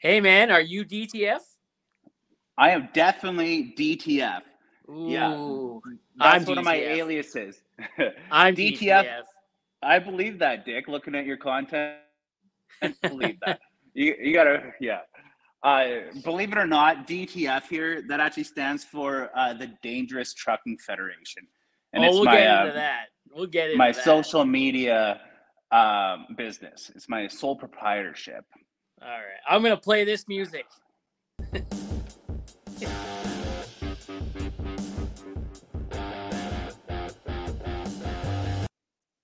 [0.00, 1.40] Hey man, are you DTF?
[2.56, 4.40] I am definitely DTF.
[4.88, 5.34] Ooh, Yeah.
[6.18, 7.60] I'm That's one of my aliases.
[8.32, 8.78] I'm DTF.
[8.78, 9.22] DTF.
[9.82, 10.88] I believe that, Dick.
[10.88, 11.98] Looking at your content,
[12.80, 13.60] I believe that.
[13.92, 15.00] You, you gotta, yeah.
[15.62, 20.78] Uh, believe it or not, DTF here that actually stands for uh, the Dangerous Trucking
[20.78, 21.46] Federation,
[21.92, 23.04] and oh, it's we'll my get into that.
[23.34, 24.02] We'll get into my that.
[24.02, 25.20] social media
[25.70, 26.90] um, business.
[26.94, 28.46] It's my sole proprietorship.
[29.02, 30.66] All right, I'm gonna play this music.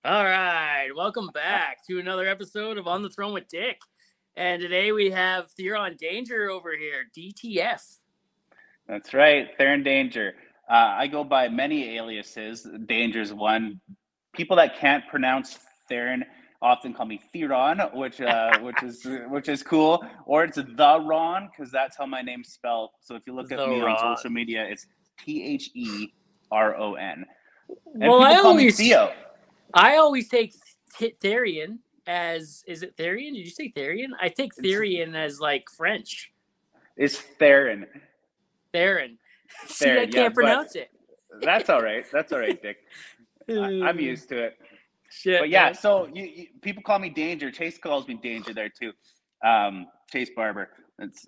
[0.03, 3.79] All right, welcome back to another episode of On the Throne with Dick.
[4.35, 7.99] And today we have Theron Danger over here, DTF.
[8.89, 10.37] That's right, Theron Danger.
[10.71, 12.67] Uh, I go by many aliases.
[12.87, 13.79] Danger's one.
[14.33, 16.25] People that can't pronounce Theron
[16.63, 20.05] often call me Theron, which uh, which is which is cool.
[20.25, 22.91] Or it's the Ron because that's how my name's spelled.
[23.01, 23.97] So if you look at The me Ron.
[23.97, 24.87] on social media, it's
[25.19, 26.13] T H E
[26.51, 27.25] R O N.
[27.95, 29.13] Well, I always, Theo.
[29.75, 30.55] I always take
[30.99, 33.35] Th- Therian as is it Therian?
[33.35, 34.11] Did you say Therian?
[34.21, 36.33] I take It's- Therian as like French.
[36.97, 37.87] It's Theron.
[38.73, 39.19] Theron.
[39.67, 40.91] See, I can't yeah, pronounce it.
[41.43, 42.05] That's all right.
[42.13, 42.79] That's all right, Dick.
[43.49, 43.53] I,
[43.85, 44.59] I'm used to it.
[45.17, 45.41] Shit.
[45.41, 45.75] but yeah, man.
[45.75, 47.51] so you, you, people call me Danger.
[47.51, 48.93] Chace calls me Danger there too.
[49.47, 50.69] Um, Chace Barber.
[50.99, 51.27] That's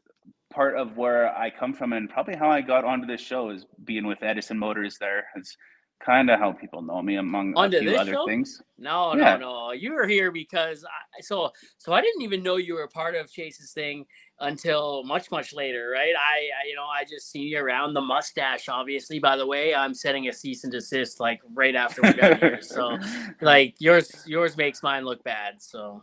[0.53, 3.65] part of where I come from, and probably how I got onto this show is
[3.85, 4.99] being with Edison Motors.
[5.01, 5.57] There, it's
[6.01, 8.27] kind of how people know me, among Onto a few other show?
[8.27, 8.63] things.
[8.79, 9.37] No, Yeah.
[9.37, 9.73] no, no.
[9.73, 13.15] You were here because I so so I didn't even know you were a part
[13.15, 14.07] of Chace's thing
[14.41, 16.15] until much much later, right?
[16.17, 18.69] I, I you know I just seen you around the mustache.
[18.69, 22.39] Obviously, by the way, I'm setting a cease and desist like right after we got
[22.39, 22.61] here.
[22.63, 22.99] So
[23.41, 25.61] like yours yours makes mine look bad.
[25.61, 26.03] So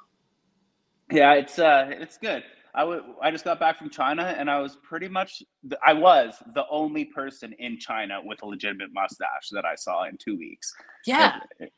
[1.11, 2.43] yeah, it's uh, it's good.
[2.75, 5.93] I w- I just got back from China, and I was pretty much the, I
[5.93, 10.37] was the only person in China with a legitimate mustache that I saw in two
[10.37, 10.73] weeks.
[11.05, 11.39] yeah.
[11.59, 11.69] They- eh,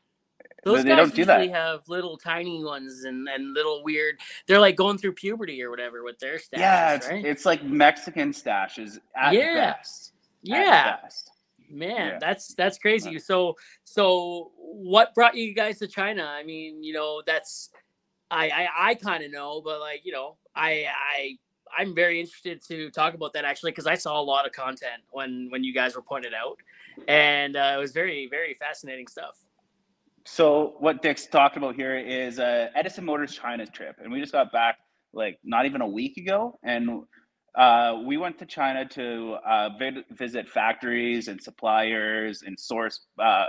[0.64, 1.40] Those they guys do that.
[1.40, 4.18] usually have little tiny ones and, and little weird.
[4.46, 7.24] They're like going through puberty or whatever with their stashes, yeah, it's, right?
[7.24, 9.54] it's like Mexican stashes at Yeah.
[9.54, 10.12] best.
[10.50, 11.30] at best.
[11.70, 12.18] Man, Yeah.
[12.18, 13.18] that's that's crazy.
[13.18, 16.24] So so what brought you guys to China?
[16.24, 17.70] I mean, you know, that's
[18.30, 21.38] I I, I kind of know, but like, you know, I I
[21.76, 25.02] I'm very interested to talk about that actually because I saw a lot of content
[25.10, 26.58] when when you guys were pointed out,
[27.06, 29.36] and uh, it was very very fascinating stuff.
[30.24, 34.32] So what Dick's talking about here is uh, Edison Motors China trip, and we just
[34.32, 34.78] got back
[35.12, 37.04] like not even a week ago, and
[37.54, 39.70] uh, we went to China to uh,
[40.10, 43.46] visit factories and suppliers and source, uh,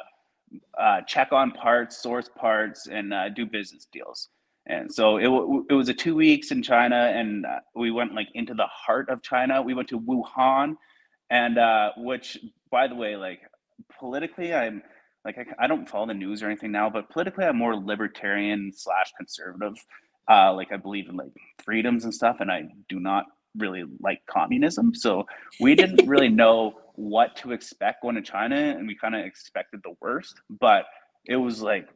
[0.80, 4.30] uh, check on parts, source parts, and uh, do business deals.
[4.70, 8.14] And so it, w- it was a two weeks in China, and uh, we went
[8.14, 9.62] like into the heart of China.
[9.64, 10.76] We went to Wuhan,
[11.32, 12.38] and uh, which,
[12.72, 13.42] by the way, like
[14.00, 14.84] politically, I'm
[15.26, 18.72] like I, I don't follow the news or anything now, but politically, I'm more libertarian
[18.72, 19.74] slash conservative.
[20.30, 21.32] Uh, like I believe in like
[21.64, 23.26] freedoms and stuff, and I do not
[23.58, 24.94] really like communism.
[24.94, 25.26] So
[25.60, 29.82] we didn't really know what to expect going to China, and we kind of expected
[29.84, 30.36] the worst.
[30.60, 30.86] But
[31.26, 31.88] it was like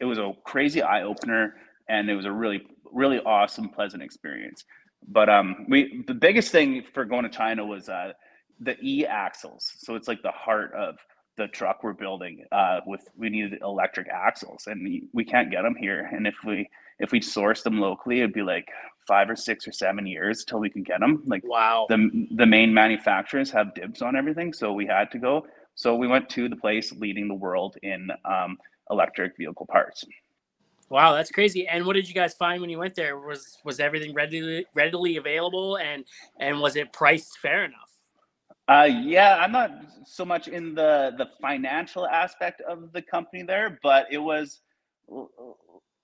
[0.00, 1.56] it was a crazy eye opener,
[1.88, 2.62] and it was a really
[2.92, 4.64] really awesome, pleasant experience.
[5.08, 8.12] But um, we the biggest thing for going to China was uh,
[8.60, 9.72] the e axles.
[9.78, 10.96] So it's like the heart of
[11.36, 12.44] the truck we're building.
[12.52, 16.08] Uh, with we needed electric axles, and we, we can't get them here.
[16.12, 16.68] And if we
[17.00, 18.68] if we source them locally, it'd be like
[19.08, 21.22] five or six or seven years till we can get them.
[21.26, 21.86] Like Wow.
[21.88, 25.46] the the main manufacturers have dibs on everything, so we had to go.
[25.74, 28.58] So we went to the place leading the world in um,
[28.90, 30.04] electric vehicle parts.
[30.92, 31.66] Wow, that's crazy.
[31.66, 33.18] And what did you guys find when you went there?
[33.18, 36.04] Was was everything readily readily available and
[36.38, 37.90] and was it priced fair enough?
[38.68, 39.70] Uh, yeah, I'm not
[40.04, 44.60] so much in the the financial aspect of the company there, but it was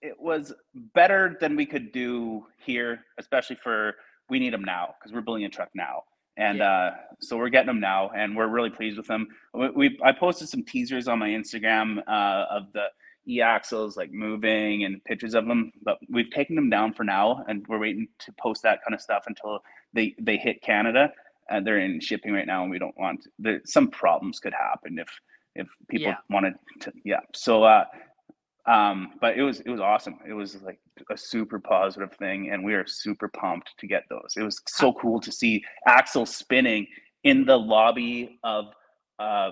[0.00, 0.54] it was
[0.94, 3.94] better than we could do here, especially for
[4.30, 6.02] we need them now because we're building a truck now,
[6.38, 6.70] and Yeah.
[6.70, 9.28] uh, so we're getting them now, and we're really pleased with them.
[9.52, 12.86] We, we I posted some teasers on my Instagram uh, of the
[13.28, 17.66] e-axles like moving and pictures of them, but we've taken them down for now, and
[17.68, 19.60] we're waiting to post that kind of stuff until
[19.92, 21.12] they they hit Canada.
[21.50, 23.60] Uh, they're in shipping right now, and we don't want there.
[23.64, 25.08] Some problems could happen if
[25.54, 26.16] if people Yeah.
[26.30, 26.92] wanted to.
[27.04, 27.20] Yeah.
[27.34, 27.84] So, uh,
[28.66, 30.18] um, but it was it was awesome.
[30.26, 30.78] It was like
[31.10, 34.34] a super positive thing, and we are super pumped to get those.
[34.36, 36.86] It was so cool to see axles spinning
[37.24, 38.66] in the lobby of
[39.18, 39.50] uh,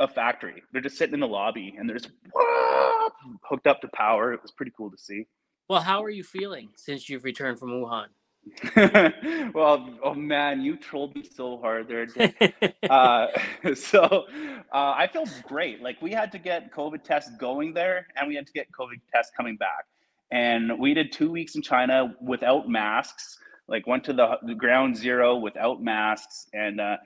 [0.00, 0.62] a factory.
[0.72, 2.10] They're just sitting in the lobby, and they're just
[3.44, 4.32] hooked up to power.
[4.32, 5.26] It was pretty cool to see.
[5.68, 8.06] Well, how are you feeling since you've returned from Wuhan?
[9.54, 12.08] well, oh man, you trolled me so hard there.
[12.90, 13.26] uh,
[13.74, 14.26] so
[14.72, 15.82] uh, I feel great.
[15.82, 19.00] Like we had to get COVID tests going there, and we had to get COVID
[19.12, 19.84] tests coming back.
[20.32, 23.38] And we did two weeks in China without masks.
[23.68, 26.96] Like went to the, the ground zero without masks, and uh,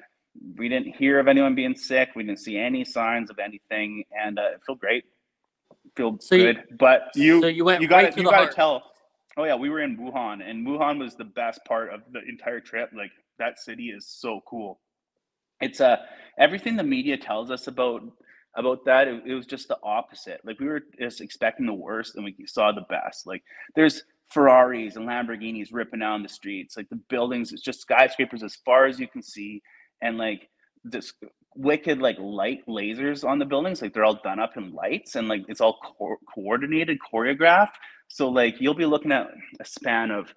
[0.57, 2.11] we didn't hear of anyone being sick.
[2.15, 5.05] We didn't see any signs of anything, and uh, it felt great.
[5.97, 6.57] Feel so good.
[6.57, 8.83] You, but you, so you went you got right you got to tell
[9.37, 12.61] Oh yeah, we were in Wuhan, and Wuhan was the best part of the entire
[12.61, 12.91] trip.
[12.97, 14.81] Like that city is so cool.
[15.61, 15.97] It's uh
[16.39, 18.03] everything the media tells us about
[18.57, 19.09] about that.
[19.09, 20.41] It, it was just the opposite.
[20.45, 23.27] Like we were just expecting the worst, and we saw the best.
[23.27, 23.43] Like
[23.75, 26.77] there's Ferraris and Lamborghinis ripping down the streets.
[26.77, 29.63] Like the buildings, it's just skyscrapers as far as you can see,
[30.03, 30.49] and like
[30.85, 31.13] this
[31.57, 33.83] wicked like light lasers on the buildings.
[33.83, 37.75] Like they're all done up in lights, and like it's all co- coordinated, choreographed.
[38.09, 39.29] So like you'll be looking at
[39.61, 40.33] a span of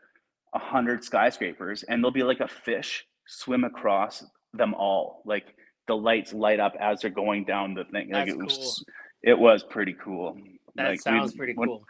[0.53, 4.23] a hundred skyscrapers, and there'll be like a fish swim across
[4.53, 5.21] them all.
[5.25, 5.45] Like
[5.87, 8.11] the lights light up as they're going down the thing.
[8.11, 8.93] Like it was, cool.
[9.23, 10.37] it was pretty cool.
[10.75, 11.83] That like, sounds pretty cool.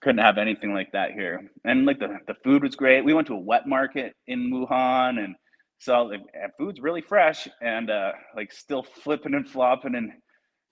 [0.00, 1.50] Couldn't have anything like that here.
[1.64, 3.04] And like the, the food was great.
[3.04, 5.34] We went to a wet market in Wuhan and
[5.78, 6.22] so like
[6.58, 10.12] food's really fresh and uh like still flipping and flopping and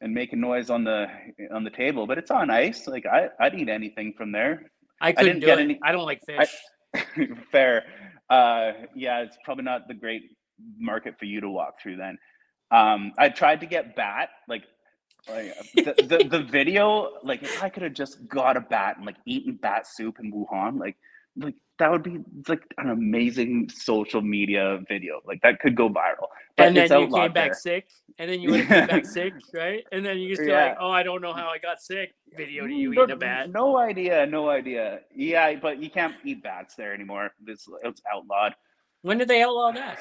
[0.00, 1.06] and making noise on the
[1.52, 2.86] on the table, but it's on ice.
[2.86, 4.70] Like I, I'd eat anything from there.
[5.00, 5.58] I couldn't I do it.
[5.58, 6.54] Any, I don't like fish.
[6.94, 7.84] I, fair.
[8.28, 10.22] Uh, yeah, it's probably not the great
[10.78, 11.96] market for you to walk through.
[11.96, 12.18] Then,
[12.70, 14.30] um, I tried to get bat.
[14.48, 14.64] Like,
[15.28, 17.12] like the, the the video.
[17.22, 20.32] Like, if I could have just got a bat and like eaten bat soup in
[20.32, 20.96] Wuhan, like
[21.36, 22.18] like that would be
[22.48, 25.20] like an amazing social media video.
[25.26, 26.28] Like that could go viral.
[26.56, 27.54] But and then you came back there.
[27.54, 27.88] sick,
[28.18, 29.84] and then you would have back sick, right?
[29.92, 30.68] And then you just be yeah.
[30.68, 33.18] like, "Oh, I don't know how I got sick." Video to you no, eating a
[33.18, 33.50] bat.
[33.50, 35.00] No idea, no idea.
[35.14, 37.30] Yeah, but you can't eat bats there anymore.
[37.46, 38.54] It's it's outlawed.
[39.02, 39.98] When did they outlaw that?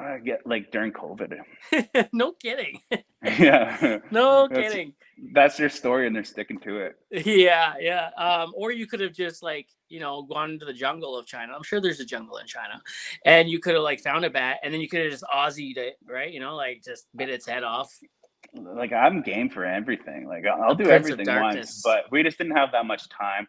[0.00, 1.38] I get like during COVID.
[2.12, 2.80] no kidding.
[3.24, 3.98] yeah.
[4.10, 4.94] No kidding.
[5.32, 7.26] That's their story and they're sticking to it.
[7.26, 8.10] Yeah, yeah.
[8.16, 11.52] Um, or you could have just like, you know, gone into the jungle of China.
[11.54, 12.80] I'm sure there's a jungle in China.
[13.24, 15.76] And you could have like found a bat and then you could have just Aussied
[15.76, 16.32] it, right?
[16.32, 17.92] You know, like just bit its head off.
[18.54, 20.28] Like I'm game for everything.
[20.28, 23.48] Like I'll do everything once, but we just didn't have that much time.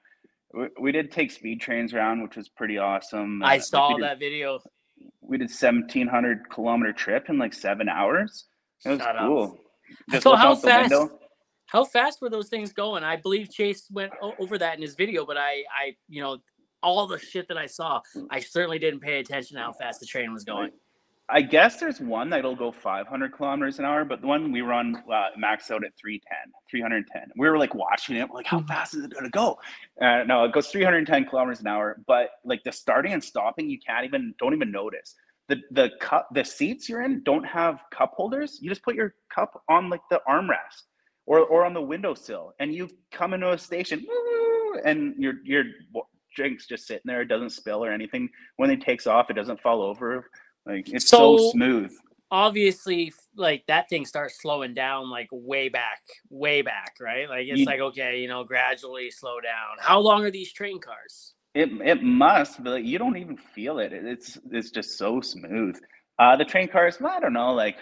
[0.53, 3.43] We, we did take speed trains around, which was pretty awesome.
[3.43, 4.59] I uh, saw that video
[5.29, 8.45] we did 1700 kilometer trip in like seven hours.
[8.83, 9.59] It was Shut cool.
[10.09, 10.93] Just so how fast?
[11.67, 13.03] How fast were those things going?
[13.03, 16.39] I believe Chace went over that in his video, but I, I, you know,
[16.81, 20.07] all the shit that I saw, I certainly didn't pay attention to how fast the
[20.07, 20.71] train was going.
[21.31, 24.95] I guess there's one that'll go 500 kilometers an hour, but the one we run
[25.11, 27.31] uh, max out at 310, 310.
[27.37, 29.59] We were like watching it, like, how fast is it to go?
[30.01, 33.77] Uh, no, it goes 310 kilometers an hour, but like the starting and stopping, you
[33.85, 35.15] can't even, don't even notice.
[35.49, 38.57] The, the cup, the seats you're in don't have cup holders.
[38.61, 40.83] You just put your cup on like the armrest
[41.27, 44.05] or, or on the windowsill and you come into a station
[44.85, 45.63] and your, your
[46.35, 47.21] drink's just sitting there.
[47.21, 48.29] It doesn't spill or anything.
[48.57, 50.25] When it takes off, it doesn't fall over
[50.69, 51.91] like it's so, so smooth.
[52.31, 57.27] Obviously, like that thing starts slowing down like way back, way back, right?
[57.27, 59.77] Like it's you, like okay, you know, gradually slow down.
[59.79, 61.33] How long are these train cars?
[61.55, 63.91] It it must, but like, you don't even feel it.
[63.93, 65.77] It's it's just so smooth.
[66.19, 67.77] Uh, the train cars, well, I don't know, like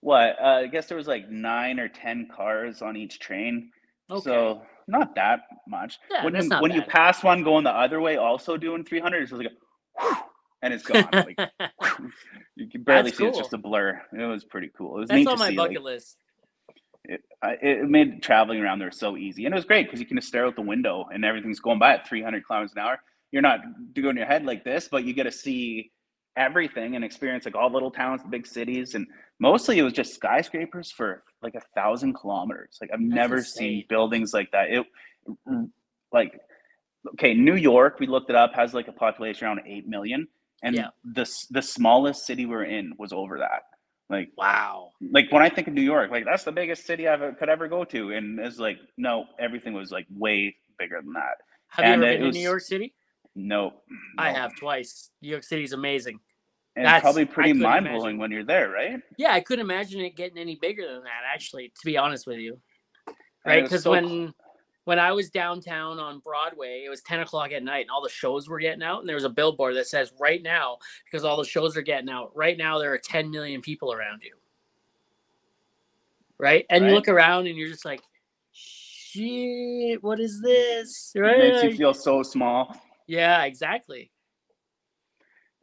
[0.00, 0.36] what?
[0.40, 3.70] Uh, I guess there was like nine or ten cars on each train.
[4.10, 4.22] Okay.
[4.22, 5.98] So not that much.
[6.10, 6.74] Yeah, when you, when bad.
[6.74, 10.16] you pass one going the other way, also doing 300, it's like a,
[10.62, 11.08] and it's gone.
[11.12, 11.38] Like
[12.56, 13.28] you can barely That's see; cool.
[13.30, 14.00] it's just a blur.
[14.12, 14.96] It was pretty cool.
[14.96, 16.16] It was That's on my see, bucket like, list.
[17.04, 20.16] It, it made traveling around there so easy, and it was great because you can
[20.16, 22.98] just stare out the window and everything's going by at 300 kilometers an hour.
[23.30, 23.60] You're not
[23.92, 25.92] doing your head like this, but you get to see
[26.36, 29.06] everything and experience like all little towns, the big cities, and
[29.38, 32.78] mostly it was just skyscrapers for like a thousand kilometers.
[32.80, 33.58] Like I've That's never insane.
[33.58, 34.70] seen buildings like that.
[34.70, 34.86] It
[36.12, 36.40] like
[37.10, 40.26] okay, New York, we looked it up, has like a population around eight million
[40.62, 40.88] and yeah.
[41.04, 43.62] the the smallest city we're in was over that.
[44.08, 44.92] Like wow.
[45.00, 47.48] Like when I think of New York, like that's the biggest city I uh, could
[47.48, 51.38] ever go to, and it's like no, everything was like way bigger than that.
[51.68, 52.94] Have and you ever been was, to New York City?
[53.34, 53.74] No,
[54.16, 55.10] I have twice.
[55.22, 56.20] New York City's amazing.
[56.76, 59.00] And That's, probably pretty mind blowing when you're there, right?
[59.16, 61.22] Yeah, I couldn't imagine it getting any bigger than that.
[61.32, 62.58] Actually, to be honest with you,
[63.46, 63.62] right?
[63.62, 64.34] Because so when
[64.86, 68.08] when I was downtown on Broadway, it was 10 o'clock at night and all the
[68.08, 69.00] shows were getting out.
[69.00, 72.08] And there was a billboard that says, right now, because all the shows are getting
[72.08, 74.32] out, right now there are 10 million people around you.
[76.38, 76.66] Right.
[76.70, 76.90] And right.
[76.90, 78.00] you look around and you're just like,
[78.52, 81.12] shit, what is this?
[81.16, 81.36] Right.
[81.36, 82.72] It makes you feel so small.
[83.08, 84.12] Yeah, exactly.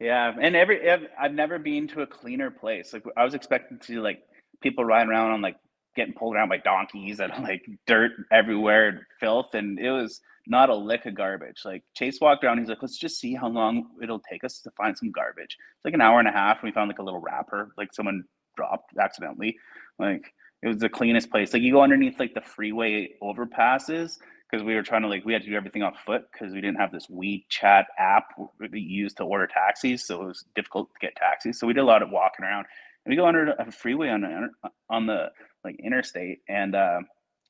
[0.00, 2.92] Yeah, and every I've, I've never been to a cleaner place.
[2.92, 4.22] Like I was expecting to like
[4.60, 5.56] people riding around on like
[5.94, 10.74] getting pulled around by donkeys and like dirt everywhere, filth, and it was not a
[10.74, 11.62] lick of garbage.
[11.64, 14.70] Like Chace walked around, he's like, let's just see how long it'll take us to
[14.72, 15.56] find some garbage.
[15.76, 17.94] It's like an hour and a half, and we found like a little wrapper, like
[17.94, 18.24] someone
[18.56, 19.56] dropped accidentally.
[19.98, 20.32] Like
[20.62, 21.52] it was the cleanest place.
[21.52, 24.18] Like you go underneath like the freeway overpasses
[24.50, 26.60] because we were trying to like we had to do everything on foot because we
[26.60, 28.24] didn't have this WeChat app
[28.70, 31.58] we used to order taxis, so it was difficult to get taxis.
[31.58, 32.66] So we did a lot of walking around.
[33.06, 34.48] We go under a freeway on the,
[34.88, 35.30] on the
[35.64, 37.00] like interstate, and uh,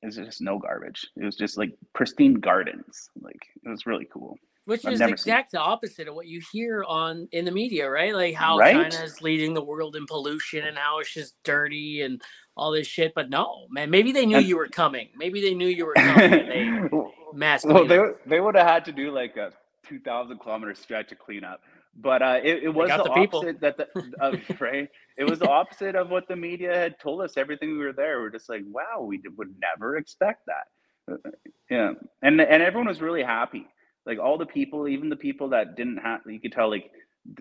[0.03, 1.07] it was just no garbage.
[1.17, 3.11] It was just like pristine gardens.
[3.21, 4.37] Like it was really cool.
[4.67, 5.61] Which I've is exact seen...
[5.61, 8.15] opposite of what you hear on in the media, right?
[8.15, 8.91] Like how right?
[8.91, 12.21] China is leading the world in pollution and how it's just dirty and
[12.57, 13.13] all this shit.
[13.15, 15.09] But no, man, maybe they knew you were coming.
[15.17, 16.33] Maybe they knew you were coming.
[16.33, 16.89] and they
[17.35, 17.65] mass.
[17.65, 19.53] Well, they they would have had to do like a
[19.87, 21.61] two thousand kilometer stretch to clean up.
[21.97, 23.87] But uh, it, it was the, the opposite that the
[24.21, 24.89] of right.
[25.17, 27.37] It was the opposite of what the media had told us.
[27.37, 31.13] Everything we were there, we are just like, wow, we would never expect that.
[31.13, 31.31] Uh,
[31.71, 33.67] yeah, and and everyone was really happy.
[34.07, 36.91] Like all the people, even the people that didn't have, you could tell like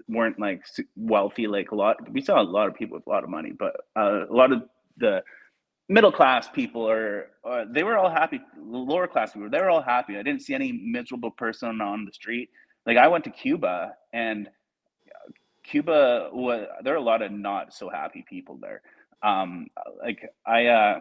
[0.07, 0.63] weren't like
[0.95, 1.47] wealthy.
[1.47, 3.75] Like a lot, we saw a lot of people with a lot of money, but
[3.97, 4.63] uh, a lot of
[4.97, 5.23] the
[5.89, 9.81] middle class people are uh, they were all happy lower class people they were all
[9.81, 12.49] happy i didn't see any miserable person on the street
[12.85, 14.49] like i went to cuba and
[15.63, 18.81] cuba was there are a lot of not so happy people there
[19.21, 19.67] um
[20.01, 20.99] like i uh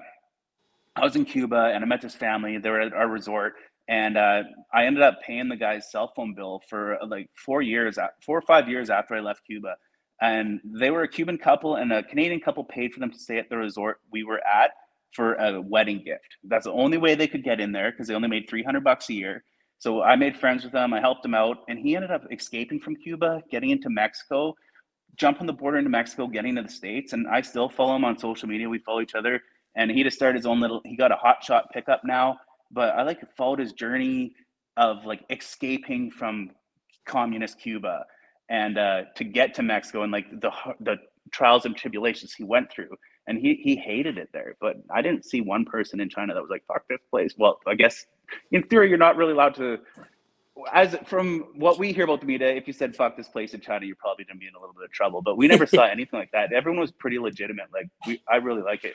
[0.97, 3.55] i was in cuba and i met this family they were at our resort
[3.89, 7.99] and uh, I ended up paying the guy's cell phone bill for like four years,
[8.25, 9.75] four or five years after I left Cuba
[10.23, 13.39] and they were a Cuban couple and a Canadian couple paid for them to stay
[13.39, 14.71] at the resort we were at
[15.11, 16.37] for a wedding gift.
[16.45, 19.11] That's the only way they could get in there because they only made 300 bucks
[19.11, 19.45] a year.
[19.83, 20.95] So I made friends with him.
[20.95, 24.55] I helped him out, and he ended up escaping from Cuba, getting into Mexico,
[25.17, 27.15] jumping the border into Mexico, getting to the states.
[27.15, 28.69] And I still follow him on social media.
[28.69, 29.43] We follow each other,
[29.75, 30.83] and he just started his own little.
[30.85, 32.39] He got a hot shot pickup now,
[32.71, 34.37] but I like followed his journey
[34.77, 36.53] of like escaping from
[37.05, 38.05] communist Cuba
[38.51, 40.95] and uh, to get to Mexico and like the the
[41.33, 42.97] trials and tribulations he went through.
[43.27, 44.57] And he he hated it there.
[44.61, 47.35] But I didn't see one person in China that was like, fuck this place.
[47.39, 48.07] Well, I guess
[48.51, 49.79] in theory you're not really allowed to
[50.73, 53.61] as from what we hear about the media, if you said fuck this place in
[53.61, 55.23] China, you're probably gonna be in a little bit of trouble.
[55.23, 56.53] But we never saw anything like that.
[56.53, 57.67] Everyone was pretty legitimate.
[57.73, 58.95] Like we I really like it.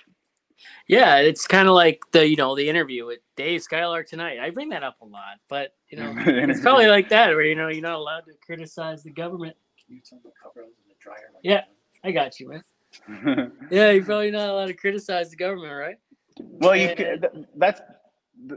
[0.88, 4.40] Yeah, it's kind of like the you know the interview with Dave Skylark tonight.
[4.40, 7.56] I bring that up a lot, but you know it's probably like that where you
[7.56, 9.56] know you're not allowed to criticize the government.
[9.84, 11.30] Can you turn the cover on the dryer?
[11.34, 11.68] Like yeah, that?
[12.04, 12.64] I got you, man.
[13.72, 15.98] yeah, you're probably not allowed to criticize the government, right?
[16.40, 17.82] Well, you can, that's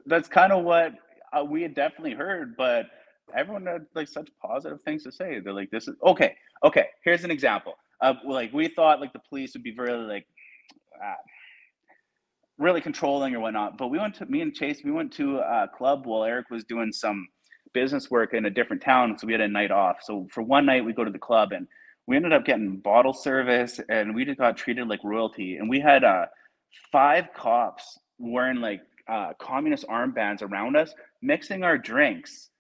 [0.06, 0.94] that's kind of what
[1.32, 2.86] uh, we had definitely heard, but
[3.34, 5.40] everyone had like such positive things to say.
[5.40, 7.74] They're like, "This is okay." Okay, here's an example.
[8.00, 10.26] Uh, like we thought, like the police would be very like.
[11.02, 11.14] Uh,
[12.60, 13.78] really controlling or whatnot.
[13.78, 14.82] But we went to me and Chace.
[14.84, 17.26] We went to a club while Eric was doing some
[17.72, 19.96] business work in a different town, so we had a night off.
[20.02, 21.66] So for one night, we go to the club and
[22.10, 25.58] we ended up getting bottle service, and we just got treated like royalty.
[25.58, 26.26] And we had uh,
[26.90, 32.50] five cops wearing like uh, communist armbands around us, mixing our drinks,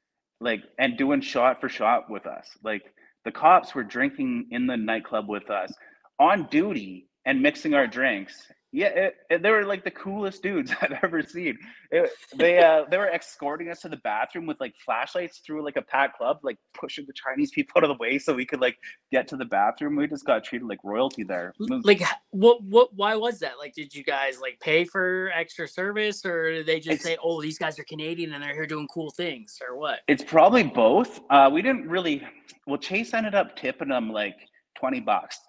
[0.40, 2.46] like and doing shot for shot with us.
[2.62, 5.72] Like the cops were drinking in the nightclub with us
[6.20, 10.72] on duty and mixing our drinks yeah, it, it, they were like the coolest dudes
[10.80, 11.58] I've ever seen.
[11.90, 15.76] It, they uh, they were escorting us to the bathroom with like flashlights through like
[15.76, 18.60] a packed club, like pushing the Chinese people out of the way so we could
[18.60, 18.76] like
[19.10, 19.96] get to the bathroom.
[19.96, 21.52] We just got treated like royalty there.
[21.58, 22.94] Like, what what?
[22.94, 23.58] Why was that?
[23.58, 27.42] Like, did you guys like pay for extra service, or did they just say, "Oh,
[27.42, 30.00] these guys are Canadian and they're here doing cool things," or what?
[30.06, 31.20] It's probably both.
[31.30, 32.22] Uh, we didn't really.
[32.66, 34.36] Well, Chace ended up tipping them like
[34.78, 35.40] twenty bucks,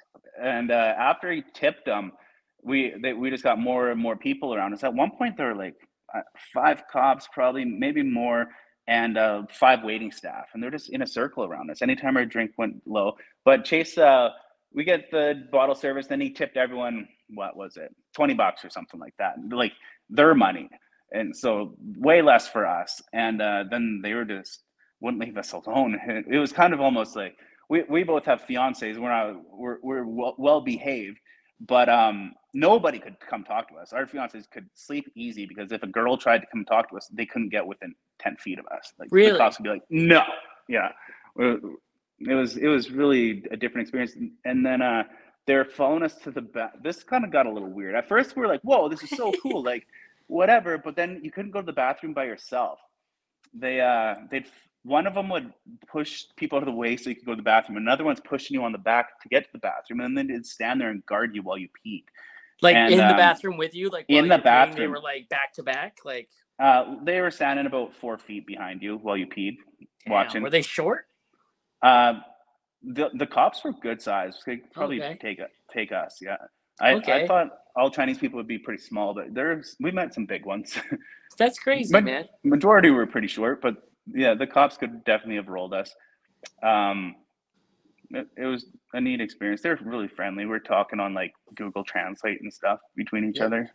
[0.42, 2.14] and uh, after he tipped them
[2.64, 4.84] we they, we just got more and more people around us.
[4.84, 5.76] At one point, there were like
[6.14, 6.22] uh,
[6.54, 8.48] five cops, probably maybe more,
[8.88, 11.82] and uh, five waiting staff, and they're just in a circle around us.
[11.82, 13.14] Anytime our drink went low,
[13.46, 14.30] but Chace, uh,
[14.74, 16.08] we get the bottle service.
[16.08, 17.08] Then he tipped everyone.
[17.30, 17.94] What was it?
[18.14, 19.36] Twenty bucks or something like that.
[19.50, 19.74] Like
[20.10, 20.70] their money,
[21.12, 23.02] and so way less for us.
[23.14, 24.64] And uh, then they were just
[25.02, 26.00] wouldn't leave us alone.
[26.30, 27.36] It was kind of almost like
[27.70, 28.98] we, we both have fiancés.
[28.98, 31.18] We're not we're, we're well, well behaved,
[31.68, 33.94] but um, nobody could come talk to us.
[33.94, 37.08] Our fiancés could sleep easy because if a girl tried to come talk to us,
[37.14, 38.94] they couldn't get within ten feet of us.
[39.00, 39.34] Like really?
[39.34, 40.24] the cops would be like, "No,
[40.68, 40.90] yeah."
[41.38, 44.14] It was it was really a different experience.
[44.46, 45.04] And then uh,
[45.48, 46.82] they're following us to the back.
[46.84, 47.96] This kind of got a little weird.
[47.96, 49.88] At first, we are like, "Whoa, this is so cool!" like
[50.28, 50.78] whatever.
[50.78, 52.80] But then you couldn't go to the bathroom by yourself.
[53.54, 54.48] They uh, they'd
[54.84, 55.54] one of them would
[55.88, 57.78] push people out of the way so you could go to the bathroom.
[57.78, 60.46] Another one's pushing you on the back to get to the bathroom, and then they'd
[60.46, 62.04] stand there and guard you while you peed.
[62.62, 65.00] Like And, in the um, bathroom with you, like in the you're peeing, they were
[65.00, 65.98] like back to back.
[66.06, 69.56] Like Uh, they were standing about four feet behind you while you peed,
[70.06, 70.42] damn, watching.
[70.44, 71.06] Were they short?
[71.82, 72.20] Uh,
[72.84, 74.40] the the cops were good size.
[74.46, 75.18] They could probably Okay.
[75.22, 75.40] take
[75.74, 76.20] take us.
[76.22, 76.38] Yeah,
[76.80, 77.24] I, Okay.
[77.24, 80.46] I thought all Chinese people would be pretty small, but there's we met some big
[80.46, 80.78] ones.
[81.38, 82.26] That's crazy, But- man.
[82.44, 83.76] Majority were pretty short, but
[84.08, 85.94] yeah, the cops could definitely have rolled us.
[86.64, 87.16] Um,
[88.12, 89.62] it, it was a neat experience.
[89.62, 90.46] They're really friendly.
[90.46, 93.46] We're talking on like Google Translate and stuff between each Yeah.
[93.46, 93.72] other.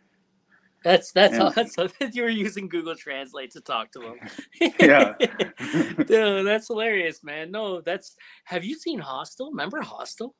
[0.83, 1.49] That's that's all.
[1.51, 1.75] That's
[2.15, 4.15] you were using Google Translate to talk to them.
[4.79, 5.15] Yeah.
[6.05, 7.51] Dude, that's hilarious, man.
[7.51, 8.15] No, that's.
[8.45, 9.49] Have you seen Hostel?
[9.49, 10.35] Remember Hostel?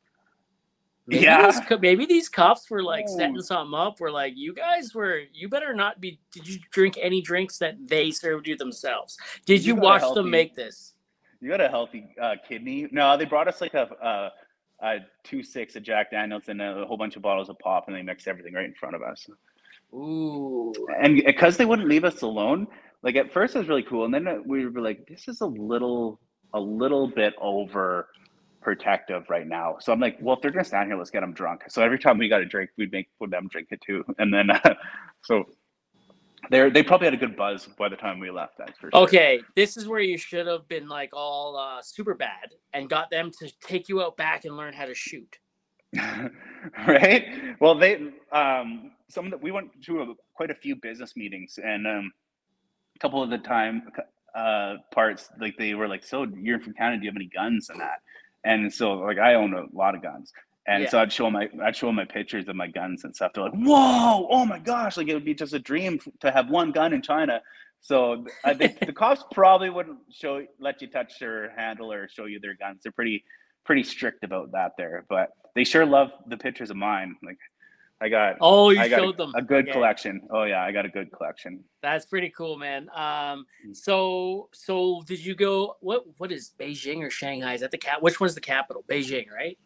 [1.08, 1.50] Maybe Yeah.
[1.52, 3.18] these maybe these cops were like Oh.
[3.18, 4.00] setting something up.
[4.00, 5.22] Were like, you guys were.
[5.34, 6.20] You better not be.
[6.32, 9.18] Did you drink any drinks that they served you themselves?
[9.46, 10.94] Did You you, watch healthy- them make this?
[11.40, 12.88] You got a healthy uh, kidney.
[12.92, 16.84] No, they brought us like a, a, a two six of Jack Daniels and a
[16.86, 19.28] whole bunch of bottles of pop, and they mixed everything right in front of us.
[19.94, 20.74] Ooh.
[21.02, 22.68] And because they wouldn't leave us alone,
[23.04, 25.42] like at first it was really cool, and then uh, we were like, this is
[25.42, 26.20] a little,
[26.54, 28.10] a little bit over
[28.67, 29.77] protective right now.
[29.79, 31.63] So I'm like, well, if they're gonna stand here, let's get them drunk.
[31.69, 34.50] So every time we got a drink, we'd make them drink it too, and then
[34.50, 34.59] uh,
[35.24, 35.45] so
[36.51, 38.57] they they probably had a good buzz by the time we left.
[38.57, 39.03] That's for sure.
[39.03, 43.09] Okay, this is where you should have been like all uh, super bad and got
[43.09, 45.39] them to take you out back and learn how to shoot.
[46.86, 47.25] right?
[47.62, 51.57] Well, they um, some of the, we went to a, quite a few business meetings,
[51.63, 52.12] and um,
[52.97, 53.83] a couple of the time
[54.36, 56.97] uh, parts, like they were like, "So you're from Canada?
[56.97, 58.01] Do you have any guns and that?"
[58.44, 60.32] And so, like, I own a lot of guns,
[60.67, 60.89] and Yeah.
[60.89, 63.34] so I'd show my I'd show my pictures of my guns and stuff.
[63.34, 64.27] They're like, "Whoa!
[64.29, 64.98] Oh my gosh!
[64.98, 67.41] Like it would be just a dream to have one gun in China."
[67.82, 72.25] So uh, they, the cops probably wouldn't show let you touch or handle or show
[72.25, 72.82] you their guns.
[72.84, 73.24] They're pretty
[73.65, 77.15] pretty strict about that there, but they sure love the pictures of mine.
[77.24, 77.38] Like
[77.99, 80.21] I got Oh, you I got showed a, them a good Okay, collection.
[80.31, 81.63] Oh yeah, I got a good collection.
[81.81, 82.89] That's pretty cool, man.
[82.93, 83.75] Um, Mm.
[83.75, 85.77] so so did you go?
[85.81, 87.53] What what is Beijing or Shanghai?
[87.55, 88.01] Is that the cap?
[88.01, 88.83] Which one's the capital?
[88.88, 89.57] Beijing, right?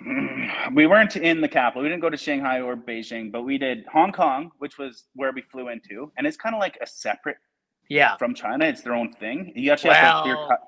[0.74, 1.82] We weren't in the capital.
[1.82, 5.32] We didn't go to Shanghai or Beijing, but we did Hong Kong, which was where
[5.32, 7.36] we flew into, and it's kind of like a separate
[7.88, 8.16] Yeah.
[8.16, 8.64] from China.
[8.64, 9.52] It's their own thing.
[9.54, 10.60] You actually have to clear cut.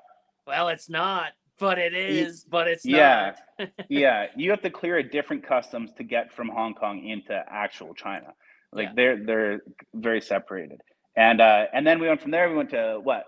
[0.47, 3.33] well, it's not, but it is, but it's yeah.
[3.59, 3.69] not.
[3.89, 7.93] yeah, you have to clear a different customs to get from Hong Kong into actual
[7.93, 8.33] China.
[8.71, 8.93] Like Yeah.
[8.95, 9.61] they're they're
[9.93, 10.81] very separated.
[11.15, 12.49] And uh, and then we went from there.
[12.49, 13.25] We went to what?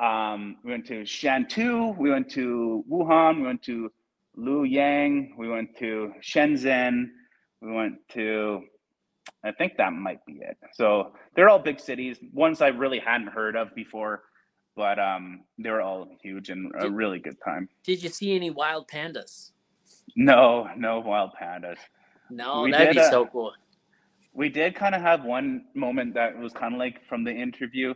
[0.00, 1.96] Um, we went to Shantou.
[1.96, 3.36] We went to Wuhan.
[3.38, 3.90] We went to
[4.38, 5.30] Luoyang.
[5.36, 7.06] We went to Shenzhen.
[7.60, 8.62] We went to.
[9.44, 10.56] I think that might be it.
[10.72, 12.18] So they're all big cities.
[12.32, 14.22] Ones I really hadn't heard of before,
[14.76, 17.68] but um, they were all huge and a Did- really good time.
[17.84, 19.50] Did you see any wild pandas?
[20.16, 21.78] No, no wild pandas.
[22.30, 23.52] No, We that'd did, be uh, so cool.
[24.32, 27.94] We did kind of have one moment that was kind of like from the interview.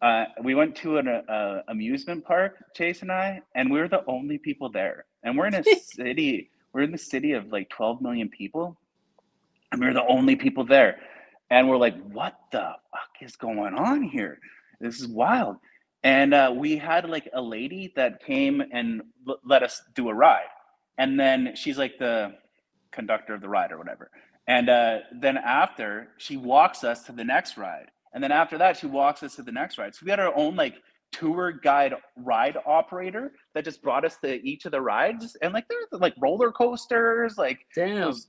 [0.00, 4.04] Uh, we went to an uh, amusement park, Chace and I, and we were the
[4.06, 5.04] only people there.
[5.22, 6.50] And we're in a city.
[6.72, 8.76] We're in the city of like 12 million people,
[9.72, 10.98] and we we're the only people there.
[11.50, 14.38] And we're like, "What the fuck is going on here?
[14.80, 15.56] This is wild."
[16.04, 20.14] And uh, we had like a lady that came and l- let us do a
[20.14, 20.52] ride,
[20.98, 22.34] and then she's like the
[22.92, 24.10] conductor of the ride or whatever.
[24.46, 27.86] And uh, then after, she walks us to the next ride.
[28.12, 29.94] And then after that, she walks us to the next ride.
[29.94, 30.74] So we had our own like
[31.10, 35.36] tour guide ride operator that just brought us to each of the rides.
[35.42, 37.60] And like there's like roller coasters, like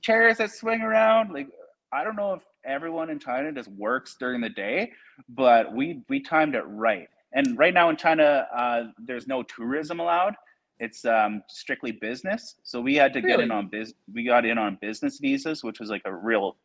[0.02, 1.32] chairs that swing around.
[1.32, 1.48] Like
[1.92, 4.92] I don't know if everyone in China just works during the day,
[5.28, 7.08] but we we timed it right.
[7.32, 10.34] And right now in China, uh, there's no tourism allowed.
[10.78, 12.56] It's um, strictly business.
[12.62, 13.94] So we had to get in on biz.
[14.12, 16.56] We got in on business visas, which was like a real.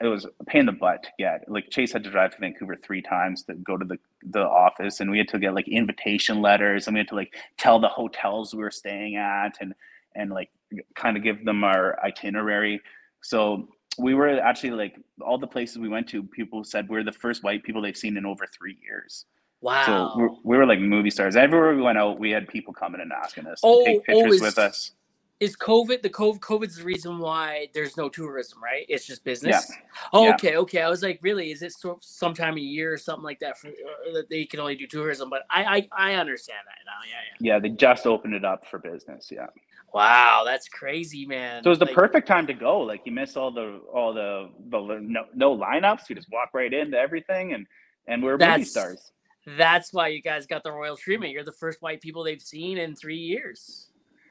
[0.00, 1.44] It was a pain in the butt to get.
[1.48, 4.98] Like Chace had to drive to Vancouver three times to go to the the office,
[4.98, 7.88] and we had to get like invitation letters, and we had to like tell the
[7.88, 9.72] hotels we were staying at, and
[10.16, 10.50] and like
[10.96, 12.80] kind of give them our itinerary.
[13.20, 16.22] So we were actually like all the places we went to.
[16.22, 19.26] People said we're the first white people they've seen in over three years.
[19.62, 20.12] Wow.
[20.14, 21.36] So we're, we were like movie stars.
[21.36, 24.02] Everywhere we went out, we had people coming and asking us Oh, to take oh,
[24.04, 24.92] pictures is- with us.
[25.40, 28.84] is COVID the COVID COVID's the reason why there's no tourism, right?
[28.88, 29.66] It's just business.
[29.68, 29.76] Yeah.
[30.12, 30.34] Oh, Yeah.
[30.34, 30.82] okay, okay.
[30.82, 31.50] I was like, really?
[31.52, 34.44] Is it sort of sometime a year or something like that for uh, that they
[34.44, 35.30] can only do tourism?
[35.30, 37.00] But I, I I understand that now.
[37.08, 37.54] Yeah, yeah.
[37.54, 39.28] Yeah, they just opened it up for business.
[39.32, 39.46] Yeah,
[39.94, 41.62] Wow, that's crazy, man.
[41.62, 42.80] so it was the Like, perfect time to go.
[42.80, 46.08] Like you miss all the all the the no, no lineups.
[46.08, 47.66] You just walk right into everything, and
[48.08, 49.12] and we're movie stars.
[49.46, 51.32] That's why you guys got the royal treatment.
[51.32, 53.88] You're the first white people they've seen in three years.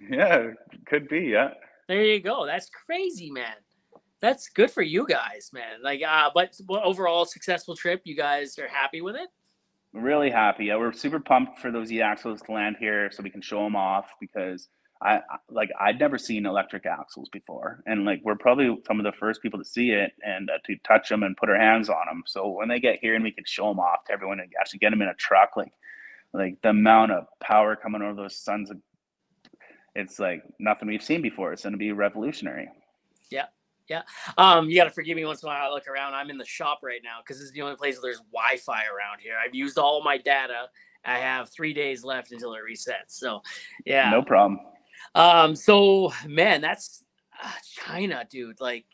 [0.09, 0.51] Yeah,
[0.85, 1.21] could be.
[1.21, 1.53] Yeah.
[1.87, 2.45] There you go.
[2.45, 3.55] That's crazy, man.
[4.21, 5.81] That's good for you guys, man.
[5.83, 8.01] Like, uh, but, but overall successful trip.
[8.05, 9.29] You guys are happy with it.
[9.93, 10.65] Really happy.
[10.65, 13.75] Yeah, we're super pumped for those e-axles to land here so we can show them
[13.75, 14.69] off because
[15.01, 19.17] I like I'd never seen electric axles before, and like we're probably some of the
[19.17, 22.05] first people to see it and uh, to touch them and put our hands on
[22.07, 22.23] them.
[22.27, 24.79] So when they get here and we can show them off to everyone and actually
[24.79, 25.73] get them in a truck, like
[26.33, 28.77] like the amount of power coming over those sons of
[29.95, 31.51] it's like nothing we've seen before.
[31.51, 32.69] It's going to be revolutionary.
[33.29, 33.45] Yeah.
[33.89, 34.03] Yeah.
[34.37, 36.13] Um, you got to forgive me once in a while I look around.
[36.13, 38.57] I'm in the shop right now because this is the only place where there's Wi
[38.57, 39.33] Fi around here.
[39.43, 40.69] I've used all my data.
[41.03, 43.09] I have three days left until it resets.
[43.09, 43.41] So,
[43.85, 44.09] yeah.
[44.11, 44.59] No problem.
[45.15, 47.03] Um, so, man, that's
[47.43, 47.51] uh,
[47.85, 48.61] China, dude.
[48.61, 48.85] Like,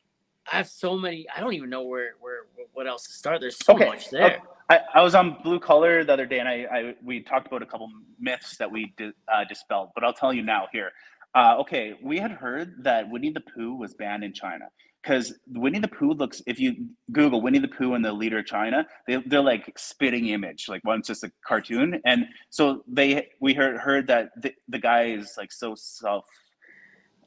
[0.51, 1.27] I have so many.
[1.35, 3.41] I don't even know where, where, what else to start.
[3.41, 3.85] There's so okay.
[3.85, 4.41] much there.
[4.69, 7.61] I, I was on Blue Collar the other day, and I, I we talked about
[7.61, 9.89] a couple myths that we di- uh, dispelled.
[9.95, 10.91] But I'll tell you now here.
[11.35, 14.65] Uh, okay, we had heard that Winnie the Pooh was banned in China
[15.07, 16.41] because Winnie the Pooh looks.
[16.45, 20.27] If you Google Winnie the Pooh and the leader of China, they they're like spitting
[20.27, 20.67] image.
[20.67, 25.05] Like one's just a cartoon, and so they we heard heard that the, the guy
[25.05, 26.25] is like so self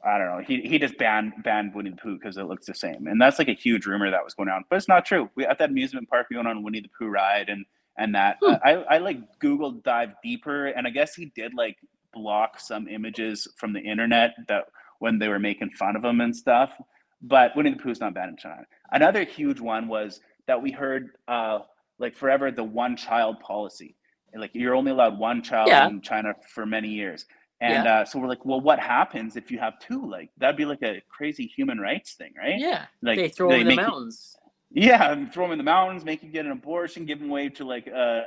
[0.05, 0.43] I don't know.
[0.45, 3.39] He he just banned banned Winnie the Pooh because it looks the same, and that's
[3.39, 4.63] like a huge rumor that was going on.
[4.69, 5.29] But it's not true.
[5.35, 7.65] We at that amusement park we went on Winnie the Pooh ride, and
[7.97, 8.53] and that hmm.
[8.63, 11.77] I I like Google dive deeper, and I guess he did like
[12.13, 14.65] block some images from the internet that
[14.99, 16.73] when they were making fun of him and stuff.
[17.21, 18.63] But Winnie the Pooh's not banned in China.
[18.91, 21.59] Another huge one was that we heard uh
[21.99, 23.95] like forever the one child policy.
[24.35, 25.87] Like you're only allowed one child yeah.
[25.87, 27.25] in China for many years.
[27.61, 27.99] And yeah.
[27.99, 30.03] uh, so we're like, well, what happens if you have two?
[30.09, 32.57] Like that'd be like a crazy human rights thing, right?
[32.57, 32.85] Yeah.
[33.03, 34.35] Like they throw they them in the mountains.
[34.71, 37.49] You, yeah, throw them in the mountains, make you get an abortion, give them away
[37.49, 38.21] to like uh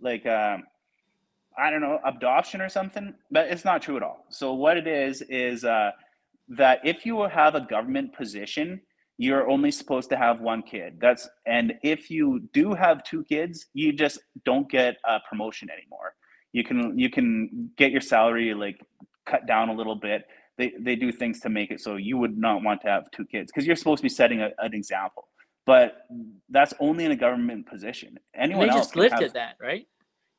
[0.00, 0.64] like um
[1.56, 3.14] I don't know, adoption or something.
[3.30, 4.24] But it's not true at all.
[4.28, 5.92] So what it is is uh
[6.50, 8.80] that if you have a government position,
[9.18, 10.98] you're only supposed to have one kid.
[11.00, 16.14] That's and if you do have two kids, you just don't get a promotion anymore.
[16.52, 18.80] You can you can get your salary like
[19.26, 20.24] cut down a little bit.
[20.58, 23.24] They they do things to make it so you would not want to have two
[23.26, 25.28] kids because you're supposed to be setting a, an example.
[25.66, 25.98] But
[26.48, 28.18] that's only in a government position.
[28.34, 29.86] Anyone they else just lifted have, that right?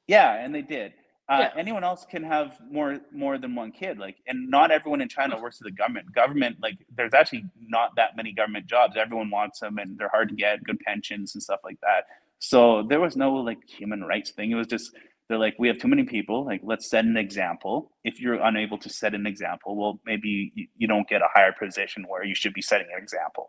[0.07, 0.93] Yeah and they did
[1.31, 1.51] uh, yeah.
[1.55, 5.39] anyone else can have more more than one kid like and not everyone in china
[5.39, 6.13] works for the government.
[6.13, 8.97] Government like there's actually not that many government jobs.
[8.97, 12.03] Everyone wants them and they're hard to get good pensions and stuff like that.
[12.39, 14.51] So there was no like human rights thing.
[14.51, 14.91] It was just
[15.29, 16.43] they're like we have too many people.
[16.43, 17.91] Like let's set an example.
[18.03, 21.53] If you're unable to set an example well maybe you, you don't get a higher
[21.57, 23.47] position where you should be setting an example.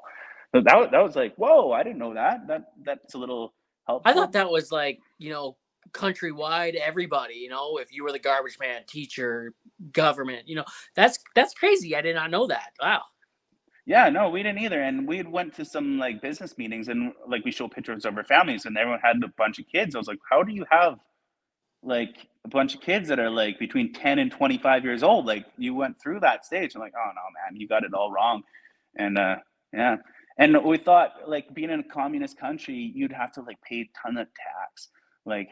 [0.55, 2.47] So that, that was like whoa i didn't know that.
[2.47, 3.55] That that's a little
[3.89, 5.57] helpful i thought that was like you know
[5.93, 9.53] countrywide everybody you know if you were the garbage man teacher
[9.93, 10.65] government you know
[10.95, 13.03] that's that's crazy i did not know that wow
[13.85, 14.81] yeah, no, we didn't either.
[14.81, 18.23] And we went to some like business meetings and like we show pictures of our
[18.23, 19.97] families and everyone had a bunch of kids.
[19.97, 21.01] I was like, how do you have
[21.83, 25.47] like a bunch of kids that are like between 10 and 25 years old like
[25.59, 28.43] you went through that stage i'm like oh no man you got it all wrong
[28.97, 29.37] and uh
[29.73, 29.97] yeah
[30.39, 33.91] and we thought like being in a communist country you'd have to like pay a
[34.01, 34.89] ton of tax
[35.25, 35.49] like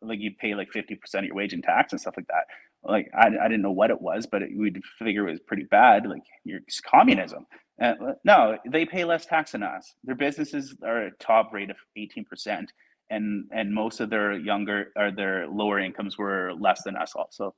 [0.00, 2.44] like you'd pay like 50% of your wage in tax and stuff like that
[2.82, 5.64] like i, I didn't know what it was but it, we'd figure it was pretty
[5.64, 7.46] bad like your communism
[7.80, 7.94] uh,
[8.24, 12.68] no they pay less tax than us their businesses are a top rate of 18%
[13.12, 17.54] and and most of their younger or their lower incomes were less than us also.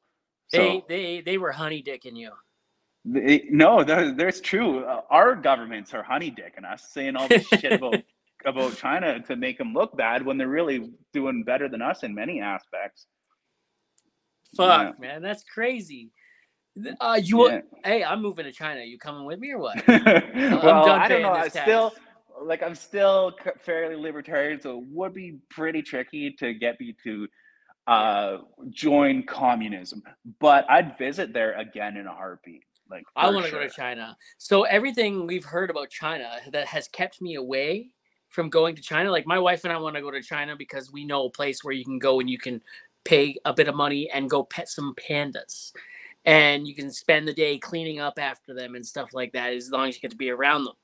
[0.49, 2.33] So, they they they were honey dicking you.
[3.07, 4.85] They, no, there's true.
[4.85, 8.03] Uh, our governments are honey dicking us, saying all this shit about
[8.45, 12.15] about China to make them look bad when they're really doing better than us in
[12.15, 13.07] many aspects.
[14.57, 15.07] Fuck, yeah.
[15.07, 16.11] man, that's crazy.
[17.01, 17.61] Uh, you yeah.
[17.85, 18.81] hey, I'm moving to China.
[18.81, 19.87] You coming with me or what?
[19.89, 21.31] well, I don't know.
[21.31, 21.93] I still
[22.43, 27.29] like I'm still fairly libertarian, so it would be pretty tricky to get me to
[27.87, 28.39] uh,
[28.71, 30.03] join communism.
[30.41, 32.65] But I'd visit there again in a heartbeat.
[32.91, 33.63] Like I want to sure.
[33.63, 34.17] go to China.
[34.39, 37.91] So everything we've heard about China that has kept me away
[38.35, 40.91] from going to China, like my wife and I want to go to China because
[40.91, 42.61] we know a place where you can go and you can
[43.05, 45.73] pay a bit of money and go pet some pandas.
[46.25, 49.71] And you can spend the day cleaning up after them and stuff like that as
[49.71, 50.75] long as you get to be around them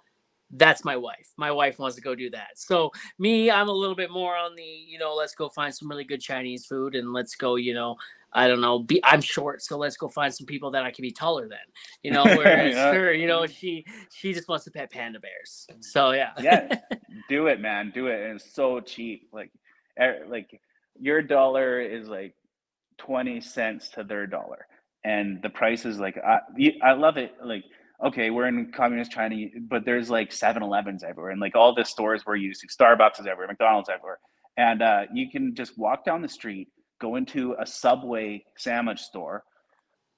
[0.53, 1.33] that's my wife.
[1.37, 2.57] My wife wants to go do that.
[2.57, 5.89] So me, I'm a little bit more on the, you know, let's go find some
[5.89, 7.97] really good Chinese food and let's go, you know,
[8.33, 11.03] I don't know, be I'm short, so let's go find some people that I can
[11.03, 11.59] be taller than.
[12.03, 12.93] You know, whereas yeah.
[12.93, 15.66] her, you know, she she just wants to pet panda bears.
[15.81, 16.33] So yeah.
[16.40, 16.79] yeah.
[17.29, 17.90] Do it, man.
[17.95, 18.21] Do it.
[18.23, 19.29] And it's so cheap.
[19.33, 19.51] Like
[20.01, 20.61] er, like
[21.01, 22.35] your dollar is like
[22.99, 24.66] 20 cents to their dollar
[25.05, 26.40] and the price is like I,
[26.83, 27.64] I love it like
[28.05, 32.25] okay we're in communist china but there's like 7-elevens everywhere and like all the stores
[32.27, 34.19] we're using starbucks is everywhere mcdonald's everywhere
[34.57, 36.69] and uh, you can just walk down the street
[37.01, 39.45] go into a subway sandwich store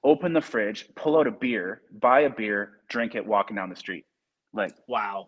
[0.03, 3.75] open the fridge pull out a beer buy a beer drink it walking down the
[3.75, 4.05] street
[4.53, 5.27] like wow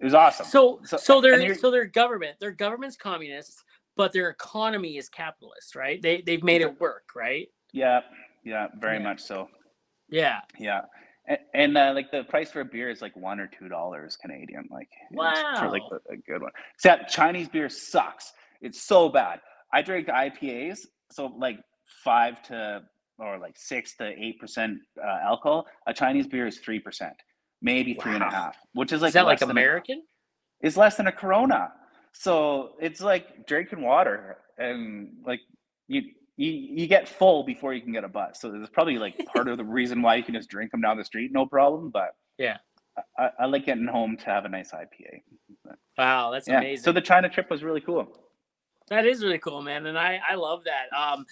[0.00, 3.62] it was awesome so so, so they're so their government their government's communists,
[3.96, 8.00] but their economy is capitalist right they they've made it work right yeah
[8.44, 9.02] yeah, very yeah.
[9.02, 9.48] much so.
[10.08, 10.40] Yeah.
[10.58, 10.82] Yeah.
[11.26, 14.16] And, and uh, like the price for a beer is like one or two dollars
[14.16, 15.56] Canadian, like wow.
[15.58, 16.52] for like a, a good one.
[16.74, 18.32] Except Chinese beer sucks.
[18.60, 19.40] It's so bad.
[19.74, 21.58] I drink IPAs, so like
[22.04, 22.82] five to
[23.18, 25.66] or like six to eight percent uh, alcohol.
[25.88, 27.14] A Chinese beer is three percent,
[27.60, 28.22] maybe three wow.
[28.22, 29.98] and a half, which is like is that like American?
[30.62, 31.72] A, it's less than a Corona,
[32.12, 35.40] so it's like drinking water, and like
[35.88, 36.02] you
[36.36, 38.40] you you get full before you can get a bus.
[38.40, 40.96] So there's probably like part of the reason why you can just drink them down
[40.96, 41.90] the street, no problem.
[41.90, 42.58] But yeah,
[43.18, 45.22] I, I like getting home to have a nice IPA.
[45.98, 46.58] Wow, that's yeah.
[46.58, 46.84] amazing.
[46.84, 48.23] So the China trip was really cool.
[48.88, 50.94] That is really cool, man, and I I love that.
[50.96, 51.24] Um,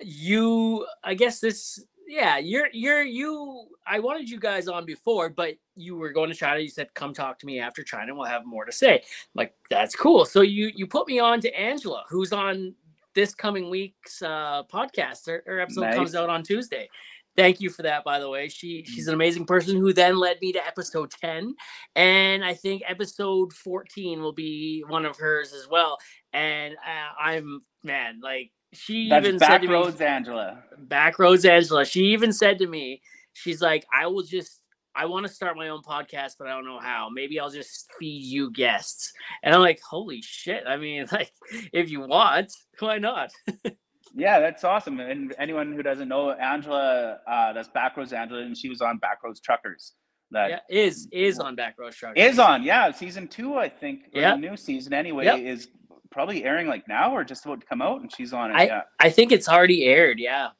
[0.00, 3.66] you, I guess this, yeah, you're you're you.
[3.86, 6.60] I wanted you guys on before, but you were going to China.
[6.60, 8.08] You said, "Come talk to me after China.
[8.08, 9.00] And we'll have more to say." I'm
[9.34, 10.24] like that's cool.
[10.24, 12.74] So you you put me on to Angela, who's on
[13.14, 15.26] this coming week's uh, podcast.
[15.26, 15.94] Her, her episode nice.
[15.94, 16.88] comes out on Tuesday.
[17.36, 18.48] Thank you for that, by the way.
[18.48, 21.54] She she's an amazing person who then led me to episode 10.
[21.96, 25.98] And I think episode 14 will be one of hers as well.
[26.34, 30.62] And uh, I'm man, like she That's even back said to roads me, Angela.
[30.78, 31.84] Back roads Angela.
[31.84, 33.00] She even said to me,
[33.32, 34.60] she's like, I will just
[34.96, 37.08] I want to start my own podcast, but I don't know how.
[37.12, 39.12] Maybe I'll just feed you guests.
[39.42, 40.64] And I'm like, holy shit.
[40.66, 41.32] I mean, like,
[41.72, 43.32] if you want, why not?
[44.14, 45.00] yeah, that's awesome.
[45.00, 49.42] And anyone who doesn't know Angela, uh, that's Backroads Angela, and she was on Backroads
[49.42, 49.94] Truckers.
[50.30, 52.16] That yeah, is is on Backroads Truckers.
[52.16, 52.90] Is on, yeah.
[52.90, 54.04] Season two, I think.
[54.12, 54.34] Yeah.
[54.36, 55.38] new season anyway yep.
[55.38, 55.68] is
[56.14, 58.54] probably airing like now or just about to come out, and she's on it.
[58.54, 58.82] I, yeah.
[59.00, 60.18] I think it's already aired.
[60.18, 60.50] Yeah.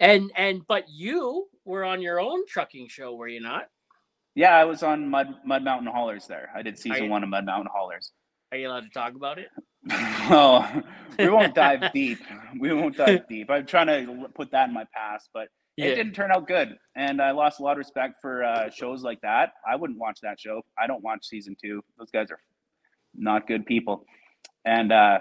[0.00, 3.68] And and but you were on your own trucking show, were you not?
[4.34, 6.50] Yeah, I was on Mud Mud Mountain Haulers there.
[6.56, 8.12] I did season you, one of Mud Mountain Haulers.
[8.50, 9.48] Are you allowed to talk about it?
[9.90, 10.82] oh,
[11.18, 12.18] we won't dive deep.
[12.58, 13.50] We won't dive deep.
[13.50, 15.86] I'm trying to put that in my past, but yeah.
[15.86, 19.02] it didn't turn out good, and I lost a lot of respect for uh, shows
[19.02, 19.52] like that.
[19.68, 20.62] I wouldn't watch that show.
[20.78, 21.82] I don't watch season two.
[21.98, 22.40] Those guys are
[23.14, 24.04] not good people,
[24.64, 25.18] and uh,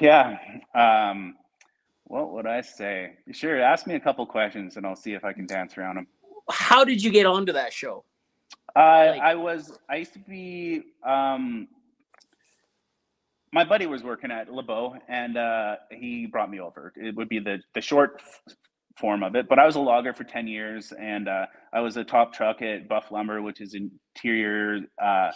[0.00, 0.36] yeah.
[0.74, 1.36] Um,
[2.04, 3.14] what would I say?
[3.30, 6.06] Sure, ask me a couple questions, and I'll see if I can dance around them
[6.50, 8.04] how did you get onto that show?
[8.74, 9.78] Uh, like, I was.
[9.88, 10.82] I used to be.
[11.06, 11.68] Um,
[13.52, 16.92] my buddy was working at LeBeau, and uh, he brought me over.
[16.96, 18.22] It would be the the short
[18.98, 21.96] form of it, but I was a logger for ten years, and uh, I was
[21.96, 25.30] a top truck at Buff Lumber, which is interior uh,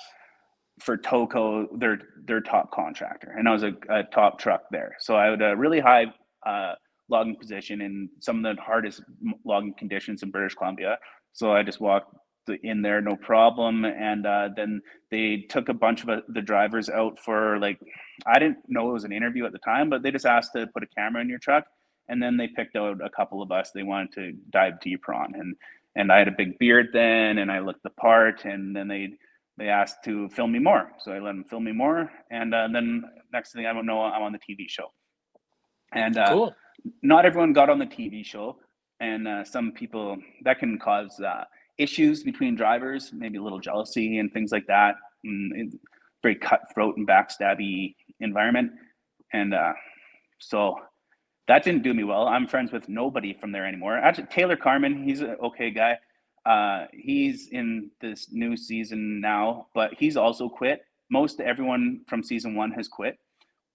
[0.81, 4.97] for Tolko, their their top contractor, and I was a, a top truck there.
[4.99, 6.07] So I had a really high
[6.45, 6.75] uh,
[7.09, 9.03] logging position in some of the hardest
[9.45, 10.99] logging conditions in British Columbia.
[11.33, 12.15] So I just walked
[12.63, 13.85] in there, no problem.
[13.85, 17.79] And uh, then they took a bunch of uh, the drivers out for like,
[18.27, 20.67] I didn't know it was an interview at the time, but they just asked to
[20.69, 21.65] put a camera in your truck.
[22.09, 25.35] And then they picked out a couple of us they wanted to dive deeper on.
[25.35, 25.57] And
[25.97, 28.45] and I had a big beard then, and I looked the part.
[28.45, 29.15] And then they
[29.59, 32.11] they asked to film me more, so I let them film me more.
[32.31, 34.93] And uh, then next thing I don't know, I'm on the TV show.
[35.93, 36.55] And uh, cool
[37.03, 38.59] not everyone got on the TV show,
[39.01, 41.45] and uh, some people that can cause uh,
[41.79, 44.95] issues between drivers, maybe a little jealousy and things like that.
[45.25, 45.79] And
[46.23, 48.73] very cutthroat and backstabby environment,
[49.33, 49.73] and uh,
[50.39, 50.77] so
[51.49, 52.27] that didn't do me well.
[52.27, 53.97] I'm friends with nobody from there anymore.
[53.97, 55.99] Actually, Taylor Carmen, he's an okay guy.
[56.47, 60.83] Uh, he's in this new season now, but he's also quit.
[61.11, 63.19] Most everyone from season one has quit.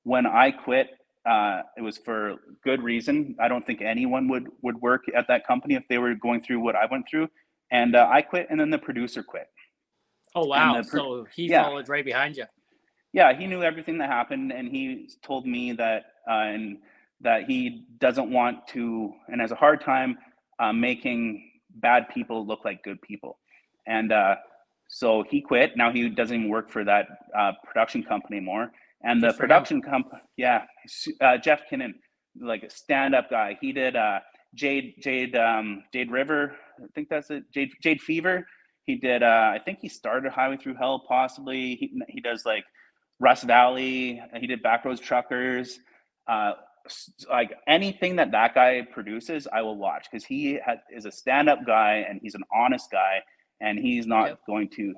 [0.04, 0.88] When I quit,
[1.30, 3.36] uh, it was for good reason.
[3.40, 6.62] I don't think anyone would would work at that company if they were going through
[6.62, 7.28] what I went through.
[7.72, 9.48] And uh, I quit, and then the producer quit.
[10.34, 10.74] Oh wow!
[10.74, 11.64] Pro- so he yeah.
[11.64, 12.46] followed right behind you.
[13.14, 16.78] Yeah, he knew everything that happened, and he told me that uh, and
[17.20, 20.18] that he doesn't want to, and has a hard time
[20.60, 23.40] uh, making bad people look like good people.
[23.88, 24.36] And uh,
[24.88, 25.78] so he quit.
[25.78, 27.08] Now he doesn't even work for that
[27.38, 28.72] uh, production company anymore
[29.04, 30.64] and the production company, yeah,
[31.22, 31.94] uh, Jeff Kinnan,
[32.40, 33.58] like a stand-up guy.
[33.60, 34.20] He did uh,
[34.54, 36.56] Jade Jade um, Jade River.
[36.80, 37.44] I think that's it.
[37.54, 38.46] Jade Jade Fever.
[38.86, 39.24] He did.
[39.24, 41.04] Uh, I think he started Highway Thru Hell.
[41.08, 42.64] Possibly he he does like
[43.20, 44.22] Rust Valley.
[44.40, 45.80] He did Backroads Truckers.
[47.30, 50.60] Like anything that that guy produces, I will watch because he
[50.94, 53.22] is a stand-up guy and he's an honest guy,
[53.60, 54.40] and he's not yep.
[54.48, 54.94] going to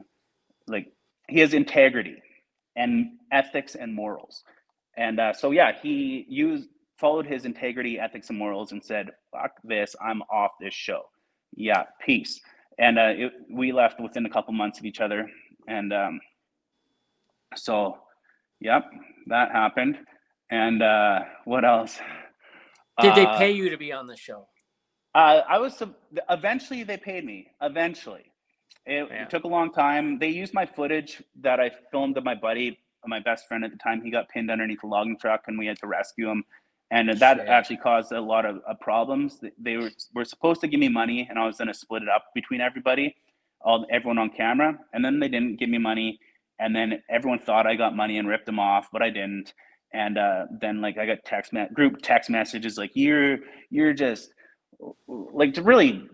[0.68, 0.88] like
[1.28, 2.22] he has integrity
[2.76, 4.44] and ethics and morals,
[4.98, 9.52] and uh, so yeah, he used followed his integrity, ethics, and morals, and said, "Fuck
[9.64, 11.04] this, I'm off this show."
[11.56, 12.40] Yeah, peace.
[12.80, 15.30] And uh, it, we left within a couple months of each other,
[15.68, 16.20] and um,
[17.56, 17.98] so,
[18.60, 18.90] yep,
[19.28, 19.98] that happened.
[20.50, 22.00] And uh, what else?
[23.02, 24.48] Did they uh, pay you to be on the show?
[25.16, 25.82] Uh, I was
[26.30, 27.48] eventually they paid me.
[27.62, 28.32] Eventually,
[28.86, 30.20] it, it, took a long time.
[30.20, 33.78] They used my footage that I filmed of my buddy, my best friend at the
[33.78, 34.02] time.
[34.02, 36.44] He got pinned underneath a logging truck, and we had to rescue him.
[36.92, 37.48] And that Shit.
[37.48, 39.40] actually caused a lot of uh, problems.
[39.58, 42.10] They were were supposed to give me money, and I was going to split it
[42.10, 43.16] up between everybody,
[43.62, 44.78] all everyone on camera.
[44.94, 46.20] And then they didn't give me money,
[46.60, 49.54] and then everyone thought I got money and ripped them off, but I didn't
[49.94, 53.38] and uh, then like I got text group text messages like you're
[53.70, 54.34] you're just
[55.08, 56.08] like really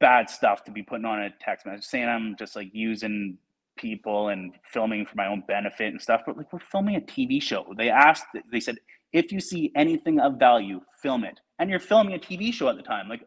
[0.00, 3.38] bad stuff to be putting on a text message saying I'm just like using
[3.76, 7.40] people and filming for my own benefit and stuff but like we're filming a TV
[7.42, 7.66] show.
[7.76, 8.76] They asked they said
[9.12, 11.38] if you see anything of value film it.
[11.58, 13.08] And you're filming a TV show at the time.
[13.08, 13.22] Like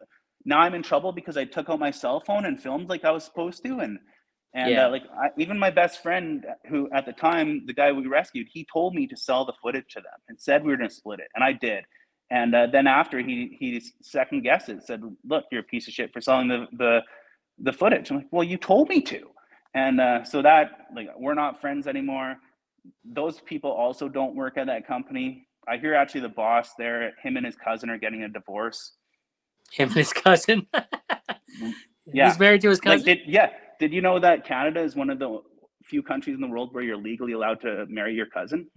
[0.45, 3.11] now I'm in trouble because I took out my cell phone and filmed like I
[3.11, 3.99] was supposed to and
[4.53, 4.87] and yeah.
[4.87, 8.47] uh, like I, even my best friend, who at the time the guy we rescued,
[8.51, 10.95] he told me to sell the footage to them and said we were going to
[10.95, 11.85] split it, and I did.
[12.31, 15.93] And uh, then after he he second guessed it, said, "Look, you're a piece of
[15.93, 17.01] shit for selling the the
[17.59, 19.29] the footage." I'm like, "Well, you told me to."
[19.75, 22.37] And uh, so that like we're not friends anymore.
[23.03, 25.47] Those people also don't work at that company.
[25.67, 28.93] I hear actually the boss there, him and his cousin are getting a divorce.
[29.71, 30.65] Him and his cousin.
[32.05, 33.05] yeah, he's married to his cousin.
[33.05, 35.41] Like, did, yeah, did you know that Canada is one of the
[35.83, 38.67] few countries in the world where you're legally allowed to marry your cousin?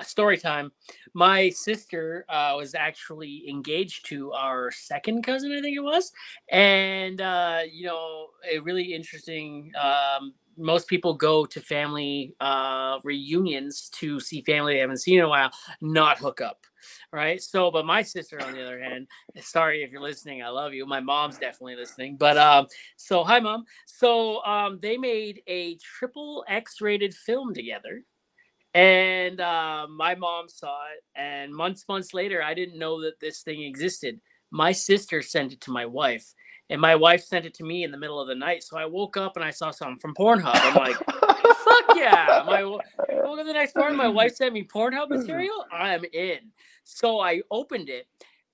[0.00, 0.72] Story time.
[1.12, 6.12] My sister uh, was actually engaged to our second cousin, I think it was,
[6.48, 9.70] and uh, you know, a really interesting.
[9.80, 15.24] Um, most people go to family uh, reunions to see family they haven't seen in
[15.24, 16.66] a while, not hook up
[17.12, 17.42] right?
[17.42, 19.06] So, but my sister, on the other hand,
[19.40, 20.86] sorry if you're listening, I love you.
[20.86, 23.64] My mom's definitely listening, but um, so hi, mom.
[23.86, 28.02] So um, they made a triple X-rated film together,
[28.74, 33.42] and uh, my mom saw it, and months, months later, I didn't know that this
[33.42, 34.20] thing existed.
[34.50, 36.34] My sister sent it to my wife,
[36.72, 38.64] and my wife sent it to me in the middle of the night.
[38.64, 40.52] So I woke up and I saw something from Pornhub.
[40.54, 42.42] I'm like, fuck yeah!
[42.46, 42.82] My woke
[43.38, 45.66] up the next morning, my wife sent me Pornhub material.
[45.70, 46.38] I'm in.
[46.84, 48.06] So I opened it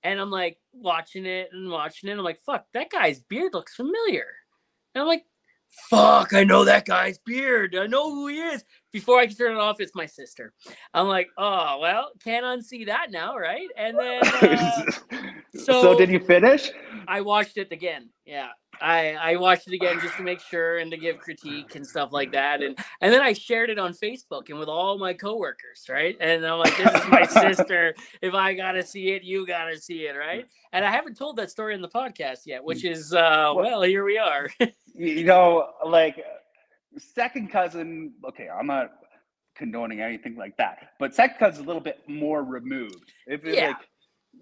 [0.03, 2.17] and I'm like watching it and watching it.
[2.17, 4.25] I'm like, fuck, that guy's beard looks familiar.
[4.93, 5.23] And I'm like,
[5.89, 7.73] fuck, I know that guy's beard.
[7.73, 8.65] I know who he is.
[8.91, 10.53] Before I can turn it off, it's my sister.
[10.93, 13.69] I'm like, oh, well, can't unsee that now, right?
[13.77, 14.21] And then.
[14.23, 14.91] Uh,
[15.55, 16.71] so, so did you finish?
[17.07, 18.09] I watched it again.
[18.25, 18.49] Yeah.
[18.81, 22.11] I, I watched it again just to make sure and to give critique and stuff
[22.11, 22.61] like that.
[22.61, 26.15] And and then I shared it on Facebook and with all my coworkers, right?
[26.19, 27.95] And I'm like, this is my sister.
[28.21, 30.47] If I gotta see it, you gotta see it, right?
[30.71, 34.05] And I haven't told that story in the podcast yet, which is uh well, here
[34.05, 34.49] we are.
[34.95, 36.23] you know, like
[36.97, 38.91] second cousin, okay, I'm not
[39.55, 43.11] condoning anything like that, but second cousin's a little bit more removed.
[43.27, 43.69] If yeah.
[43.69, 43.77] like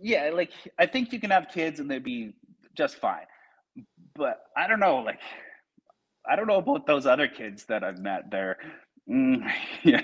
[0.02, 2.34] yeah, like I think you can have kids and they'd be
[2.78, 3.26] just fine
[4.16, 5.20] but I don't know, like
[6.30, 8.58] I don't know about those other kids that I've met there.
[9.10, 9.50] Mm,
[9.84, 10.02] yeah,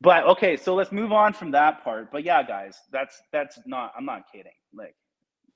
[0.00, 2.12] but okay, so let's move on from that part.
[2.12, 3.92] But yeah, guys, that's that's not.
[3.96, 4.52] I'm not kidding.
[4.72, 4.94] Like,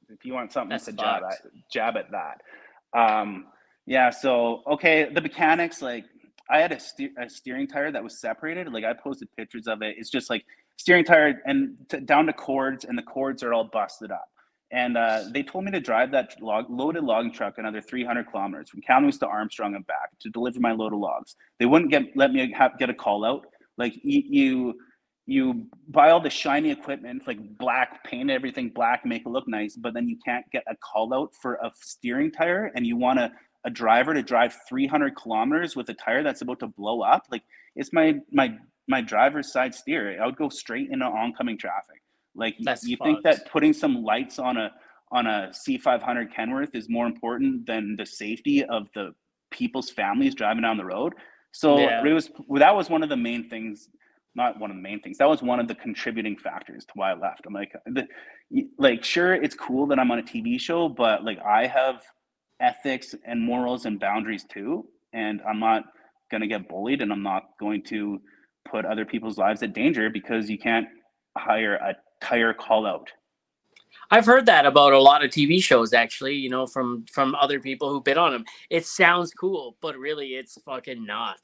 [0.09, 1.39] if you want something that's to jab at,
[1.73, 2.41] jab at that.
[2.99, 3.47] Um,
[3.87, 4.11] yeah.
[4.11, 5.81] So okay, the mechanics.
[5.83, 6.05] Like,
[6.51, 8.73] I had a, steer, a steering tire that was separated.
[8.73, 9.97] Like, I posted pictures of it.
[9.99, 10.45] It's just like
[10.77, 14.29] steering tire and t- down to cords, and the cords are all busted up
[14.71, 18.69] and uh, they told me to drive that log, loaded logging truck another 300 kilometers
[18.69, 21.37] from Kamloops to Armstrong and back to deliver my load of logs.
[21.59, 23.47] They wouldn't get let me get a call out.
[23.79, 24.75] Like you,
[25.25, 29.77] you buy all the shiny equipment, like black, paint everything black, make it look nice,
[29.77, 33.19] but then you can't get a call out for a steering tire, and you want
[33.21, 33.33] a,
[33.65, 37.27] a driver to drive 300 kilometers with a tire that's about to blow up.
[37.31, 37.43] Like
[37.75, 38.55] it's my my
[38.87, 40.21] my driver's side steer.
[40.21, 42.03] I would go straight into oncoming traffic.
[42.39, 44.71] Like That's you think that putting some lights on a
[45.11, 49.15] on a C500 Kenworth is more important than the safety of the
[49.51, 51.15] people's families driving down the road.
[51.53, 52.05] So yeah.
[52.05, 53.89] it was that was one of the main things,
[54.35, 55.19] not one of the main things.
[55.19, 57.47] That was one of the contributing factors to why I left.
[57.47, 58.07] I'm like, the,
[58.79, 62.03] like sure, it's cool that I'm on a TV show, but like I have
[62.61, 65.85] ethics and morals and boundaries too, and I'm not
[66.31, 68.21] gonna get bullied, and I'm not going to
[68.71, 70.87] put other people's lives at danger because you can't
[71.37, 73.11] hire a tire call out.
[74.11, 76.35] I've heard that about a lot of TV shows, actually.
[76.35, 78.45] You know, from from other people who've been on them.
[78.71, 81.39] It sounds cool, but really, it's fucking not.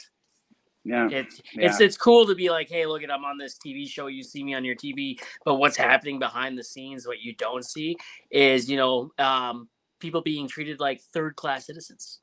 [0.85, 1.67] Yeah, it's yeah.
[1.67, 4.07] it's it's cool to be like, hey, look at I'm on this TV show.
[4.07, 7.65] You see me on your TV, but what's happening behind the scenes, what you don't
[7.65, 7.97] see,
[8.31, 9.69] is you know, um,
[9.99, 12.21] people being treated like third class citizens.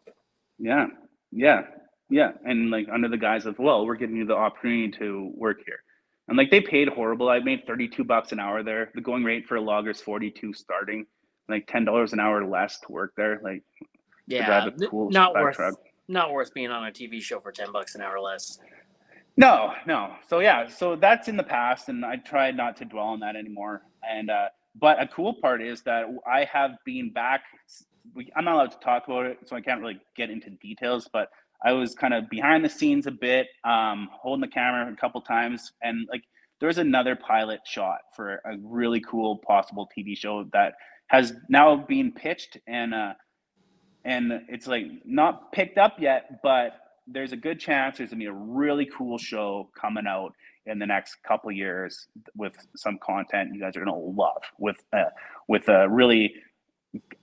[0.60, 0.88] Yeah,
[1.32, 1.64] yeah,
[2.10, 5.62] yeah, and like under the guise of, well, we're giving you the opportunity to work
[5.66, 5.82] here.
[6.32, 7.28] And like they paid horrible.
[7.28, 8.90] I made 32 bucks an hour there.
[8.96, 11.06] The going rate for a logger is 42 starting,
[11.50, 13.42] like $10 an hour less to work there.
[13.44, 13.64] Like,
[14.28, 15.74] yeah, cool not worth, truck.
[16.08, 18.60] not worth being on a TV show for 10 bucks an hour less.
[19.36, 20.16] No, no.
[20.30, 23.36] So yeah, so that's in the past, and I tried not to dwell on that
[23.36, 23.82] anymore.
[24.10, 24.46] And uh,
[24.80, 27.42] but a cool part is that I have been back.
[28.16, 31.10] We, I'm not allowed to talk about it, so I can't really get into details.
[31.12, 31.30] But
[31.64, 35.22] I was kind of behind the scenes a bit, um, holding the camera a couple
[35.22, 36.24] times, and like
[36.60, 40.74] there was another pilot shot for a really cool possible TV show that
[41.08, 43.14] has now been pitched and uh,
[44.06, 46.74] and it's like not picked up yet, but
[47.08, 50.34] there's a good chance there's gonna be a really cool show coming out
[50.68, 55.06] in the next couple years with some content you guys are gonna love with uh,
[55.48, 56.34] with a really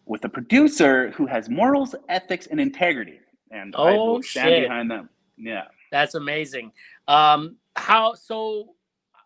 [0.06, 3.20] with a producer who has morals, ethics, and integrity
[3.50, 4.62] and oh, I will stand shit.
[4.64, 5.08] behind them.
[5.36, 6.72] Yeah, that's amazing.
[7.06, 8.74] Um, how so?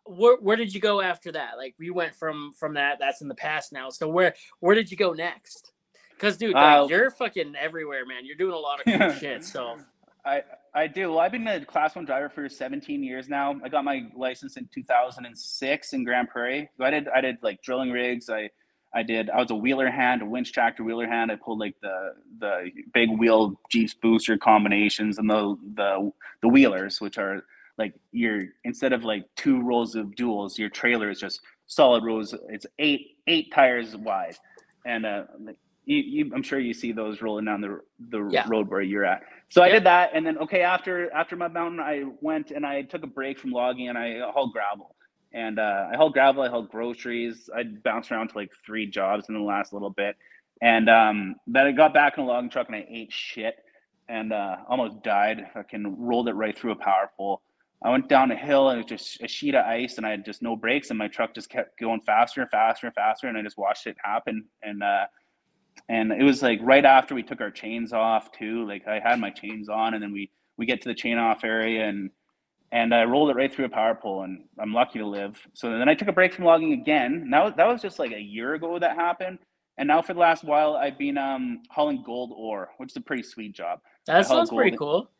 [0.04, 1.52] Where where did you go after that?
[1.56, 2.98] Like we went from from that.
[2.98, 3.88] That's in the past now.
[3.90, 5.72] So where where did you go next?
[6.10, 8.24] Because dude, like, uh, you're fucking everywhere, man.
[8.24, 9.44] You're doing a lot of cool shit.
[9.44, 9.78] So
[10.24, 10.42] I
[10.74, 11.10] I do.
[11.10, 13.60] Well, I've been a class one driver for 17 years now.
[13.62, 16.70] I got my license in 2006 in Grande Prairie.
[16.76, 18.30] So I did I did like drilling rigs.
[18.30, 18.50] I
[18.94, 19.30] I did.
[19.30, 21.30] I was a wheeler hand, a winch tractor wheeler hand.
[21.30, 26.12] I pulled like the the big wheel Jeeps booster combinations and the the
[26.42, 27.42] the wheelers, which are
[27.78, 32.34] like your instead of like two rows of duels, your trailer is just solid rows.
[32.50, 34.36] It's eight eight tires wide,
[34.84, 35.24] and uh,
[35.86, 37.80] you, you, I'm sure you see those rolling down the
[38.10, 38.44] the yeah.
[38.48, 39.22] road where you're at.
[39.48, 42.82] So I did that, and then okay after after my mountain, I went and I
[42.82, 44.94] took a break from logging and I hauled gravel
[45.34, 47.48] and uh, I hauled gravel, I hauled groceries.
[47.54, 50.16] I bounced around to like three jobs in the last little bit,
[50.60, 53.56] and um, then I got back in a logging truck and I ate shit
[54.08, 55.46] and uh, almost died.
[55.54, 57.40] I can rolled it right through a power pole.
[57.84, 60.10] I went down a hill and it was just a sheet of ice, and I
[60.10, 63.26] had just no brakes, and my truck just kept going faster and faster and faster,
[63.26, 64.44] and I just watched it happen.
[64.62, 65.06] And uh,
[65.88, 68.66] and it was like right after we took our chains off too.
[68.66, 71.44] Like I had my chains on, and then we we get to the chain off
[71.44, 72.10] area and
[72.72, 75.38] and I rolled it right through a power pole, and I'm lucky to live.
[75.52, 77.26] So then I took a break from logging again.
[77.28, 79.38] Now that was just like a year ago that happened,
[79.76, 83.02] and now for the last while I've been um, hauling gold ore, which is a
[83.02, 83.80] pretty sweet job.
[84.06, 85.10] That sounds pretty cool.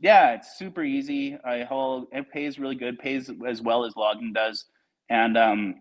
[0.00, 1.36] Yeah, it's super easy.
[1.44, 2.06] I haul.
[2.12, 2.98] It pays really good.
[2.98, 4.66] Pays as well as logging does,
[5.08, 5.76] and um,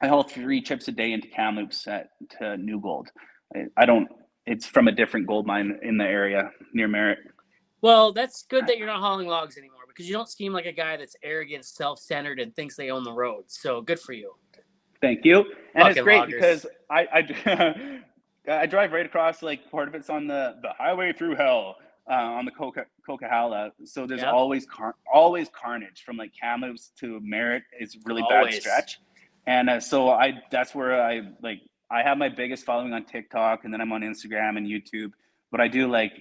[0.00, 3.10] I haul three chips a day into Kamloops at to New Gold.
[3.54, 4.08] I, I don't.
[4.46, 7.18] It's from a different gold mine in the area near Merritt.
[7.82, 10.72] Well, that's good that you're not hauling logs anymore because you don't seem like a
[10.72, 13.44] guy that's arrogant, self-centered, and thinks they own the road.
[13.46, 14.34] So good for you.
[15.00, 15.38] Thank you.
[15.74, 16.34] And Fucking it's great loggers.
[16.34, 18.00] because I I,
[18.62, 21.76] I drive right across like part of it's on the the highway through hell
[22.10, 23.70] uh, on the Coca Coquihalla.
[23.84, 24.32] So there's yep.
[24.32, 28.54] always car- always carnage from like Kamloops to Merritt is really always.
[28.54, 29.00] bad stretch.
[29.46, 33.64] And uh, so I that's where I like I have my biggest following on TikTok
[33.64, 35.12] and then I'm on Instagram and YouTube.
[35.50, 36.12] But I do like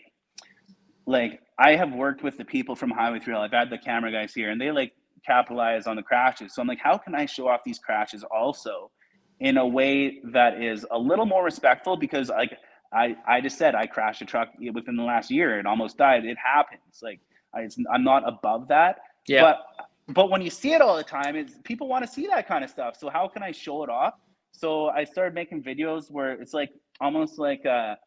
[1.05, 4.33] like I have worked with the people from Highway 3 I've had the camera guys
[4.33, 4.93] here and they like
[5.25, 6.53] capitalize on the crashes.
[6.53, 8.91] So I'm like, how can I show off these crashes also
[9.39, 11.97] in a way that is a little more respectful?
[11.97, 12.57] Because like
[12.93, 16.25] I, I just said I crashed a truck within the last year and almost died.
[16.25, 17.01] It happens.
[17.01, 17.19] Like
[17.53, 18.99] I, am not above that.
[19.27, 19.41] Yeah.
[19.41, 22.47] But but when you see it all the time, it's people want to see that
[22.47, 22.95] kind of stuff.
[22.95, 24.13] So how can I show it off?
[24.51, 27.97] So I started making videos where it's like almost like a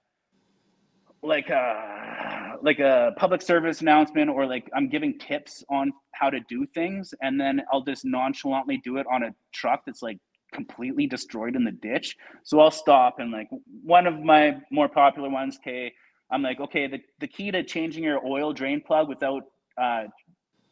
[1.23, 2.28] like a
[2.63, 7.15] like a public service announcement or like I'm giving tips on how to do things
[7.23, 10.19] and then I'll just nonchalantly do it on a truck that's like
[10.53, 12.17] completely destroyed in the ditch.
[12.45, 13.49] So I'll stop and like
[13.83, 15.93] one of my more popular ones, okay,
[16.31, 19.45] I'm like, okay, the, the key to changing your oil drain plug without
[19.81, 20.05] uh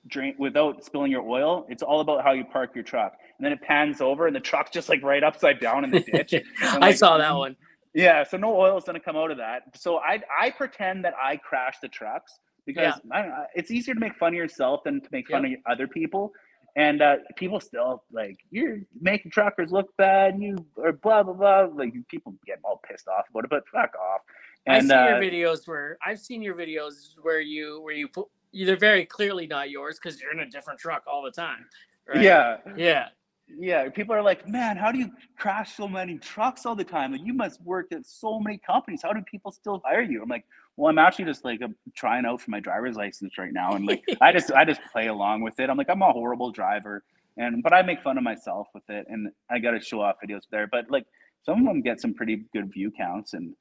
[0.09, 3.17] drain without spilling your oil, it's all about how you park your truck.
[3.39, 6.01] And then it pans over and the truck's just like right upside down in the
[6.01, 6.35] ditch.
[6.61, 7.57] Like, I saw that one.
[7.97, 9.63] Yeah, so no oil is going to come out of that.
[9.75, 13.45] So I I pretend that I crash the trucks because yeah.
[13.55, 16.33] it's easier to make fun of yourself than to make fun of other people.
[16.77, 20.39] And uh, people still like you're making truckers look bad.
[20.39, 21.69] You or blah blah blah.
[21.75, 24.21] Like people get all pissed off about it, but fuck off.
[24.67, 28.09] And, I see uh, your videos where I've seen your videos where you where you
[28.09, 31.65] put they're very clearly not yours because you're in a different truck all the time.
[32.07, 32.23] Right?
[32.23, 33.09] Yeah, yeah.
[33.49, 37.13] Yeah, people are like, man, how do you crash so many trucks all the time?
[37.13, 39.03] Like, you must work at so many companies.
[39.03, 40.23] How do people still hire you?
[40.23, 40.45] I'm like,
[40.77, 43.87] well, I'm actually just like I'm trying out for my driver's license right now, and
[43.87, 45.71] like I just I just play along with it.
[45.71, 47.03] I'm like I'm a horrible driver,
[47.39, 50.17] and but I make fun of myself with it, and I got to show off
[50.23, 50.67] videos there.
[50.67, 51.07] But like
[51.45, 53.55] some of them get some pretty good view counts, and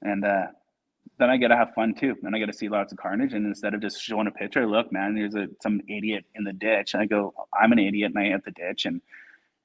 [0.00, 0.46] and uh,
[1.18, 3.34] then I get to have fun too, and I get to see lots of carnage.
[3.34, 6.52] And instead of just showing a picture, look, man, there's a some idiot in the
[6.54, 6.94] ditch.
[6.94, 9.02] And I go, I'm an idiot, and I hit the ditch, and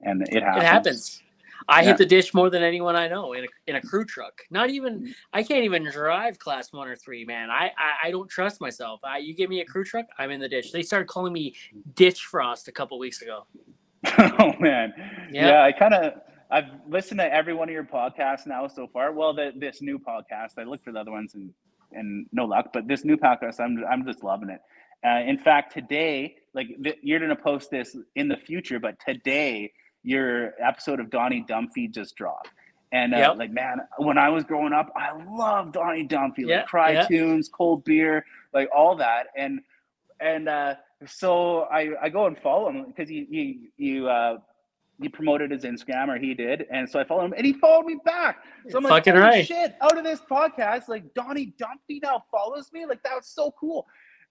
[0.02, 0.64] and it happens.
[0.64, 1.24] It happens.
[1.68, 1.88] I yeah.
[1.90, 4.42] hit the ditch more than anyone I know in a, in a crew truck.
[4.50, 7.50] Not even I can't even drive class one or three, man.
[7.52, 9.02] I I, I don't trust myself.
[9.04, 10.72] I, you give me a crew truck, I'm in the ditch.
[10.72, 11.56] They started calling me
[11.96, 13.46] ditch frost a couple weeks ago.
[14.18, 14.94] oh man,
[15.32, 16.14] yeah, yeah I kind of
[16.50, 19.12] I've listened to every one of your podcasts now so far.
[19.12, 21.54] Well, the, this new podcast, I look for the other ones and
[21.92, 24.62] and no luck, but this new podcast, I'm I'm just loving it.
[25.06, 26.68] Uh, in fact, today, like
[27.02, 29.72] you're gonna post this in the future, but today
[30.04, 32.50] your episode of Donnie Dumphy just dropped.
[32.92, 33.38] And uh, yep.
[33.38, 37.08] like, man, when I was growing up, I loved Donnie Dumphy, like Cry yep.
[37.08, 39.28] Tunes, Cold Beer, like all that.
[39.38, 39.60] And
[40.20, 40.76] and uh,
[41.06, 44.38] so I, I go and follow him because you you you uh,
[45.00, 47.86] you promoted his Instagram or he did, and so I followed him and he followed
[47.86, 48.40] me back.
[48.70, 49.46] So I'm like, Fucking right.
[49.46, 49.76] shit!
[49.82, 52.86] Out of this podcast, like Donnie Dumphy now follows me.
[52.88, 53.86] Like that was so cool.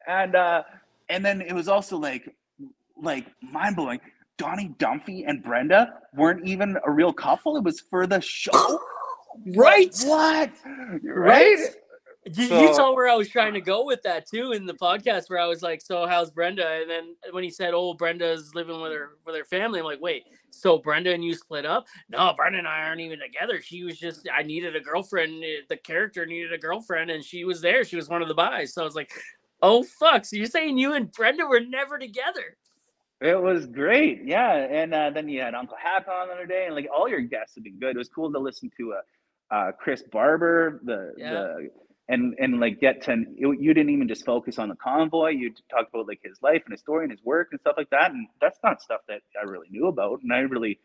[0.09, 0.65] And uh,
[1.09, 2.35] and then it was also like
[3.01, 4.01] like mind blowing
[4.39, 7.57] Donnie Dumphy and Brenda weren't even a real couple.
[7.57, 8.81] It was for the show.
[9.57, 9.95] right.
[10.05, 10.51] What?
[11.05, 11.59] Right?
[12.35, 14.75] You, so, you, saw where I was trying to go with that too in the
[14.75, 16.67] podcast where I was like, So how's Brenda?
[16.67, 20.01] And then when he said, Oh, Brenda's living with her with her family, I'm like,
[20.01, 21.87] wait, so Brenda and you split up?
[22.11, 23.63] No, Brenda and I aren't even together.
[23.63, 25.43] She was just I needed a girlfriend.
[25.69, 27.85] The character needed a girlfriend and she was there.
[27.85, 28.75] She was one of the buys.
[28.75, 29.11] So I was like,
[29.63, 30.25] Oh fuck.
[30.25, 32.57] So you're saying you and Brenda were never together?
[33.21, 34.55] It was great, yeah.
[34.55, 37.21] And uh, then you had Uncle Hack on the other day, and like all your
[37.21, 37.97] guests have been good.
[37.97, 41.33] It was cool to listen to uh, uh Chris Barber, the yeah.
[41.33, 41.71] the
[42.09, 45.31] and and like get to you didn't even just focus on the convoy.
[45.31, 47.91] You talked about like his life and his story and his work and stuff like
[47.91, 48.13] that.
[48.13, 50.79] And that's not stuff that I really knew about, and I really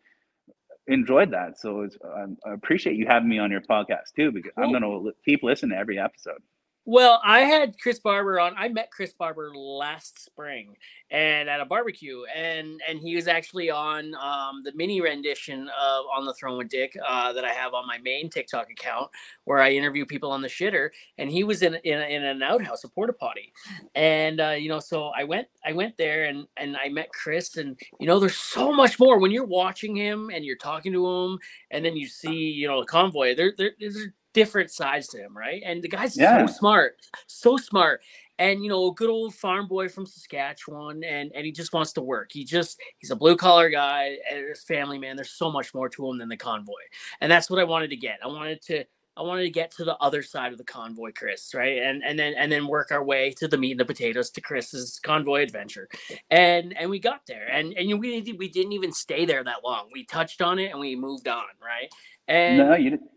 [0.86, 1.58] enjoyed that.
[1.58, 5.12] So was, um, I appreciate you having me on your podcast too, because I'm gonna
[5.24, 6.42] keep listening to every episode.
[6.86, 8.54] Well, I had Chris Barber on.
[8.58, 10.76] I met Chris Barber last spring
[11.10, 16.04] and at a barbecue, and and he was actually on um, the mini rendition of
[16.14, 19.10] On the Throne with Dick uh, that I have on my main TikTok account,
[19.44, 20.90] where I interview people on the shitter.
[21.16, 23.50] And he was in in, in an outhouse, a porta potty,
[23.94, 27.56] and uh, you know, so I went I went there and and I met Chris,
[27.56, 31.06] and you know, there's so much more when you're watching him and you're talking to
[31.06, 31.38] him,
[31.70, 33.34] and then you see you know the convoy.
[33.34, 33.96] There, there there's
[34.34, 35.62] different sides to him, right?
[35.64, 36.46] And the guy's yeah.
[36.46, 38.02] so smart, so smart.
[38.38, 41.92] And you know, a good old farm boy from Saskatchewan, and and he just wants
[41.94, 42.32] to work.
[42.32, 45.16] He just he's a blue collar guy and his family man.
[45.16, 46.72] There's so much more to him than the convoy,
[47.20, 48.18] and that's what I wanted to get.
[48.22, 48.84] I wanted to
[49.16, 51.80] I wanted to get to the other side of the convoy, Chris, right?
[51.80, 54.40] And and then and then work our way to the meat and the potatoes to
[54.40, 55.88] Chris's convoy adventure.
[56.30, 57.46] And and we got there.
[57.48, 59.88] And and we we didn't even stay there that long.
[59.92, 61.88] We touched on it and we moved on, right?
[62.26, 63.10] And no, you didn't.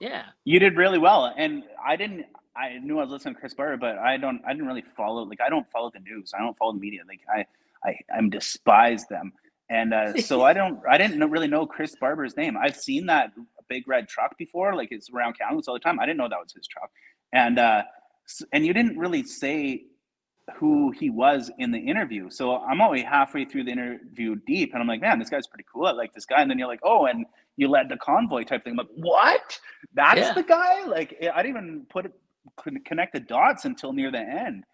[0.00, 0.24] Yeah.
[0.44, 1.32] You did really well.
[1.36, 2.26] And I didn't
[2.56, 5.22] I knew I was listening to Chris Barber, but I don't I didn't really follow
[5.22, 6.32] like I don't follow the news.
[6.34, 7.02] I don't follow the media.
[7.06, 7.46] Like I
[7.88, 9.32] I I'm despise them.
[9.68, 12.56] And uh, so I don't I didn't really know Chris Barber's name.
[12.56, 13.32] I've seen that
[13.68, 16.00] big red truck before, like it's around Kamloops all the time.
[16.00, 16.90] I didn't know that was his truck.
[17.32, 17.82] And uh
[18.52, 19.84] and you didn't really say
[20.56, 22.30] who he was in the interview.
[22.30, 25.66] So I'm only halfway through the interview deep, and I'm like, man, this guy's pretty
[25.72, 25.86] cool.
[25.86, 26.42] I like this guy.
[26.42, 27.26] And then you're like, oh, and
[27.60, 28.72] you led the convoy type thing.
[28.72, 29.60] I'm like, what?
[29.92, 30.32] That's yeah.
[30.32, 30.86] the guy?
[30.86, 32.12] Like, I didn't even put it
[32.86, 34.64] connect the dots until near the end.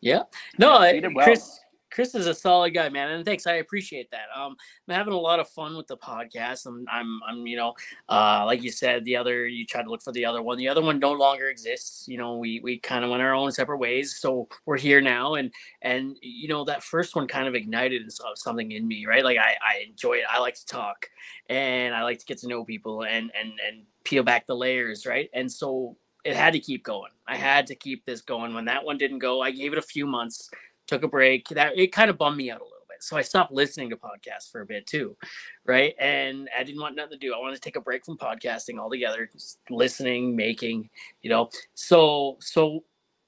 [0.00, 0.22] Yeah.
[0.58, 1.24] No, yeah, uh, well.
[1.26, 1.60] Chris
[1.94, 3.46] Chris is a solid guy, man, and thanks.
[3.46, 4.26] I appreciate that.
[4.36, 4.56] Um,
[4.88, 6.66] I'm having a lot of fun with the podcast.
[6.66, 7.74] I'm, I'm, I'm, you know,
[8.08, 10.58] uh, like you said, the other you tried to look for the other one.
[10.58, 12.08] The other one no longer exists.
[12.08, 14.16] You know, we we kind of went our own separate ways.
[14.16, 18.72] So we're here now, and and you know that first one kind of ignited something
[18.72, 19.24] in me, right?
[19.24, 20.24] Like I I enjoy it.
[20.28, 21.08] I like to talk,
[21.48, 25.06] and I like to get to know people, and and and peel back the layers,
[25.06, 25.30] right?
[25.32, 27.12] And so it had to keep going.
[27.28, 28.52] I had to keep this going.
[28.52, 30.50] When that one didn't go, I gave it a few months
[30.86, 31.48] took a break.
[31.48, 33.02] That it kind of bummed me out a little bit.
[33.02, 35.16] So I stopped listening to podcasts for a bit too,
[35.64, 35.94] right?
[35.98, 37.34] And I didn't want nothing to do.
[37.34, 40.88] I wanted to take a break from podcasting altogether, just listening, making,
[41.22, 41.50] you know.
[41.74, 42.84] So so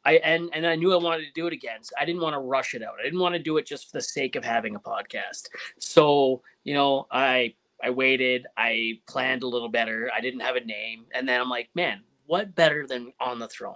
[0.06, 1.82] I and and I knew I wanted to do it again.
[1.82, 2.94] So I didn't want to rush it out.
[3.00, 5.48] I didn't want to do it just for the sake of having a podcast.
[5.78, 8.46] So you know, I I waited.
[8.56, 10.10] I planned a little better.
[10.16, 13.48] I didn't have a name, and then I'm like, man, what better than on the
[13.48, 13.74] throne,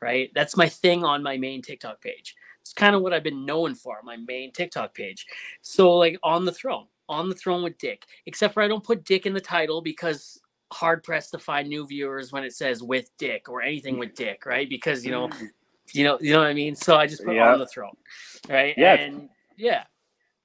[0.00, 0.30] right?
[0.34, 2.36] That's my thing on my main TikTok page.
[2.66, 5.24] It's kind of what I've been known for, my main TikTok page.
[5.62, 8.04] So like on the throne, on the throne with Dick.
[8.26, 10.40] Except for I don't put Dick in the title because
[10.72, 14.44] hard pressed to find new viewers when it says with Dick or anything with Dick,
[14.46, 14.68] right?
[14.68, 15.30] Because you know,
[15.92, 16.74] you know, you know what I mean.
[16.74, 17.52] So I just put Yeah.
[17.52, 17.96] on the throne,
[18.48, 18.74] right?
[18.76, 18.94] Yeah.
[18.94, 19.84] and yeah,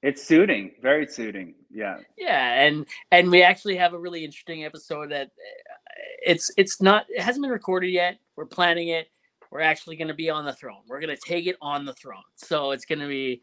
[0.02, 1.56] It's suiting, very suiting.
[1.74, 1.98] Yeah.
[2.16, 5.92] yeah, and and we actually have a really interesting episode that uh,
[6.24, 8.18] it's it's not it hasn't been recorded yet.
[8.36, 9.08] We're planning it.
[9.52, 10.80] We're actually going to be on the throne.
[10.88, 12.22] We're going to take it on the throne.
[12.36, 13.42] So it's going to be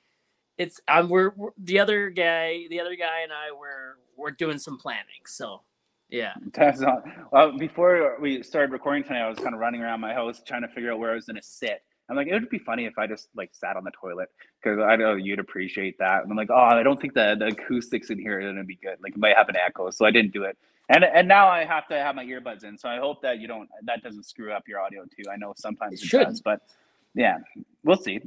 [0.58, 4.58] it's um we're, we're the other guy the other guy and I we're we're doing
[4.58, 5.22] some planning.
[5.28, 5.62] So
[6.10, 6.34] yeah.
[6.54, 10.12] That's not, well, before we started recording tonight, I was kind of running around my
[10.14, 11.84] house trying to figure out where I was going to sit.
[12.10, 14.30] I'm like, it would be funny if I just like sat on the toilet
[14.62, 16.24] because I know you'd appreciate that.
[16.24, 18.64] And I'm like, oh, I don't think the, the acoustics in here are going to
[18.64, 18.98] be good.
[19.04, 20.58] Like, it might have an echo, so I didn't do it.
[20.90, 23.48] And and now I have to have my earbuds in, so I hope that you
[23.48, 25.30] don't that doesn't screw up your audio too.
[25.32, 26.62] I know sometimes It it, does, but
[27.14, 27.38] yeah,
[27.84, 28.20] we'll see.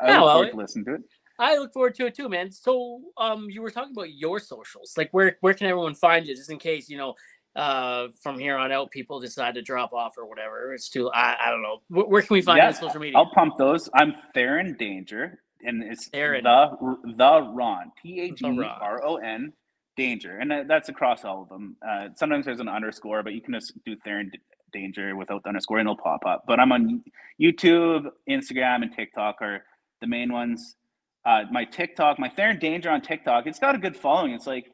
[0.00, 1.02] I Yeah, look forward to listening to it.
[1.38, 2.52] I look forward to it too, man.
[2.52, 4.94] So, um, you were talking about your socials.
[4.96, 7.14] Like, where where can everyone find you, just in case you know,
[7.56, 10.74] uh, from here on out, people decide to drop off or whatever.
[10.74, 11.10] It's too.
[11.10, 11.80] I, I don't know.
[11.88, 13.18] Where, where can we find you on social media?
[13.18, 13.88] I'll pump those.
[13.94, 16.44] I'm Theron Danger, and it's Theron.
[16.44, 18.62] the the Ron T H E.
[18.62, 19.52] R O N
[19.96, 21.76] Danger, and that- that's across all of them.
[21.86, 24.32] Uh, sometimes there's an underscore, but you can just do Theron
[24.72, 26.44] Danger without the underscore, and it'll pop up.
[26.46, 27.04] But I'm on
[27.40, 29.64] YouTube, Instagram, and TikTok are
[30.00, 30.76] the main ones.
[31.24, 34.32] Uh, my TikTok, my Theron Danger on TikTok, it's got a good following.
[34.32, 34.70] It's like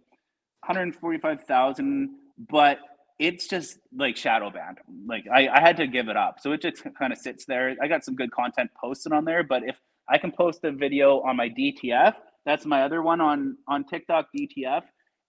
[0.67, 2.11] 145,000,
[2.49, 2.79] but
[3.19, 4.79] it's just like shadow banned.
[5.07, 6.41] Like I, I had to give it up.
[6.41, 7.77] So it just kind of sits there.
[7.83, 9.77] I got some good content posted on there, but if
[10.09, 12.15] I can post a video on my DTF,
[12.47, 14.83] that's my other one on on TikTok DTF,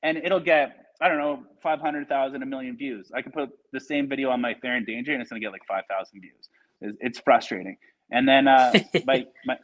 [0.04, 3.12] and it'll get I don't know 500,000 a million views.
[3.16, 5.66] I can put the same video on my Theron Danger and it's gonna get like
[5.68, 6.50] 5,000 views.
[6.82, 7.78] It's, it's frustrating.
[8.12, 8.76] And then uh,
[9.06, 9.58] my my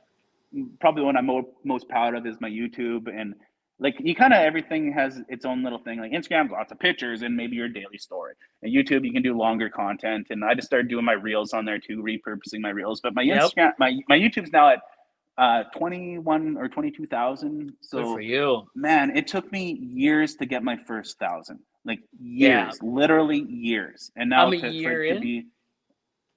[0.80, 3.36] probably one I'm mo- most proud of is my YouTube and
[3.80, 6.00] like you kind of everything has its own little thing.
[6.00, 8.34] Like Instagram, lots of pictures and maybe your daily story.
[8.64, 10.28] And YouTube, you can do longer content.
[10.32, 13.02] And I just started doing my reels on there too, repurposing my reels.
[13.02, 13.52] But my Yep.
[13.56, 14.80] Instagram, my my YouTube's now at
[15.38, 17.74] uh 21 or 22,000.
[17.82, 18.68] So Good for you.
[18.76, 21.60] man, it took me years to get my first thousand.
[21.86, 22.66] Like Yeah.
[22.66, 24.12] years, literally years.
[24.16, 25.22] And now I'm a to, for year to in.
[25.22, 25.46] be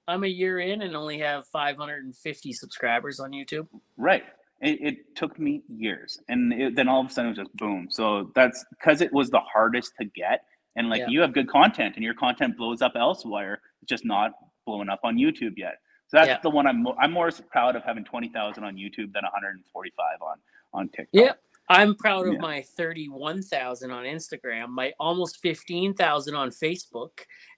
[0.07, 3.67] I'm a year in and only have 550 subscribers on YouTube.
[3.97, 4.23] Right.
[4.61, 7.57] It, it took me years, and it, then all of a sudden it was just
[7.57, 7.87] boom.
[7.89, 10.43] So that's because it was the hardest to get,
[10.75, 11.07] and like Yeah.
[11.09, 14.31] you have good content, and your content blows up elsewhere, it's just not
[14.67, 15.77] blowing up on YouTube yet.
[16.11, 16.39] So that's Yeah.
[16.43, 20.37] the one I'm I'm more proud of having twenty thousand on YouTube than 145 on
[20.73, 21.07] on TikTok.
[21.13, 21.33] Yeah.
[21.69, 22.39] I'm proud of Yeah.
[22.39, 27.11] my 31,000 on Instagram, my almost 15,000 on Facebook,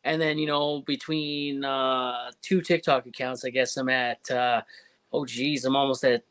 [0.03, 4.61] and then you know between uh, two TikTok accounts, I guess I'm at uh,
[5.11, 6.21] oh geez, I'm almost at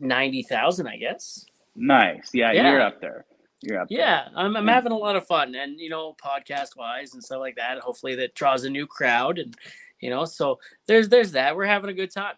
[0.00, 1.46] 90,000, I guess.
[1.76, 2.30] Nice.
[2.34, 2.70] Yeah, Yeah.
[2.72, 3.24] you're up there.
[3.60, 3.88] You're up.
[3.88, 3.98] there.
[3.98, 4.74] Yeah, I'm, I'm Yeah.
[4.74, 7.78] having a lot of fun, and you know, podcast wise and stuff like that.
[7.78, 9.56] Hopefully, that draws a new crowd, and
[10.00, 11.56] you know, so there's there's that.
[11.56, 12.34] We're having a good time.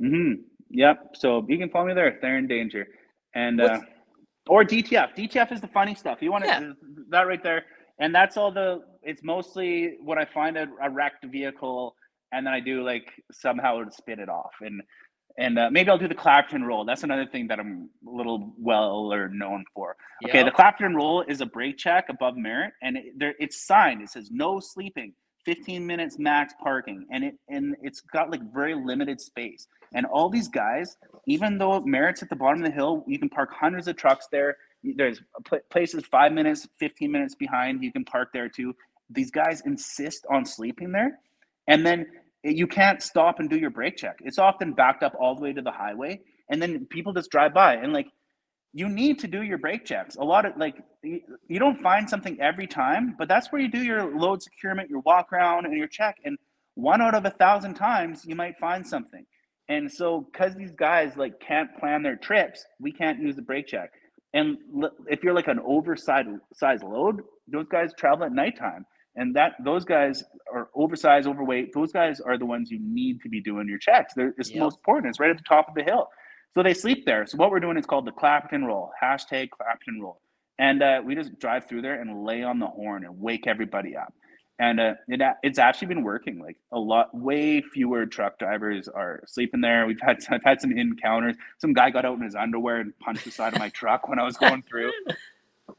[0.00, 0.32] hmm
[0.70, 1.16] Yep.
[1.16, 2.18] So you can follow me there.
[2.20, 2.86] Theron Danger,
[3.34, 3.78] and uh,
[4.48, 5.14] or DTF.
[5.16, 6.18] DTF is the funny stuff.
[6.22, 6.72] You want to Yeah.
[7.10, 7.64] that right there,
[7.98, 8.82] and that's all the.
[9.02, 11.94] It's mostly when I find a, a wrecked vehicle,
[12.32, 14.80] and then I do like somehow to spin it off, and
[15.38, 16.84] and uh, maybe I'll do the Clapperton roll.
[16.84, 19.96] That's another thing that I'm a little well or known for.
[20.26, 24.02] Okay, the Clapperton roll is a brake check above Merritt, and it, there it's signed.
[24.02, 25.12] It says no sleeping,
[25.44, 29.66] 15 minutes max parking, and it and it's got like very limited space.
[29.94, 33.28] And all these guys, even though Merritt's at the bottom of the hill, you can
[33.28, 34.56] park hundreds of trucks there.
[34.82, 35.20] There's
[35.70, 37.84] places five minutes, 15 minutes behind.
[37.84, 38.74] You can park there too.
[39.10, 41.18] These guys insist on sleeping there,
[41.68, 42.06] and then
[42.42, 44.18] you can't stop and do your brake check.
[44.24, 47.54] It's often backed up all the way to the highway, and then people just drive
[47.54, 48.08] by and like
[48.74, 50.16] you need to do your brake checks.
[50.16, 53.82] A lot of like you, don't find something every time, but that's where you do
[53.82, 56.16] your load securement, your walk around, and your check.
[56.24, 56.38] And
[56.74, 59.26] one out of a thousand times, you might find something.
[59.68, 63.66] And so, because these guys like can't plan their trips, we can't use the brake
[63.66, 63.90] check.
[64.34, 69.36] And l- if you're like an oversized size load, those guys travel at nighttime, and
[69.36, 71.74] that those guys are oversized, overweight.
[71.74, 74.14] Those guys are the ones you need to be doing your checks.
[74.14, 75.10] They're, it's the most important.
[75.10, 76.08] It's right at the top of the hill.
[76.54, 77.26] So they sleep there.
[77.26, 78.90] So what we're doing is called the Clapperton roll.
[79.02, 80.20] Hashtag Clapperton roll.
[80.58, 83.96] And uh, we just drive through there and lay on the horn and wake everybody
[83.96, 84.12] up.
[84.58, 86.38] And uh, it, it's actually been working.
[86.38, 89.86] Like a lot, way fewer truck drivers are sleeping there.
[89.86, 91.36] We've had I've had some encounters.
[91.58, 94.18] Some guy got out in his underwear and punched the side of my truck when
[94.18, 94.92] I was going through.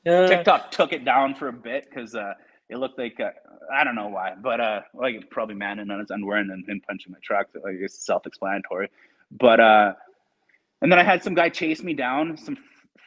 [0.08, 2.34] Uh, TikTok took it down for a bit because uh,
[2.70, 3.30] it looked like uh,
[3.72, 6.82] I don't know why, but uh, like probably manning on his underwear and then him
[6.88, 7.48] punching my truck.
[7.54, 8.90] Like it's self-explanatory.
[9.32, 9.94] But uh,
[10.84, 12.58] and then I had some guy chase me down, some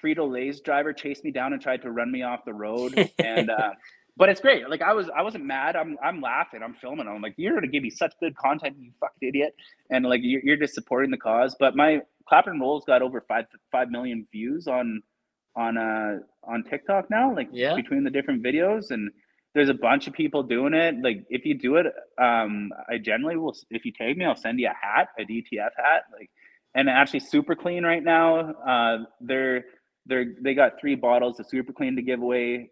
[0.02, 3.10] Frito Lay's driver chased me down and tried to run me off the road.
[3.18, 3.70] and uh,
[4.16, 4.68] but it's great.
[4.68, 5.76] Like I was, I wasn't mad.
[5.76, 6.62] I'm, I'm laughing.
[6.62, 7.06] I'm filming.
[7.06, 9.54] I'm like, you're gonna give me such good content, you fucking idiot.
[9.90, 11.54] And like, you're, you're just supporting the cause.
[11.58, 12.00] But my
[12.30, 15.02] Clapperton rolls got over five five million views on
[15.54, 17.34] on uh on TikTok now.
[17.34, 17.74] Like Yeah.
[17.76, 19.10] between the different videos and.
[19.54, 20.96] There's a bunch of people doing it.
[21.02, 21.86] Like if you do it,
[22.22, 23.56] um, I generally will.
[23.70, 26.02] If you tag me, I'll send you a hat, a DTF hat.
[26.12, 26.28] Like,
[26.76, 28.52] and actually, super clean right now.
[28.52, 29.64] Uh, they're
[30.04, 32.70] they're they got three bottles of super clean to give away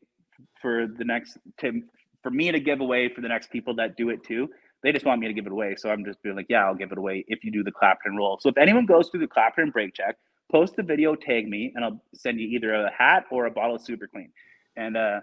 [0.61, 1.83] for the next to
[2.23, 4.49] for me to give away for the next people that do it too.
[4.83, 6.75] They just want me to give it away, so I'm just being like, yeah, I'll
[6.75, 8.39] give it away if you do the Clapperton roll.
[8.39, 10.17] So if anyone goes through the Clapperton brake check,
[10.53, 13.77] post the video, tag me, and I'll send you either a hat or a bottle
[13.77, 14.31] of super clean.
[14.77, 15.21] And uh,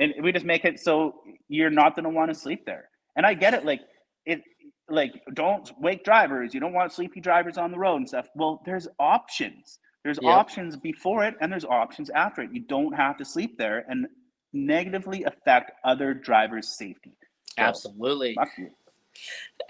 [0.00, 2.88] and we just make it so you're not gonna want to sleep there.
[3.14, 3.82] And I get it, like
[4.26, 4.42] it
[4.88, 8.60] like don't wake drivers you don't want sleepy drivers on the road and stuff well
[8.66, 10.24] there's options there's Yep.
[10.36, 14.06] options before it and there's options after it you don't have to sleep there and
[14.52, 17.16] negatively affect other drivers safety
[17.56, 18.36] So, Absolutely.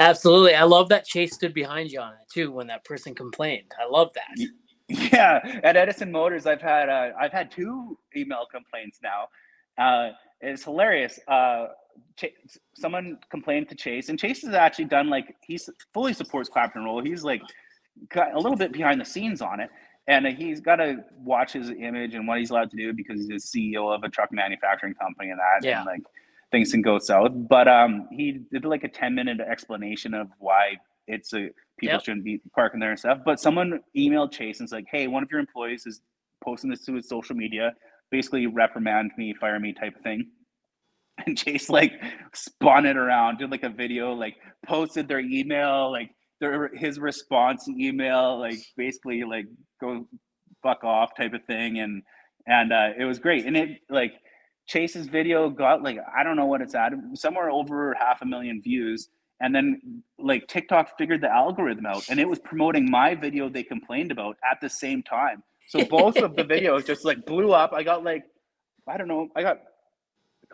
[0.01, 0.55] Absolutely.
[0.55, 3.71] I love that Chace stood behind you on it too when that person complained.
[3.81, 4.49] I love that.
[4.89, 9.29] Yeah at edison motors i've had uh, i've had two email complaints now
[9.79, 10.11] uh,
[10.43, 11.69] it's hilarious uh,
[12.17, 12.27] Ch-
[12.75, 15.59] someone complained to Chace and Chace has actually done like he
[15.93, 17.43] fully supports Clapperton roll he's like
[18.09, 19.71] got a little bit behind the scenes on it
[20.07, 23.51] and he's got to watch his image and what he's allowed to do because he's
[23.53, 25.79] the ceo of a truck manufacturing company and that Yeah.
[25.79, 26.03] and like
[26.53, 30.77] things can go south but um he did like a 10 minute explanation of why
[31.09, 32.05] it's a people Yep.
[32.05, 35.23] shouldn't be parking there and stuff but someone emailed Chace and was like hey one
[35.25, 36.01] of your employees is
[36.45, 37.73] posting this to his social media
[38.11, 40.29] basically reprimand me fire me type of thing
[41.27, 41.93] and Chace like
[42.33, 44.37] spun it around, did like a video, like
[44.67, 46.11] posted their email, like
[46.41, 49.47] their his response email, like basically like
[49.81, 50.07] go
[50.63, 52.03] fuck off type of thing, and
[52.47, 53.47] and uh, it was great.
[53.47, 54.15] And it like
[54.67, 58.61] Chace's video got like I don't know what it's at, somewhere over half a million
[58.61, 59.09] views.
[59.41, 63.63] And then like TikTok figured the algorithm out, and it was promoting my video they
[63.63, 65.43] complained about at the same time.
[65.69, 67.73] So both of the videos just like blew up.
[67.73, 68.25] I got like
[68.89, 69.59] I don't know, I got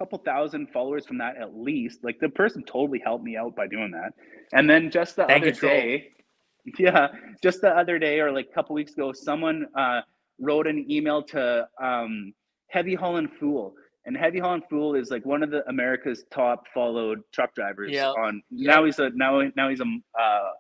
[0.01, 2.03] couple thousand followers from that at least.
[2.03, 4.15] Like the person totally helped me out by doing that.
[4.53, 6.13] And then just the Thank other day,
[6.79, 7.09] yeah,
[7.43, 10.01] just the other day or like a couple weeks ago, someone uh,
[10.39, 12.33] wrote an email to um,
[12.69, 13.75] Heavy Hauling Fool.
[14.07, 17.93] And Heavy Hauling Fool is like one of the America's top followed truck drivers.
[17.93, 18.09] Yeah.
[18.09, 20.51] On now he's a now now he's a uh,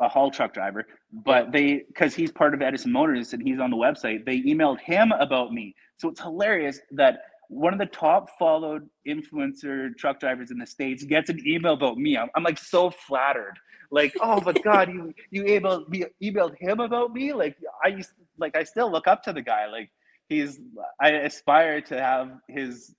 [0.00, 0.84] a haul truck driver.
[1.12, 4.26] But they because he's part of Edison Motors and he's on the website.
[4.26, 5.76] They emailed him about me.
[5.96, 7.20] So it's hilarious that
[7.50, 11.98] one of the top followed influencer truck drivers in the states gets an email about
[11.98, 12.16] me.
[12.16, 13.58] I'm, I'm like so flattered.
[13.90, 17.32] Like, oh my god, you you emailed me emailed him about me?
[17.32, 19.66] Like I used like I still look up to the guy.
[19.66, 19.90] Like
[20.28, 20.60] he's
[21.00, 22.94] I aspire to have his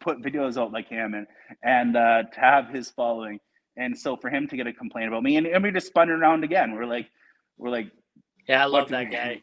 [0.00, 1.26] put videos out like him and
[1.64, 3.40] and uh, to have his following.
[3.78, 6.10] And so for him to get a complaint about me, and, and we just spun
[6.10, 6.72] it around again.
[6.74, 7.08] We're like,
[7.56, 7.90] we're like,
[8.46, 9.42] Yeah, I love that guy.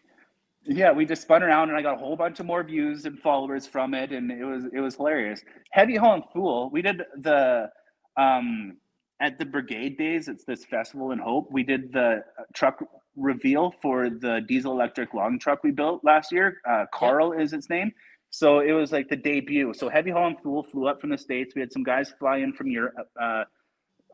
[0.65, 3.19] Yeah, we just spun around and I got a whole bunch of more views and
[3.19, 5.43] followers from it, and it was it was hilarious.
[5.71, 7.69] Heavy Hauling Fool, we did the
[8.17, 8.77] um
[9.21, 10.27] at the Brigade Days.
[10.27, 11.51] It's this festival in Hope.
[11.51, 12.83] We did the truck
[13.15, 16.57] reveal for the diesel electric long truck we built last year.
[16.67, 17.91] Uh, Carl is its name.
[18.31, 19.73] So it was like the debut.
[19.73, 21.55] So Heavy Hauling Fool flew up from the states.
[21.55, 23.43] We had some guys fly in from Europe, uh,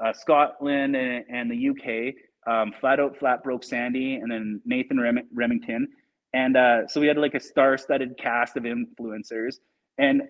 [0.04, 2.14] uh, Scotland and, and the UK.
[2.46, 5.88] Um, flat out, flat broke Sandy, and then Nathan Rem- Remington.
[6.34, 9.56] And uh, so we had like a star-studded cast of influencers,
[9.98, 10.24] and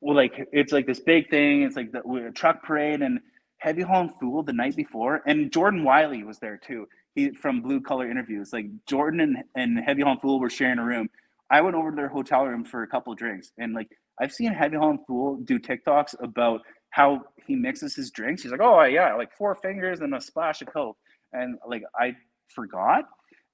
[0.00, 1.62] well, like it's like this big thing.
[1.62, 3.20] It's like the truck parade and
[3.58, 6.86] Heavy Hauling Fool the night before, and Jordan Wiley was there too.
[7.14, 8.52] He from Blue Collar Interviews.
[8.52, 11.08] Like Jordan and, and Heavy Hauling Fool were sharing a room.
[11.50, 13.88] I went over to their hotel room for a couple drinks, and like
[14.20, 18.42] I've seen Heavy Hauling Fool do TikToks about how he mixes his drinks.
[18.42, 20.98] He's like, oh yeah, like four fingers and a splash of coke,
[21.32, 22.16] and like I
[22.48, 23.04] forgot,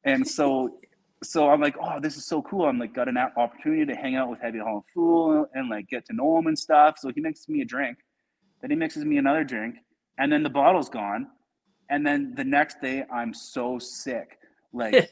[0.05, 0.79] and so
[1.23, 2.67] so I'm like, oh, this is so cool.
[2.67, 6.05] I'm like, got an opportunity to hang out with Heavy Hauling Fool and like get
[6.07, 6.99] to know him and stuff.
[6.99, 7.99] So he mixes me a drink,
[8.61, 9.77] then he mixes me another drink,
[10.19, 11.29] and then the bottle's gone,
[11.91, 14.39] and then the next day I'm so sick,
[14.73, 15.11] like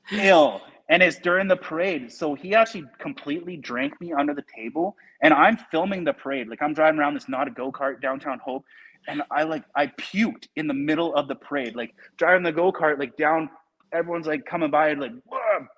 [0.12, 0.60] ill.
[0.90, 2.12] And it's during the parade.
[2.12, 6.48] So he actually completely drank me under the table and i'm filming the parade.
[6.48, 8.64] Like i'm driving around this not a go-kart downtown hope
[9.08, 11.74] and i like i puked in the middle of the parade.
[11.74, 13.48] Like driving the go-kart like down
[13.94, 15.12] everyone's like coming by and like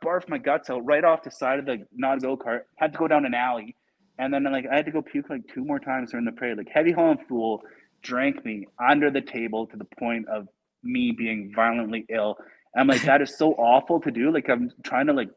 [0.03, 2.99] barf my guts out right off the side of the not a go-kart had to
[2.99, 3.77] go down an alley
[4.19, 6.57] and then like i had to go puke like two more times during the parade
[6.57, 7.63] like heavy hauling fool
[8.03, 10.49] drank me under the table to the point of
[10.83, 12.37] me being violently ill
[12.77, 14.31] I'm like, that is so awful to do.
[14.33, 15.31] Like, I'm trying to like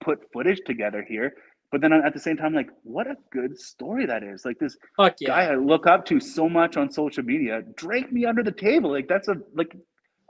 [0.00, 1.34] put footage together here.
[1.72, 4.44] But then at the same time, like, what a good story that is.
[4.44, 5.28] Like this Fuck yeah.
[5.28, 8.92] guy I look up to so much on social media drank me under the table.
[8.92, 9.76] Like that's a like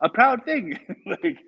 [0.03, 0.79] a proud thing.
[1.07, 1.39] like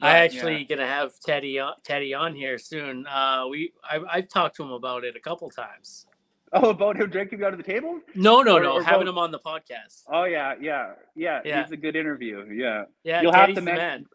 [0.00, 0.64] I actually yeah.
[0.76, 3.06] gonna have Teddy on, Teddy on here soon.
[3.06, 6.06] Uh, we I, I've talked to him about it a couple times.
[6.52, 8.00] Oh, about him drinking me under the table?
[8.16, 9.12] No, no, Or- no, or having both.
[9.12, 10.02] him on the podcast.
[10.12, 11.40] Oh yeah, yeah, yeah.
[11.44, 11.62] Yeah.
[11.62, 12.44] He's a good interview.
[12.52, 12.84] Yeah.
[13.04, 14.06] Yeah, You'll have Teddy's to the men- man.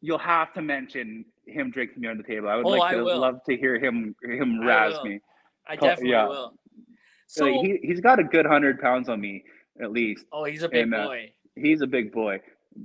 [0.00, 2.48] You'll have to mention him drinking me under the table.
[2.48, 5.20] I would Oh, like to love to hear him him razz me.
[5.66, 6.28] I definitely yeah.
[6.28, 6.52] will.
[7.26, 9.44] So, like, he he's got a good hundred pounds on me
[9.80, 10.24] at least.
[10.32, 11.32] oh, he's a big and, uh, boy.
[11.56, 12.40] He's a big boy,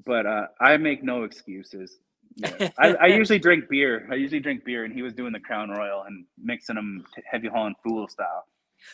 [0.05, 1.97] but uh, I make no excuses.
[2.35, 2.69] Yeah.
[2.77, 4.07] I, I usually drink beer.
[4.11, 7.47] I usually drink beer, and he was doing the Crown Royal and mixing them heavy
[7.47, 8.45] hauling fool style.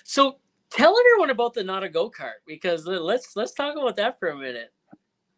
[0.03, 0.37] So
[0.69, 4.29] tell everyone about the not a go kart because let's let's talk about that for
[4.29, 4.73] a minute.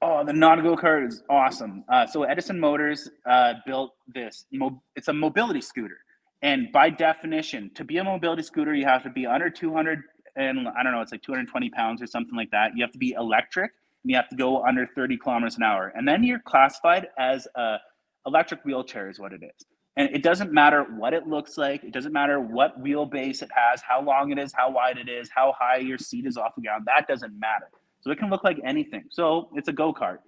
[0.01, 1.83] Oh, the non go kart is awesome.
[1.87, 4.45] Uh, so Edison Motors uh, built this.
[4.51, 5.97] Mo- it's a mobility scooter,
[6.41, 10.01] and by definition, to be a mobility scooter, you have to be under 200
[10.35, 12.71] and I don't know, it's like 220 pounds or something like that.
[12.75, 13.71] You have to be electric,
[14.03, 17.47] and you have to go under 30 kilometers an hour, and then you're classified as
[17.55, 17.77] a
[18.25, 19.65] electric wheelchair, is what it is.
[19.97, 21.83] And it doesn't matter what it looks like.
[21.83, 25.29] It doesn't matter what wheelbase it has, how long it is, how wide it is,
[25.33, 26.85] how high your seat is off the ground.
[26.85, 27.67] That doesn't matter.
[28.01, 29.03] So it can look like anything.
[29.11, 30.19] So it's a go kart.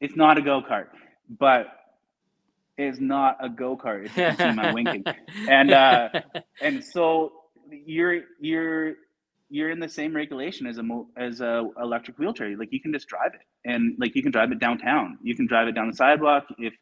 [0.00, 0.86] It's not a go kart,
[1.38, 1.66] but
[2.78, 4.06] it's not a go kart.
[4.06, 5.04] If you see my winking.
[5.48, 6.08] And uh,
[6.60, 7.32] and so
[7.70, 8.94] you're you're
[9.50, 12.56] you're in the same regulation as a mo- as a electric wheelchair.
[12.56, 15.18] Like you can just drive it, and like you can drive it downtown.
[15.22, 16.44] You can drive it down the sidewalk.
[16.58, 16.74] If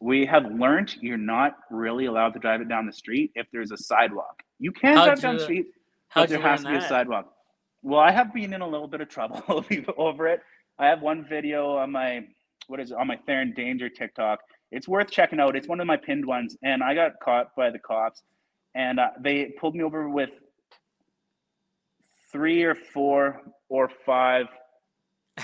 [0.00, 3.70] we have learned, you're not really allowed to drive it down the street if there's
[3.70, 4.42] a sidewalk.
[4.58, 5.66] You can How'd drive it down the street,
[6.14, 7.32] but there has to be a sidewalk.
[7.82, 9.42] Well, I have been in a little bit of trouble
[9.96, 10.40] over it.
[10.78, 12.24] I have one video on my
[12.66, 14.40] what is it on my Theron Danger TikTok.
[14.72, 15.56] It's worth checking out.
[15.56, 18.22] It's one of my pinned ones, and I got caught by the cops,
[18.74, 20.30] and uh, they pulled me over with
[22.32, 24.46] three or four or five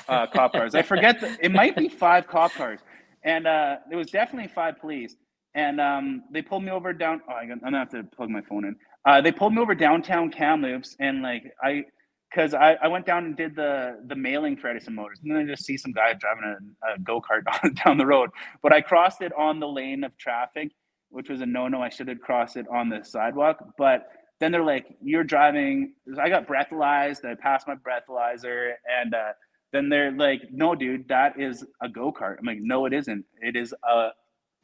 [0.09, 0.74] uh, cop cars.
[0.74, 1.20] I forget.
[1.20, 2.80] The, it might be five cop cars,
[3.27, 5.16] and uh, it was definitely five police.
[5.55, 7.20] And um, they pulled me over down.
[7.29, 8.77] Oh, I'm gonna have to plug my phone in.
[9.05, 11.85] Uh, they pulled me over downtown Kamloops, and like I,
[12.31, 15.39] because I, I went down and did the the mailing for Edison Motors, and then
[15.43, 16.45] I just see some guy driving
[16.85, 17.43] a, a go kart
[17.85, 18.31] down the road.
[18.62, 20.72] But I crossed it on the lane of traffic,
[21.09, 21.81] which was a no no.
[21.81, 24.09] I should have crossed it on the sidewalk, but
[24.41, 27.24] then they're like, "You're driving." I got breathalyzed.
[27.24, 29.33] I passed my breathalyzer, and uh,
[29.72, 33.24] then they're like, "No, dude, that is a go kart." I'm like, "No, it isn't.
[33.40, 34.10] It is a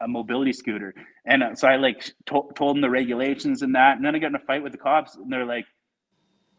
[0.01, 0.95] a mobility scooter."
[1.27, 4.19] And uh, so I like to- told them the regulations and that, and then I
[4.19, 5.67] got in a fight with the cops, and they're like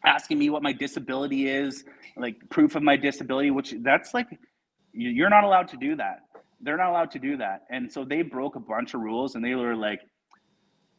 [0.06, 1.86] asking me what my disability is,
[2.18, 4.28] like proof of my disability, which that's like
[4.94, 6.20] you- you're not allowed to do that.
[6.62, 9.44] They're not allowed to do that, and so they broke a bunch of rules, and
[9.46, 10.02] they were like.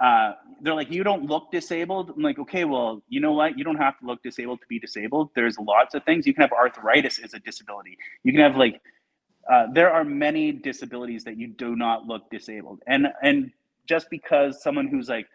[0.00, 2.10] Uh, they're like, you don't look disabled.
[2.16, 3.56] I'm like, okay, well, you know what?
[3.58, 5.30] You don't have to look disabled to be disabled.
[5.34, 6.26] There's lots of things.
[6.26, 7.96] You can have arthritis as a disability.
[8.22, 8.80] You can have like,
[9.50, 12.80] uh, there are many disabilities that you do not look disabled.
[12.86, 13.50] And and
[13.86, 15.26] just because someone who's like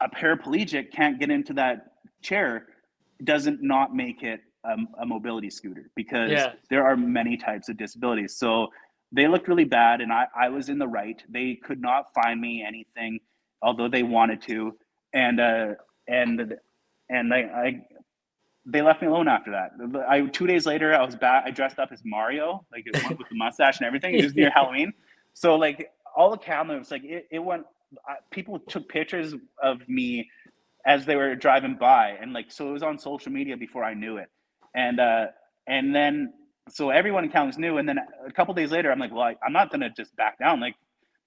[0.00, 1.92] a paraplegic can't get into that
[2.22, 2.66] chair
[3.24, 6.52] doesn't not make it a, a mobility scooter because Yeah.
[6.70, 8.34] there are many types of disabilities.
[8.36, 8.68] So
[9.12, 11.22] they looked really bad, and I, I was in the right.
[11.28, 13.20] They could not find me anything,
[13.62, 14.76] although they wanted to,
[15.12, 15.74] and uh,
[16.08, 16.54] and
[17.08, 17.82] and I, I
[18.66, 19.72] they left me alone after that.
[20.08, 21.44] I two days later, I was back.
[21.46, 24.14] I dressed up as Mario, like with the mustache and everything.
[24.14, 24.92] It was near Halloween,
[25.34, 27.64] so like all the Kamloops, like it, it went.
[28.06, 30.28] I, people took pictures of me
[30.86, 33.94] as they were driving by, and like so it was on social media before I
[33.94, 34.28] knew it,
[34.74, 35.26] and uh,
[35.66, 36.32] and then
[36.68, 39.36] so everyone in Kamloops knew, and then a couple days later, I'm like, well, I,
[39.44, 40.60] I'm not gonna just back down.
[40.60, 40.76] Like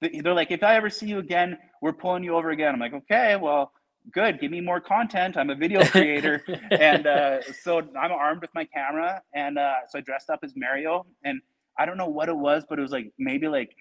[0.01, 2.73] they're like, if I ever see you again, we're pulling you over again.
[2.73, 3.71] I'm like, okay, well,
[4.11, 4.39] good.
[4.39, 5.37] Give me more content.
[5.37, 9.99] I'm a video creator and uh, so I'm armed with my camera, and uh, so
[9.99, 11.41] I dressed up as Mario, and
[11.77, 13.75] I don't know what it was, but it was like maybe like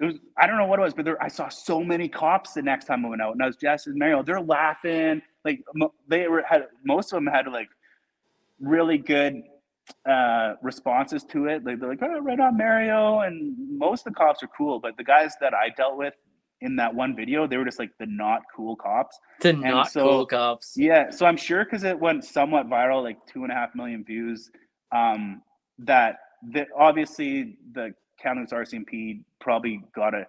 [0.00, 2.54] it was I don't know what it was, but there, I saw so many cops
[2.54, 4.22] the next time I went out, and I was dressed as Mario.
[4.22, 5.64] They're laughing, like
[6.08, 7.68] they were had most of them had like
[8.60, 9.42] really good
[10.08, 14.16] uh responses to it like they're like oh right on mario and most of the
[14.16, 16.14] cops are cool but the guys that i dealt with
[16.60, 20.08] in that one video they were just like the not cool cops the not so-
[20.08, 20.74] cool cops.
[20.76, 24.04] yeah, so I'm sure because it went somewhat viral, like two and a half million
[24.04, 24.50] views.
[24.92, 25.42] Um,
[25.78, 26.18] that
[26.52, 30.26] that obviously the Kamloops RCMP probably got a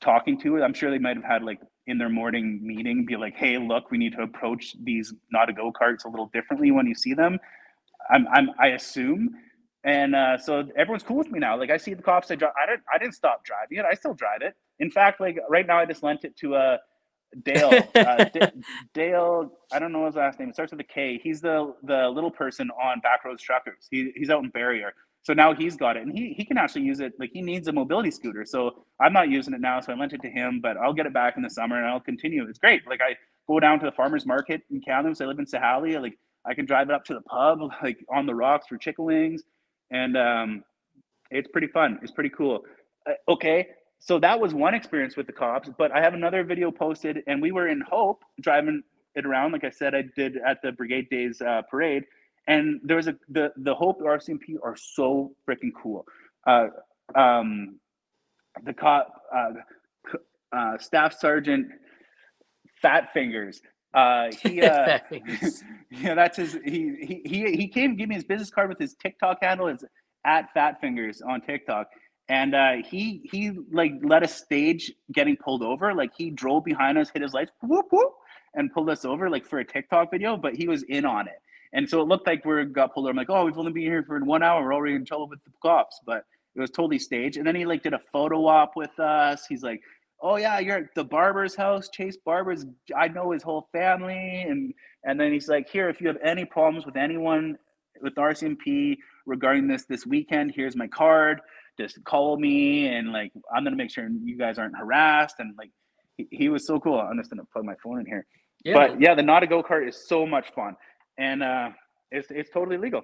[0.00, 0.62] talking to it.
[0.62, 3.90] I'm sure they might have had like in their morning meeting, be like, "Hey, look,
[3.90, 7.14] we need to approach these not a go karts a little differently when you see
[7.14, 7.38] them."
[8.12, 9.30] I'm, I'm I assume,
[9.84, 11.58] and uh, so everyone's cool with me now.
[11.58, 12.52] Like I see the cops, I drive.
[12.62, 13.84] I didn't I didn't stop driving it.
[13.90, 14.54] I still drive it.
[14.80, 16.78] In fact, like right now, I just lent it to a
[17.44, 17.72] Dale.
[17.96, 18.40] Uh, D-
[18.94, 19.52] Dale.
[19.72, 20.50] I don't know his last name.
[20.50, 21.20] It starts with a K.
[21.22, 23.88] He's the the little person on Backroads Truckers.
[23.90, 24.92] He, he's out in Barriere.
[25.22, 27.12] So now he's got it, and he he can actually use it.
[27.20, 28.44] Like he needs a mobility scooter.
[28.46, 30.60] So I'm not using it now, so I lent it to him.
[30.62, 32.46] But I'll get it back in the summer, and I'll continue.
[32.48, 32.86] It's great.
[32.88, 33.16] Like I
[33.48, 35.20] go down to the farmers market in Kamloops.
[35.20, 36.00] I live in Sahali.
[36.00, 39.04] Like I can drive it up to the pub, like on the rocks for chicken
[39.04, 39.42] wings,
[39.90, 40.64] and um,
[41.30, 41.98] it's pretty fun.
[42.02, 42.64] It's pretty cool.
[43.06, 43.68] Uh, okay,
[43.98, 47.40] so that was one experience with the cops, but I have another video posted, and
[47.42, 48.82] we were in Hope driving
[49.14, 52.04] it around, like I said, I did at the Brigade Days uh, parade,
[52.46, 56.06] and there was a the the Hope RCMP are so freaking cool.
[56.46, 56.68] Uh,
[57.14, 57.78] um,
[58.64, 59.50] the cop, uh,
[60.56, 61.68] uh, Staff Sergeant
[62.80, 63.60] Fat Fingers.
[63.94, 64.98] Uh, he, uh,
[65.90, 66.58] yeah, that's his.
[66.64, 69.68] He, he he came, gave me his business card with his TikTok handle.
[69.68, 69.84] It's
[70.24, 71.88] at Fat Fingers on TikTok,
[72.28, 75.94] and uh, he he like let us stage getting pulled over.
[75.94, 78.12] Like he drove behind us, hit his lights, whoop whoop,
[78.54, 80.36] and pulled us over like for a TikTok video.
[80.36, 81.40] But he was in on it,
[81.72, 83.10] and so it looked like we got pulled over.
[83.10, 84.62] I'm like, oh, we've only been here for one hour.
[84.62, 86.24] We're already in trouble with the cops, but
[86.54, 87.36] it was totally staged.
[87.36, 89.46] And then he like did a photo op with us.
[89.48, 89.80] He's like,
[90.20, 91.88] oh yeah, you're at the barber's house.
[91.88, 92.66] Chace Barber's.
[92.96, 96.44] I know his whole family, and and then he's like, here, if you have any
[96.44, 97.56] problems with anyone
[98.00, 98.96] with RCMP
[99.26, 101.40] regarding this this weekend, here's my card.
[101.78, 105.36] Just call me, and like I'm gonna make sure you guys aren't harassed.
[105.38, 105.70] And like
[106.16, 107.00] he, he was so cool.
[107.00, 108.26] I'm just gonna plug my phone in here.
[108.64, 108.74] Yeah.
[108.74, 110.76] But yeah, the not a go kart is so much fun,
[111.18, 111.70] and uh,
[112.10, 113.02] it's it's totally legal.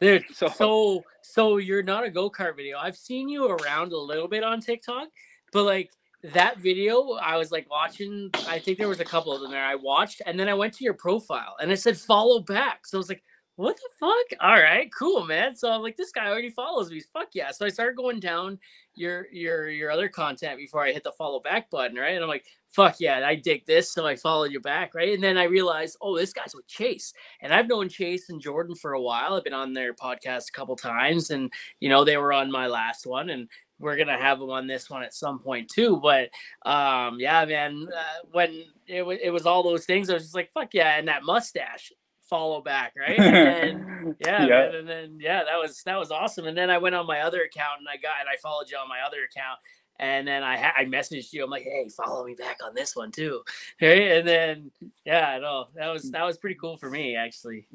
[0.00, 2.78] Dude, so so so you're not a go kart video.
[2.78, 5.08] I've seen you around a little bit on TikTok,
[5.52, 5.90] but like
[6.32, 8.30] that video, I was like watching.
[8.48, 9.64] I think there was a couple of them there.
[9.64, 12.86] I watched, and then I went to your profile, and it said follow back.
[12.86, 13.22] So I was like,
[13.56, 15.54] "What the fuck?" All right, cool, man.
[15.54, 17.02] So I'm like, this guy already follows me.
[17.12, 17.50] Fuck yeah!
[17.50, 18.58] So I started going down
[18.94, 22.14] your your your other content before I hit the follow back button, right?
[22.14, 25.12] And I'm like, "Fuck yeah, I dig this." So I followed you back, right?
[25.12, 28.76] And then I realized, oh, this guy's with Chace, and I've known Chace and Jordan
[28.76, 29.34] for a while.
[29.34, 32.66] I've been on their podcast a couple times, and you know they were on my
[32.66, 33.48] last one, and
[33.84, 36.00] we're gonna have him on this one at some point too.
[36.02, 36.30] But
[36.68, 40.34] um, yeah, man, uh, when it was it was all those things, I was just
[40.34, 43.18] like, fuck yeah, and that mustache follow back, right?
[43.18, 44.62] And then, yeah, yeah.
[44.74, 46.46] and then yeah, that was that was awesome.
[46.46, 48.78] And then I went on my other account and I got and I followed you
[48.78, 49.60] on my other account.
[50.00, 51.44] And then I ha- I messaged you.
[51.44, 53.42] I'm like, hey, follow me back on this one too,
[53.82, 54.12] right?
[54.12, 54.70] And then
[55.04, 57.66] yeah, no, that was that was pretty cool for me actually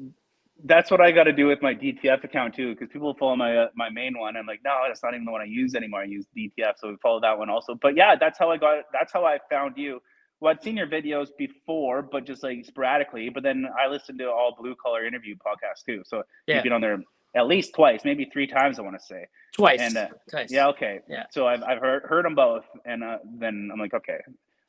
[0.64, 3.56] that's what I got to do with my DTF account too, because people follow my
[3.56, 4.36] uh, my main one.
[4.36, 6.00] I'm like, no, that's not even the one I use anymore.
[6.00, 7.74] I use DTF, so we follow that one also.
[7.74, 8.84] But yeah, that's how I got.
[8.92, 10.00] That's how I found you.
[10.40, 13.28] Well, I'd seen your videos before, but just like sporadically.
[13.28, 16.02] But then I listened to all blue collar interview podcasts too.
[16.06, 16.56] So yeah.
[16.56, 16.98] you've been on there
[17.34, 18.78] at least twice, maybe three times.
[18.78, 19.80] I want to say twice.
[19.80, 20.50] And uh, twice.
[20.50, 21.00] yeah, okay.
[21.08, 21.24] Yeah.
[21.30, 24.20] So I've I've heard heard them both, and uh, then I'm like, okay.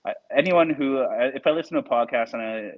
[0.03, 2.71] I, anyone who, uh, if I listen to a podcast and I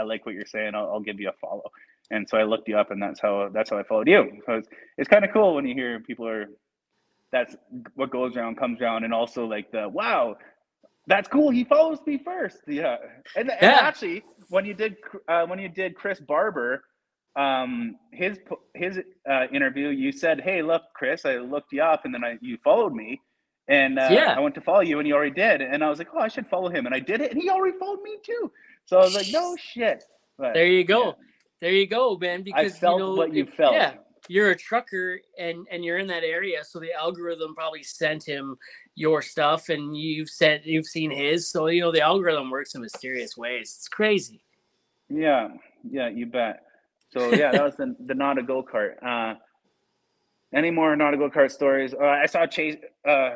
[0.00, 1.70] I like what you're saying, I'll, I'll give you a follow
[2.10, 4.40] and so I looked you up, and that's how that's how I followed you.
[4.46, 6.46] So it's, it's kind of cool when you hear people are
[7.32, 7.56] that's
[7.94, 10.36] what goes around comes around, and also like the wow,
[11.06, 11.50] that's cool.
[11.50, 12.96] He follows me first, yeah.
[13.36, 13.78] And, and yeah.
[13.80, 14.96] actually, when you did
[15.28, 16.84] uh, when you did Chris Barber,
[17.36, 18.38] um, his
[18.74, 18.98] his
[19.28, 22.58] uh, interview, you said, "Hey, look, Chris, I looked you up, and then I you
[22.62, 23.20] followed me."
[23.68, 24.34] And uh, yeah.
[24.36, 25.60] I went to follow you, and you already did.
[25.60, 27.50] And I was like, "Oh, I should follow him," and I did it, and he
[27.50, 28.50] already followed me too.
[28.84, 30.04] So I was like, "No shit."
[30.38, 31.06] But, there you go.
[31.06, 31.12] Yeah.
[31.60, 32.42] There you go, man.
[32.42, 33.74] Because I felt you know, what you felt.
[33.74, 33.94] Yeah,
[34.28, 38.56] you're a trucker and and you're in that area, so the algorithm probably sent him
[38.94, 41.50] your stuff, and you've sent you've seen his.
[41.50, 43.74] So you know the algorithm works in mysterious ways.
[43.78, 44.42] It's crazy.
[45.08, 45.48] Yeah,
[45.88, 46.62] yeah, you bet.
[47.12, 49.02] So yeah, that was the the not a go kart.
[49.02, 49.36] Uh,
[50.52, 51.94] any more not a go kart stories?
[51.94, 52.76] Uh, I saw Chace.
[53.06, 53.30] Uh,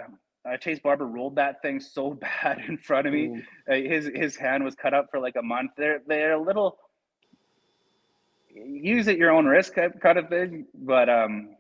[0.49, 3.43] uh, Chace Barber rolled that thing so bad in front of me.
[3.71, 5.73] Uh, his his hand was cut up for like a month.
[5.77, 6.79] They're they're a little
[8.55, 10.67] use at your own risk kind of thing.
[10.75, 11.57] But um,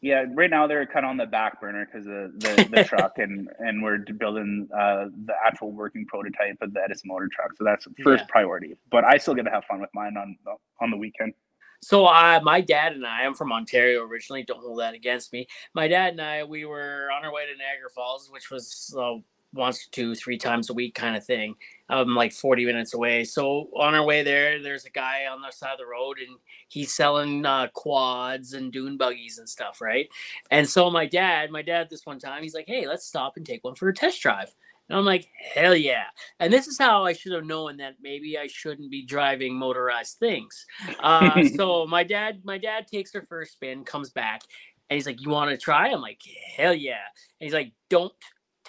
[0.00, 3.18] yeah, right now they're kind of on the back burner because of the, the truck,
[3.18, 7.52] and and we're building uh, the actual working prototype of the Edison motor truck.
[7.56, 8.30] So that's first yeah.
[8.30, 8.76] priority.
[8.90, 10.36] But I still get to have fun with mine on
[10.80, 11.34] on the weekend.
[11.82, 14.44] So uh, my dad and I, I'm from Ontario originally.
[14.44, 15.48] Don't hold that against me.
[15.74, 19.14] My dad and I, we were on our way to Niagara Falls, which was uh,
[19.54, 21.54] once, two, three times a week kind of thing.
[21.88, 23.24] I'm like 40 minutes away.
[23.24, 26.38] So on our way there, there's a guy on the side of the road and
[26.68, 30.08] he's selling uh, quads and dune buggies and stuff, right?
[30.50, 33.44] And so my dad, my dad, this one time, he's like, "Hey, let's stop and
[33.44, 34.54] take one for a test drive."
[34.88, 36.04] And I'm like, hell yeah.
[36.38, 40.18] And this is how I should have known that maybe I shouldn't be driving motorized
[40.18, 40.66] things.
[41.00, 44.42] Uh, so my dad, my dad takes her for a spin, comes back,
[44.90, 45.88] and he's like, You want to try?
[45.88, 46.20] I'm like,
[46.56, 47.04] hell yeah.
[47.40, 48.12] And he's like, Don't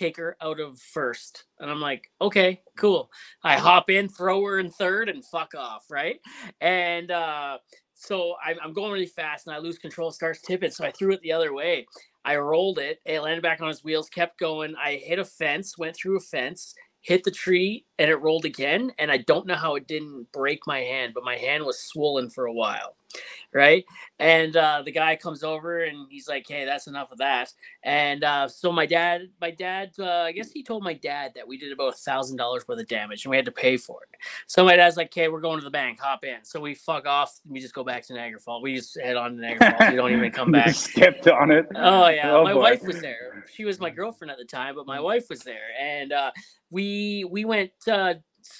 [0.04, 1.46] take her out of first.
[1.60, 3.10] And I'm like, okay, cool.
[3.44, 6.20] I hop in, throw her in third, and fuck off, right?
[6.60, 7.60] And uh,
[7.94, 10.72] so I'm, I'm going really fast, and I lose control, starts tipping.
[10.72, 11.86] So I threw it the other way.
[12.26, 13.00] I rolled it.
[13.06, 14.76] It landed back on his wheels, kept going.
[14.76, 18.92] I hit a fence, went through a fence, hit the tree, and it rolled again.
[19.00, 22.30] And I don't know how it didn't break my hand, but my hand was swollen
[22.30, 22.96] for a while
[23.54, 23.86] right?
[24.20, 27.52] And uh, the guy comes over and he's like, "Hey, that's enough of that."
[27.84, 31.48] And uh, so my dad, my dad, uh, I guess he told my dad that
[31.48, 34.00] we did about a thousand dollars worth of damage and we had to pay for
[34.04, 34.10] it.
[34.48, 36.00] So my dad's like, "Okay, we're going to the bank.
[36.00, 37.40] Hop in." So we fuck off.
[37.48, 38.64] We just go back to Niagara Falls.
[38.64, 39.92] We just head on to Niagara Falls.
[39.92, 40.74] We don't even come back.
[40.74, 41.68] skipped on it.
[41.76, 42.62] Oh yeah, oh, my boy.
[42.62, 43.46] wife was there.
[43.54, 46.32] She was my girlfriend at the time, but my wife was there, and uh,
[46.72, 47.72] we we went.
[47.88, 48.16] Uh,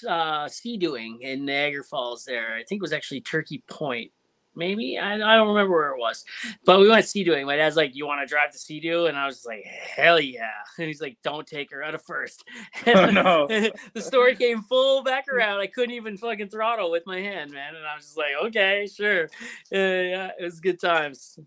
[0.08, 2.54] uh, sea doing in Niagara Falls there.
[2.54, 4.10] I think it was actually Turkey Point
[4.56, 6.24] maybe I, I don't remember where it was,
[6.64, 7.46] but we went sea doing.
[7.46, 10.20] My dad's like, "You want to drive to sea do?" And I was like, "Hell
[10.20, 12.44] yeah!" And he's like, "Don't take her out of first.
[12.86, 13.46] oh, no.
[13.94, 15.60] the story came full back around.
[15.60, 17.74] I couldn't even fucking throttle with my hand, man.
[17.74, 19.24] And I was just like, "Okay, sure."
[19.72, 21.38] Uh, yeah, it was good times.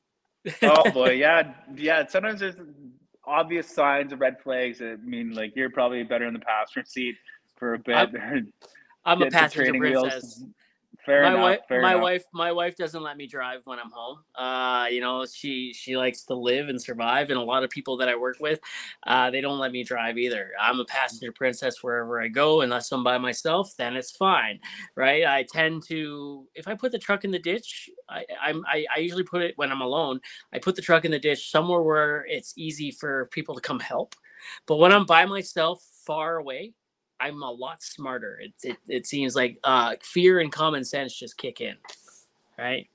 [0.61, 2.05] oh boy, yeah, yeah.
[2.07, 2.55] Sometimes there's
[3.25, 4.81] obvious signs of red flags.
[4.81, 7.15] I mean, like you're probably better in the passenger seat
[7.57, 7.95] for a bit.
[7.95, 8.53] I'm,
[9.05, 10.43] I'm a passenger princess.
[11.07, 12.03] Fair my enough, wife, fair my enough.
[12.03, 14.19] wife, my wife doesn't let me drive when I'm home.
[14.35, 17.95] Uh, you know, she she likes to live and survive, and a lot of people
[17.97, 18.59] that I work with,
[19.05, 20.51] uh, they don't let me drive either.
[20.59, 24.59] I'm a passenger princess wherever I go, unless I'm by myself, then it's fine,
[24.95, 25.25] right?
[25.25, 28.99] I tend to, if I put the truck in the ditch, I I'm I, I
[28.99, 30.19] usually put it when I'm alone.
[30.51, 33.79] I put the truck in the ditch somewhere where it's easy for people to come
[33.79, 34.13] help.
[34.65, 36.73] But when I'm by myself, far away,
[37.19, 38.39] I'm a lot smarter.
[38.39, 41.75] It it, it seems like uh, fear and common sense just kick in,
[42.57, 42.87] right?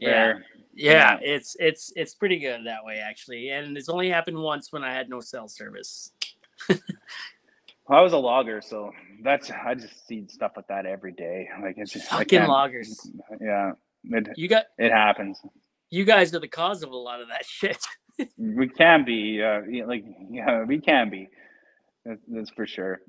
[0.00, 0.34] Yeah.
[0.74, 4.72] yeah, yeah, It's it's it's pretty good that way actually, and it's only happened once
[4.72, 6.12] when I had no cell service.
[6.68, 6.78] well,
[7.88, 8.92] I was a logger, so
[9.24, 11.48] that's I just see stuff like that every day.
[11.62, 13.10] Like it's just fucking loggers.
[13.40, 13.72] Yeah,
[14.04, 15.40] it, you got it happens.
[15.90, 17.78] You guys are the cause of a lot of that shit.
[18.36, 21.28] we can be, uh, like yeah, we can be.
[22.04, 23.00] That's, that's for sure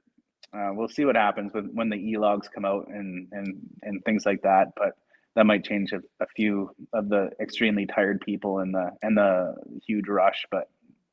[0.53, 4.25] uh, we'll see what happens with when the e-logs come out and and and things
[4.25, 4.73] like that.
[4.75, 4.93] But
[5.35, 9.55] that might change a, a few of the extremely tired people and the and the
[9.85, 10.45] huge rush.
[10.51, 10.69] But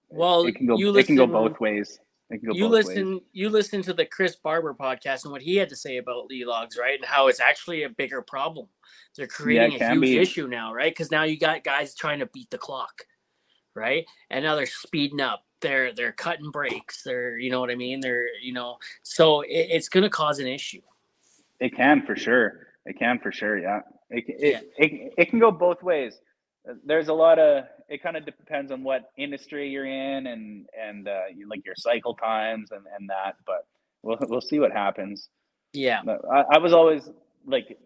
[0.09, 0.79] well, it can go.
[0.79, 1.99] You listen, it can go both ways.
[2.31, 3.15] You listen.
[3.15, 3.23] Ways.
[3.33, 6.77] You listen to the Chris Barber podcast and what he had to say about e-logs,
[6.77, 6.99] right?
[6.99, 8.67] And how it's actually a bigger problem.
[9.17, 10.19] They're creating yeah, a huge be.
[10.19, 10.91] issue now, right?
[10.91, 13.05] Because now you got guys trying to beat the clock,
[13.77, 14.05] right?
[14.29, 18.01] And now they're speeding up they're they're cutting breaks they're you know what i mean?
[18.01, 20.83] They're you know so it, it's going to cause an issue.
[21.61, 22.69] It can for sure.
[22.85, 23.81] It can for sure yeah.
[24.11, 24.85] It, it, yeah.
[24.85, 26.21] it, it can go both ways.
[26.85, 31.09] There's a lot of it kind of depends on what industry you're in and and
[31.09, 33.67] uh, you, like your cycle times and and that but
[34.03, 35.29] we'll we'll see what happens.
[35.73, 36.03] Yeah.
[36.33, 37.09] I, I was always
[37.47, 37.79] like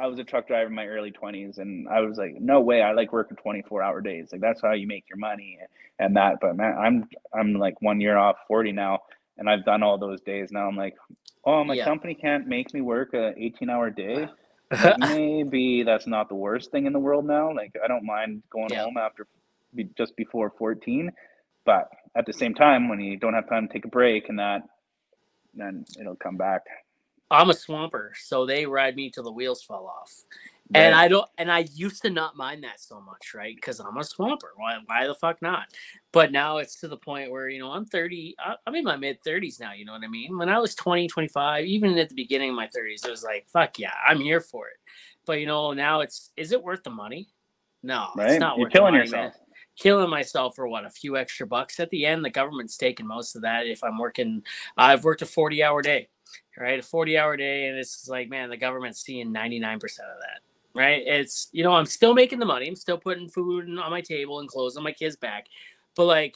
[0.00, 2.80] I was a truck driver in my early 20s and I was like, no way,
[2.80, 4.28] I like working 24 hour days.
[4.32, 5.58] Like that's how you make your money
[5.98, 6.38] and that.
[6.40, 9.00] But man, I'm I'm like one year off 40 now
[9.36, 10.50] and I've done all those days.
[10.50, 10.96] Now I'm like,
[11.44, 11.84] oh, my yeah.
[11.84, 14.28] company can't make me work a 18 hour day.
[14.98, 17.52] maybe that's not the worst thing in the world now.
[17.54, 18.84] Like I don't mind going yeah.
[18.84, 19.26] home after
[19.96, 21.12] just before 14,
[21.64, 24.38] but at the same time, when you don't have time to take a break and
[24.38, 24.62] that,
[25.54, 26.62] then it'll come back.
[27.30, 30.24] I'm a swamper, so they ride me till the wheels fall off.
[30.70, 30.82] Yeah.
[30.82, 33.54] And I don't, and I used to not mind that so much, right?
[33.54, 34.52] Because I'm a swamper.
[34.56, 35.66] Why, why the fuck not?
[36.12, 38.36] But now it's to the point where, you know, I'm 30,
[38.66, 40.38] I'm in my mid 30s now, you know what I mean?
[40.38, 43.48] When I was 20, 25, even at the beginning of my 30s, it was like,
[43.48, 44.76] fuck yeah, I'm here for it.
[45.26, 47.28] But, you know, now it's, is it worth the money?
[47.82, 48.32] No, right?
[48.32, 49.34] it's not You're worth killing money, yourself.
[49.34, 49.49] Man
[49.80, 53.34] killing myself for what a few extra bucks at the end the government's taking most
[53.34, 54.42] of that if i'm working
[54.76, 56.08] i've worked a 40 hour day
[56.58, 56.78] right?
[56.78, 57.68] A 40 hour day.
[57.68, 60.40] And it's like, man, the government's seeing 99% of that,
[60.74, 61.02] right?
[61.04, 62.68] It's, you know, I'm still making the money.
[62.68, 65.46] I'm still putting food on my table and clothes on my kids' back.
[65.96, 66.34] But like,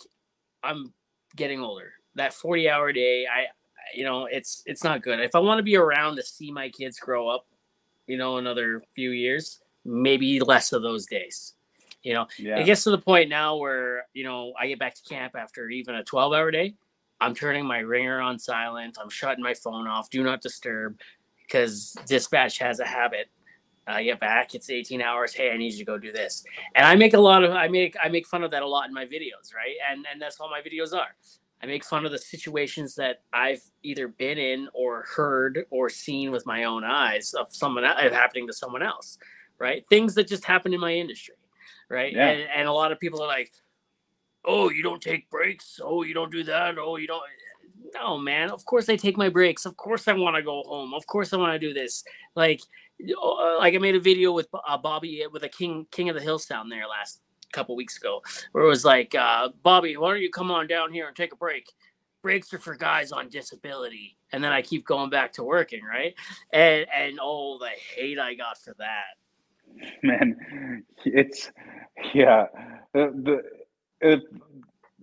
[0.63, 0.93] I'm
[1.37, 1.93] getting older.
[2.17, 3.47] That 40 hour day, I,
[3.95, 5.21] you know, it's, it's not good.
[5.21, 7.47] If I want to be around to see my kids grow up,
[8.07, 11.54] you know, another few years, maybe less of those days.
[12.05, 12.59] You know, yeah.
[12.59, 15.69] it gets to the point now where, you know, I get back to camp after
[15.69, 16.75] even a 12 hour day
[17.21, 18.99] I'm turning my ringer on silent.
[19.01, 20.11] I'm shutting my phone off.
[20.11, 20.99] Do not disturb
[21.47, 23.29] because dispatch has a habit.
[23.87, 25.35] I get back, it's 18 hours.
[25.35, 26.45] Hey, I need you to go do this.
[26.75, 28.89] And I make a lot of I make I make fun of that a lot
[28.89, 29.75] in my videos, right?
[29.91, 31.15] And and that's all my videos are.
[31.63, 36.31] I make fun of the situations that I've either been in or heard or seen
[36.31, 39.19] with my own eyes of someone of happening to someone else,
[39.59, 39.85] right?
[39.89, 41.37] Things that just happen in my industry,
[41.95, 42.13] right?
[42.13, 42.29] Yeah.
[42.29, 43.53] And, and a lot of people are like,
[44.45, 45.81] oh, you don't take breaks.
[45.83, 46.79] Oh, you don't do that.
[46.79, 47.23] Oh, you don't.
[47.95, 48.51] No, man.
[48.51, 49.67] Of course I take my breaks.
[49.67, 50.95] Of course I want to go home.
[50.95, 52.05] Of course I want to do this.
[52.35, 52.61] Like,
[53.01, 56.23] uh, like I made a video with uh, Bobby with a King King of the
[56.23, 57.21] Hills down there last
[57.53, 58.21] couple weeks ago,
[58.53, 61.33] where it was like, uh, Bobby, why don't you come on down here and take
[61.33, 61.73] a break?
[62.23, 64.17] Breaks are for guys on disability.
[64.33, 66.15] And then I keep going back to working, right?
[66.53, 69.05] And and oh, the hate I got for that.
[70.03, 71.51] Man, it's
[72.13, 72.47] yeah.
[72.93, 73.43] The,
[74.01, 74.23] the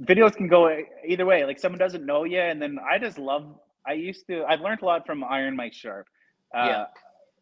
[0.04, 0.76] videos can go
[1.06, 1.46] either way.
[1.46, 3.56] Like someone doesn't know you, and then I just love.
[3.88, 4.44] I used to.
[4.46, 6.08] I've learned a lot from Iron Mike Sharp.
[6.54, 6.86] Uh, yeah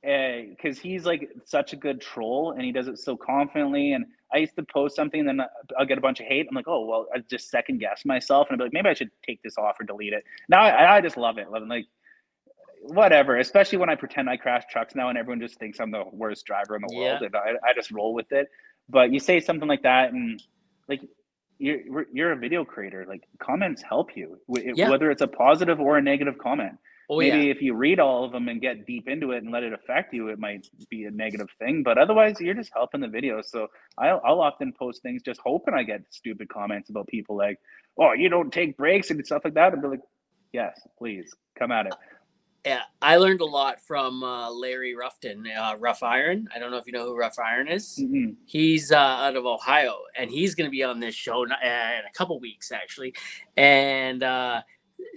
[0.02, 3.94] because uh, he's like such a good troll and he does it so confidently.
[3.94, 5.42] And I used to post something, and then
[5.78, 6.46] I'll get a bunch of hate.
[6.50, 8.94] I'm like, oh well, I just second guess myself, and I'd be like, maybe I
[8.94, 10.24] should take this off or delete it.
[10.48, 11.48] Now I, I just love it.
[11.54, 11.88] I'm like,
[12.82, 13.38] whatever.
[13.38, 16.46] Especially when I pretend I crash trucks now, and everyone just thinks I'm the worst
[16.46, 18.48] driver in the world, and I, I just roll with it.
[18.90, 20.42] But you say something like that, and
[20.88, 21.02] like
[21.60, 23.06] you're you're a video creator.
[23.08, 24.90] Like comments help you, yeah.
[24.90, 26.78] whether it's a positive or a negative comment.
[27.12, 27.52] Oh, Maybe yeah.
[27.52, 30.14] if you read all of them and get deep into it and let it affect
[30.14, 31.82] you, it might be a negative thing.
[31.82, 33.42] But otherwise, you're just helping the video.
[33.42, 37.60] So I'll, I'll often post things just hoping I get stupid comments about people like,
[37.98, 40.02] "Oh, you don't take breaks and stuff like that." And be like,
[40.54, 41.96] "Yes, please come at it."
[42.70, 46.48] Yeah, I learned a lot from uh, Larry Ruffton, uh, Rough Iron.
[46.56, 47.98] I don't know if you know who Rough Iron is.
[48.00, 48.34] Mm-hmm.
[48.46, 52.02] He's uh, out of Ohio, and he's going to be on this show in a
[52.14, 53.16] couple weeks, actually.
[53.58, 54.62] And uh,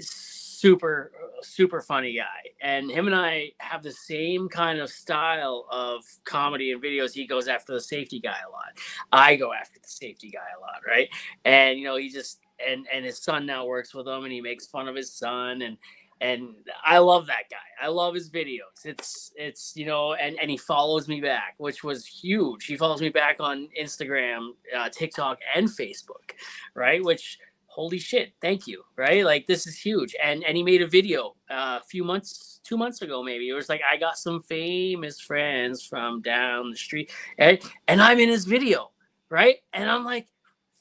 [0.01, 1.12] super
[1.43, 6.70] super funny guy and him and i have the same kind of style of comedy
[6.70, 8.70] and videos he goes after the safety guy a lot
[9.11, 11.09] i go after the safety guy a lot right
[11.45, 14.41] and you know he just and and his son now works with him and he
[14.41, 15.77] makes fun of his son and
[16.23, 16.55] and
[16.85, 17.57] I love that guy.
[17.85, 18.85] I love his videos.
[18.85, 22.65] It's it's you know, and and he follows me back, which was huge.
[22.65, 26.32] He follows me back on Instagram, uh, TikTok, and Facebook,
[26.74, 27.05] right?
[27.05, 30.86] Which holy shit thank you right like this is huge and and he made a
[30.86, 34.43] video uh, a few months two months ago maybe it was like i got some
[34.43, 37.59] famous friends from down the street and,
[37.89, 38.90] and i'm in his video
[39.31, 40.27] right and i'm like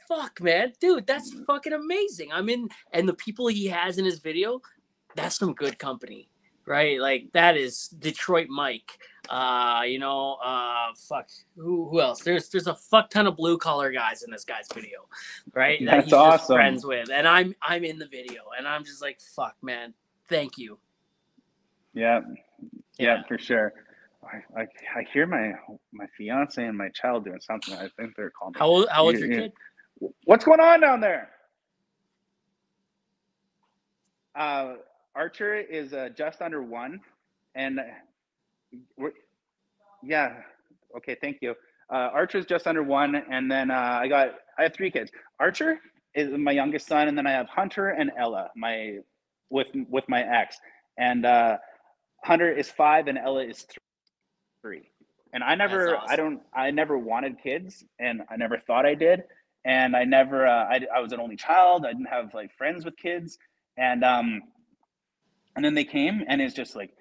[0.06, 4.20] fuck man dude that's fucking amazing i'm in and the people he has in his
[4.20, 4.60] video
[5.16, 6.30] that's some good company
[6.66, 12.22] right like that is detroit mike uh, you know, uh, fuck, who who else?
[12.22, 15.08] There's there's a fuck ton of blue collar guys in this guy's video,
[15.54, 15.80] right?
[15.80, 16.56] That's that he's awesome.
[16.56, 19.94] friends with, and I'm I'm in the video, and I'm just like, fuck, man,
[20.28, 20.80] thank you.
[21.94, 22.22] Yeah,
[22.98, 23.74] yeah, yeah for sure.
[24.24, 25.54] I, I, I hear my
[25.94, 27.74] my fiance and my child doing something.
[27.76, 28.56] I think they're calling.
[28.56, 29.54] How old how old's your kid?
[30.26, 31.30] What's going on down there?
[34.36, 34.76] Uh,
[35.16, 37.02] Archer is uh, just under one,
[37.56, 37.80] and
[38.98, 39.12] we're,
[40.04, 40.38] yeah.
[40.98, 41.16] Okay.
[41.20, 41.56] Thank you.
[41.90, 45.12] Uh, Archer's just under one, and then uh, I got I have three kids.
[45.40, 45.80] Archer
[46.16, 49.00] is my youngest son, and then I have Hunter and Ella, my
[49.50, 50.58] with with my ex,
[50.98, 51.58] and uh,
[52.24, 53.66] Hunter is five, and Ella is
[54.62, 54.90] three.
[55.34, 56.10] And I never, awesome.
[56.10, 59.24] I don't, I never wanted kids, and I never thought I did,
[59.64, 61.86] and I never, uh, I, I was an only child.
[61.86, 63.38] I didn't have like friends with kids,
[63.78, 64.42] and um,
[65.56, 66.92] and then they came, and it's just like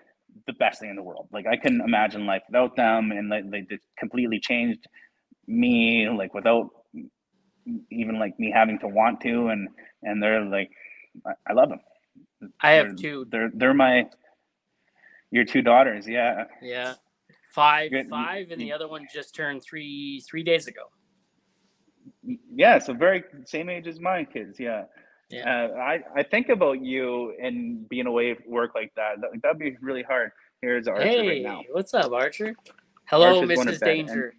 [0.47, 1.29] the best thing in the world.
[1.33, 4.87] Like I couldn't imagine life without them, and like they completely changed
[5.47, 6.09] me.
[6.09, 6.71] Like without
[7.91, 9.69] even like me having to want to, and
[10.03, 10.71] and they're like,
[11.47, 11.81] I, love them.
[12.61, 13.27] I have they're, two.
[13.31, 14.07] They're they're my
[15.31, 16.09] your two daughters.
[16.09, 16.45] Yeah.
[16.63, 16.95] Yeah.
[17.53, 20.83] Five, five, and the other one just turned three three days ago.
[22.55, 24.61] Yeah, so very same age as my kids.
[24.61, 24.85] Yeah.
[25.31, 25.69] Yeah.
[25.73, 29.21] Uh, I, I think about you and being away at work like that.
[29.21, 30.33] that that'd be really hard.
[30.61, 31.63] Here's Archer hey, right now.
[31.71, 32.55] What's up, Archer?
[33.05, 33.81] Hello, Archer's Mrs.
[33.81, 34.35] Danger.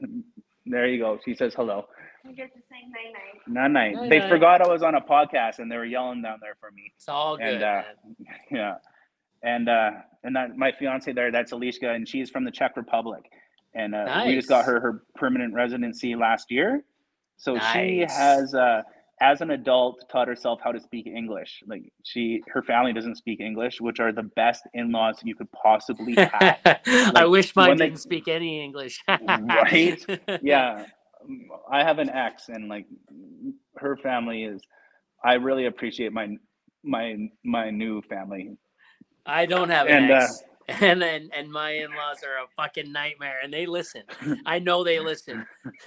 [0.66, 1.18] there you go.
[1.24, 1.86] She says hello.
[2.26, 3.12] I get to say night
[3.46, 3.72] night.
[3.72, 4.10] Night night.
[4.10, 6.92] They forgot I was on a podcast and they were yelling down there for me.
[6.94, 7.46] It's all good.
[7.46, 7.82] And, uh,
[8.50, 8.74] yeah.
[9.42, 9.90] And uh,
[10.24, 13.22] and that my fiance there, that's Alicia, and she's from the Czech Republic.
[13.74, 14.26] And uh, nice.
[14.26, 16.84] we just got her her permanent residency last year.
[17.36, 17.72] So nice.
[17.72, 18.82] she has uh
[19.20, 21.62] as an adult taught herself how to speak english.
[21.66, 26.14] Like she her family doesn't speak english which are the best in-laws you could possibly
[26.32, 26.58] have.
[26.64, 29.02] Like, i wish mine didn't they, speak any english.
[29.08, 30.04] Right?
[30.42, 30.84] Yeah.
[31.70, 32.86] I have an ex and like
[33.76, 34.62] her family is
[35.24, 36.36] i really appreciate my
[36.84, 38.56] my my new family.
[39.26, 40.42] I don't have an and, ex.
[40.42, 44.02] uh, and and, and my in-laws are a fucking nightmare and they listen
[44.44, 45.46] i know they listen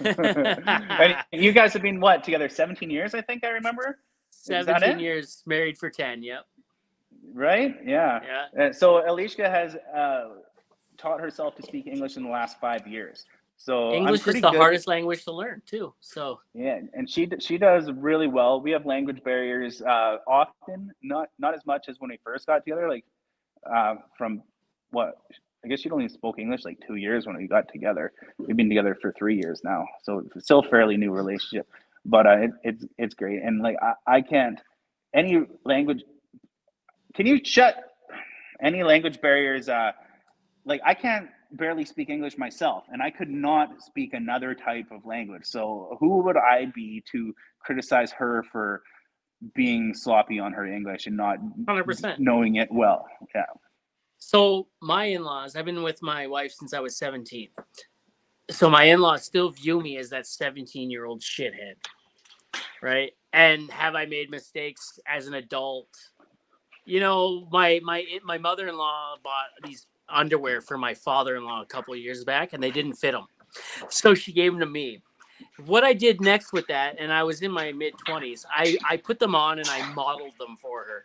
[1.32, 3.98] you guys have been what together 17 years i think i remember
[4.30, 6.46] 17 years married for 10 yep
[7.32, 8.20] right yeah
[8.56, 10.30] yeah uh, so alicia has uh,
[10.98, 13.24] taught herself to speak english in the last five years
[13.62, 14.58] So English is the good.
[14.58, 15.94] hardest language to learn too.
[16.00, 18.60] So yeah, and she she does really well.
[18.60, 22.64] We have language barriers uh, often, not not as much as when we first got
[22.64, 22.88] together.
[22.88, 23.04] Like
[23.72, 24.42] uh, from
[24.92, 25.16] what
[25.64, 28.12] I guess she'd only spoke English like two years when we got together.
[28.38, 31.68] We've been together for three years now, so it's still fairly new relationship.
[32.04, 34.60] But uh, it, it's it's great, and like I, I can't
[35.14, 36.02] any language.
[37.14, 37.76] Can you shut
[38.60, 39.68] any language barriers?
[39.68, 39.92] Uh,
[40.64, 45.06] like I can't barely speak English myself, and I could not speak another type of
[45.06, 45.44] language.
[45.44, 48.82] So who would I be to criticize her for
[49.54, 53.06] being sloppy on her English and not 100% knowing it well?
[53.34, 53.42] Yeah.
[54.24, 57.48] So my in-laws, I've been with my wife since I was 17.
[58.50, 61.74] So my in-laws still view me as that 17-year-old shithead.
[62.80, 63.14] Right?
[63.32, 65.88] And have I made mistakes as an adult?
[66.84, 72.24] You know, my my my mother-in-law bought these underwear for my father-in-law a couple years
[72.24, 73.26] back and they didn't fit him.
[73.88, 75.02] So she gave them to me.
[75.66, 78.96] What I did next with that, and I was in my mid 20s, I, I
[78.98, 81.04] put them on and I modeled them for her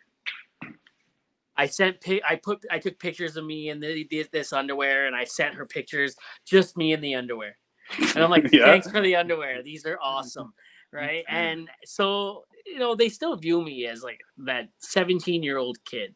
[1.58, 5.24] I sent I put I took pictures of me in the, this underwear and I
[5.24, 6.16] sent her pictures
[6.46, 7.58] just me in the underwear.
[8.00, 8.66] And I'm like, yeah.
[8.66, 9.64] thanks for the underwear.
[9.64, 10.54] These are awesome.
[10.92, 11.26] Right.
[11.28, 16.16] And so, you know, they still view me as like that 17 year old kid.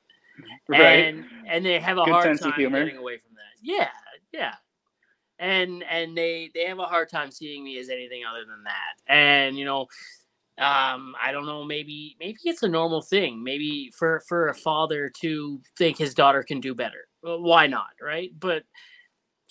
[0.68, 1.06] Right.
[1.06, 3.62] And and they have a Good hard time getting away from that.
[3.62, 3.90] Yeah,
[4.32, 4.54] yeah.
[5.40, 9.14] And and they they have a hard time seeing me as anything other than that.
[9.14, 9.88] And you know,
[10.58, 13.44] um i don't know maybe maybe it's a normal thing.
[13.44, 17.08] Maybe for for a father to think his daughter can do better.
[17.22, 18.32] Why not right?
[18.38, 18.64] But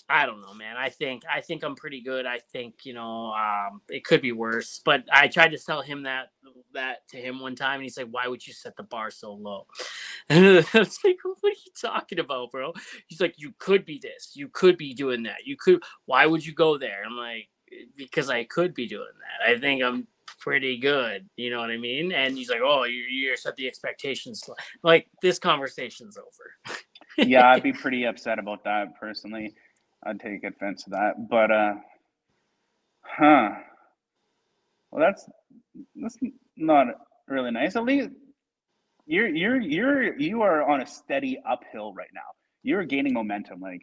[0.09, 0.77] i don't know man.
[0.77, 2.27] I think i think i'm pretty good.
[2.27, 4.81] I think you know um it could be worse.
[4.85, 6.29] But i tried to tell him that
[6.75, 9.33] that to him one time and he's like why would you set the bar so
[9.33, 9.67] low?
[10.29, 10.45] And
[10.75, 12.73] i was like what are you talking about bro?
[13.07, 14.33] He's like you could be this.
[14.35, 15.47] You could be doing that.
[15.47, 17.03] You could why would you go there?
[17.07, 17.49] I'm like
[17.97, 19.49] because i could be doing that.
[19.57, 20.07] I think i'm
[20.39, 21.29] pretty good.
[21.37, 22.13] You know what I mean?
[22.13, 24.43] And he's like, "Oh, you you set the expectations
[24.83, 26.79] like this conversation's over."
[27.19, 29.55] yeah, I'd be pretty upset about that personally.
[30.05, 31.75] I'd take offense to that, but uh,
[33.03, 33.51] huh?
[34.91, 35.29] Well, that's
[35.97, 36.19] that's
[36.57, 36.87] not
[37.29, 37.77] really nice.
[37.77, 38.11] At least
[39.07, 42.21] you're you're you're you are on a steady uphill right now.
[42.63, 43.61] You're gaining momentum.
[43.61, 43.83] Like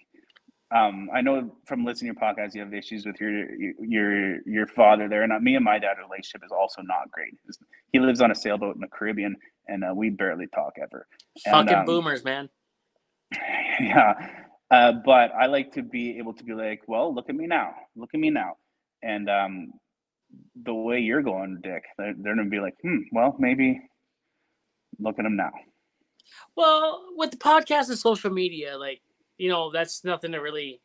[0.76, 4.68] um, I know from listening to your podcast, you have issues with your your your
[4.68, 7.34] father there, and uh, me and my dad relationship is also not great.
[7.94, 9.38] He lives on a sailboat in the Caribbean,
[9.68, 11.08] and uh, we barely talk ever.
[11.46, 12.50] Fucking um, boomers, man.
[13.80, 14.16] Yeah,
[14.72, 17.76] uh, but I like to be able to be like, well, look at me now,
[17.96, 18.58] look at me now,
[19.04, 19.74] and um,
[20.64, 23.80] the way you're going, Dick, they're, they're gonna be like, hmm, well, maybe
[25.00, 25.52] look at him now.
[26.56, 29.02] Well, with the podcast and social media, like
[29.38, 30.82] you know, that's nothing to really.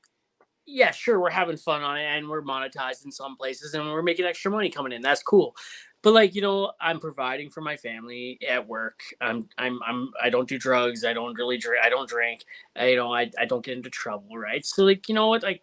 [0.64, 4.00] Yeah, sure, we're having fun on it and we're monetized in some places and we're
[4.00, 5.02] making extra money coming in.
[5.02, 5.56] That's cool.
[6.02, 9.00] But like, you know, I'm providing for my family at work.
[9.20, 11.04] I'm I'm I'm I don't do drugs.
[11.04, 11.84] I don't really drink.
[11.84, 12.44] I don't drink.
[12.76, 14.64] I, you know, I, I don't get into trouble, right?
[14.64, 15.42] So like, you know what?
[15.42, 15.62] Like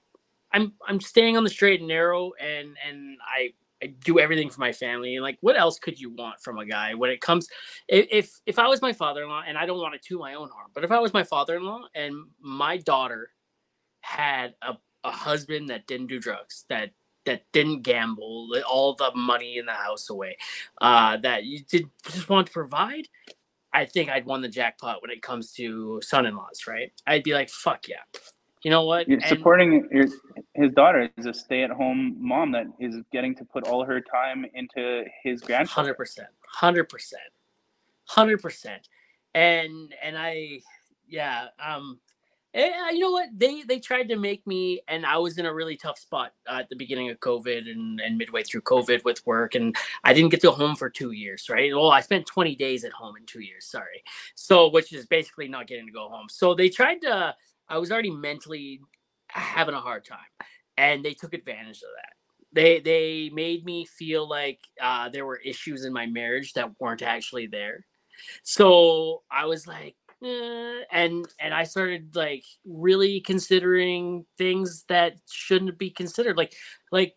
[0.52, 4.60] I'm I'm staying on the straight and narrow and and I I do everything for
[4.60, 5.15] my family.
[5.15, 7.47] And like, what else could you want from a guy when it comes?
[7.88, 10.72] If if I was my father-in-law, and I don't want to to my own harm,
[10.73, 13.31] but if I was my father-in-law and my daughter
[14.01, 16.91] had a, a husband that didn't do drugs, that
[17.26, 20.38] that didn't gamble, all the money in the house away,
[20.81, 23.07] uh, that you did just want to provide,
[23.73, 26.91] I think I'd won the jackpot when it comes to son-in-laws, right?
[27.06, 28.01] I'd be like, fuck yeah,
[28.64, 29.07] you know what?
[29.07, 30.06] You're supporting your,
[30.53, 35.06] his daughter is a stay-at-home mom that is getting to put all her time into
[35.23, 35.86] his grandchildren.
[35.86, 37.22] Hundred percent, hundred percent,
[38.06, 38.90] hundred percent,
[39.34, 40.60] and and I,
[41.07, 41.99] yeah, um,
[42.53, 43.30] and, eh, you know what?
[43.34, 46.57] They they tried to make me, and I was in a really tough spot uh,
[46.60, 50.31] at the beginning of COVID and and midway through COVID with work, and I didn't
[50.31, 51.73] get to go home for two years, right?
[51.73, 54.03] Well, I spent 20 days at home in two years, sorry.
[54.36, 56.27] So, which is basically not getting to go home.
[56.30, 57.36] So they tried to
[57.69, 58.81] I was already mentally
[59.27, 60.17] having a hard time,
[60.77, 62.13] and they took advantage of that.
[62.51, 67.03] They they made me feel like uh, there were issues in my marriage that weren't
[67.03, 67.85] actually there.
[68.43, 75.77] So I was like, eh, and and I started like really considering things that shouldn't
[75.77, 76.37] be considered.
[76.37, 76.53] Like
[76.91, 77.15] like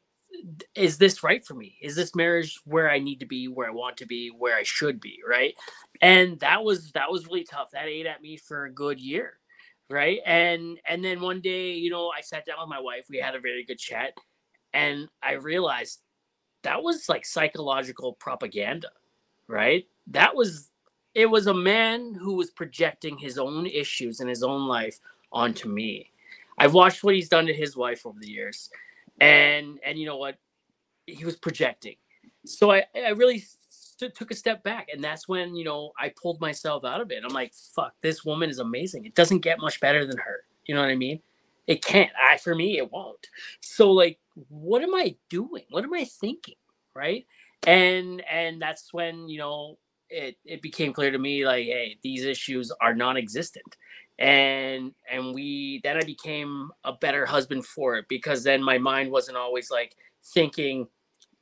[0.75, 1.77] is this right for me?
[1.83, 4.63] Is this marriage where I need to be, where I want to be, where I
[4.65, 5.55] should be, right?
[6.01, 7.71] And that was that was really tough.
[7.73, 9.35] That ate at me for a good year
[9.93, 10.21] right?
[10.27, 13.37] And and then one day you know i sat down with my wife we had
[13.37, 14.15] a very good chat
[14.75, 16.01] and i realized
[16.65, 18.89] that was like psychological propaganda
[19.49, 19.87] right?
[20.09, 20.71] That was
[21.15, 24.99] it was a man who was projecting his own issues in his own life
[25.33, 26.11] onto me.
[26.59, 28.71] I've watched what he's done to his wife over the years
[29.21, 30.39] and and you know what?
[31.07, 31.97] He was projecting.
[32.47, 33.45] So i i really
[34.03, 37.11] st- took a step back and that's when you know i pulled myself out of
[37.11, 37.23] it.
[37.25, 39.05] I'm like fuck this woman is amazing.
[39.05, 40.41] It doesn't get much better than her.
[40.67, 41.21] You know what i mean?
[41.67, 42.11] It can't.
[42.21, 43.27] I for me it won't.
[43.61, 44.19] So like
[44.49, 45.65] what am i doing?
[45.71, 46.57] What am i thinking?
[46.95, 47.27] Right?
[47.67, 49.79] And and that's when you know
[50.11, 53.77] it it became clear to me like hey these issues are non-existent.
[54.19, 59.11] And and we then i became a better husband for it because then my mind
[59.11, 60.87] wasn't always like thinking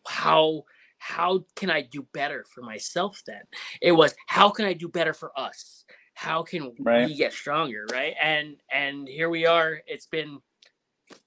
[0.06, 0.64] how
[1.00, 3.40] how can i do better for myself then?
[3.80, 5.84] It was how can i do better for us?
[6.14, 7.08] How can right.
[7.08, 8.14] we get stronger right?
[8.22, 10.38] And and here we are it's been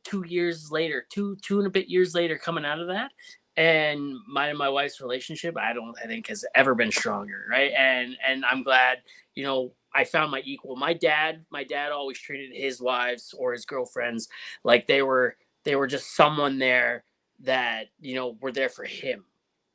[0.03, 3.11] two years later two two and a bit years later coming out of that.
[3.57, 7.71] And my and my wife's relationship i don't i think has ever been stronger right?
[7.75, 8.99] And and i'm glad
[9.33, 10.75] you know i found my equal.
[10.75, 14.29] My dad my dad always treated his wives or his girlfriends
[14.63, 17.03] like they were they were just someone there
[17.39, 19.25] that you know were there for him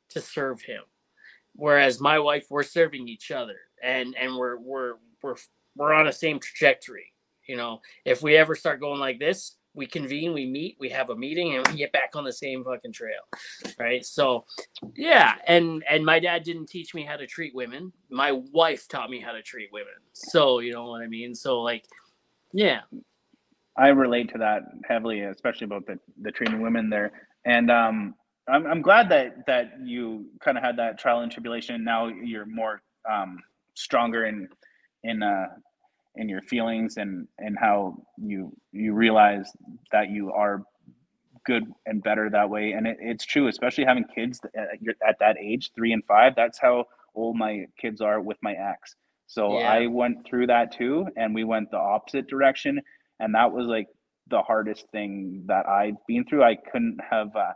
[0.09, 0.81] to serve him
[1.55, 5.35] whereas my wife we're serving each other and and we're we're we're
[5.75, 7.13] we're on the same trajectory
[7.47, 11.09] you know if we ever start going like this we convene, we meet, we have
[11.09, 13.21] a meeting, and we get back on the same fucking trail,
[13.77, 14.05] right?
[14.05, 14.45] So,
[14.95, 17.93] yeah, and and my dad didn't teach me how to treat women.
[18.09, 19.93] My wife taught me how to treat women.
[20.11, 21.35] So you know what I mean.
[21.35, 21.85] So like,
[22.51, 22.81] yeah,
[23.77, 27.11] I relate to that heavily, especially about the the treating women there,
[27.45, 28.15] and um,
[28.49, 31.75] I'm I'm glad that that you kind of had that trial and tribulation.
[31.75, 33.39] and Now you're more um
[33.75, 34.49] stronger in
[35.03, 35.47] in uh
[36.15, 39.51] in your feelings and and how you you realize
[39.91, 40.63] that you are
[41.45, 44.67] good and better that way and it, it's true especially having kids at,
[45.07, 46.85] at that age three and five that's how
[47.15, 48.95] old my kids are with my ex
[49.27, 49.71] so yeah.
[49.71, 52.79] i went through that too and we went the opposite direction
[53.21, 53.87] and that was like
[54.27, 57.53] the hardest thing that i've been through i couldn't have uh,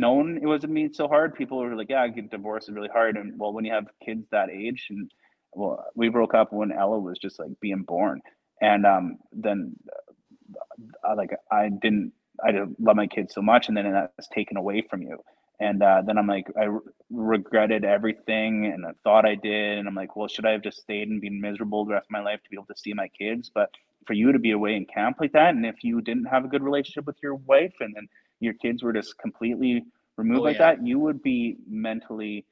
[0.00, 3.16] known it wasn't me so hard people were like yeah get divorced is really hard
[3.16, 5.10] and well when you have kids that age and
[5.56, 8.20] well, we broke up when Ella was just like being born,
[8.60, 9.74] and um, then
[11.02, 12.12] uh, like I didn't
[12.44, 15.18] I didn't love my kids so much, and then that's taken away from you.
[15.58, 19.78] And uh, then I'm like, I re- regretted everything and I thought I did.
[19.78, 22.10] And I'm like, well, should I have just stayed and been miserable the rest of
[22.10, 23.50] my life to be able to see my kids?
[23.54, 23.70] But
[24.06, 26.48] for you to be away in camp like that, and if you didn't have a
[26.48, 28.06] good relationship with your wife and then
[28.40, 29.84] your kids were just completely
[30.16, 30.74] removed oh, like yeah.
[30.74, 32.44] that, you would be mentally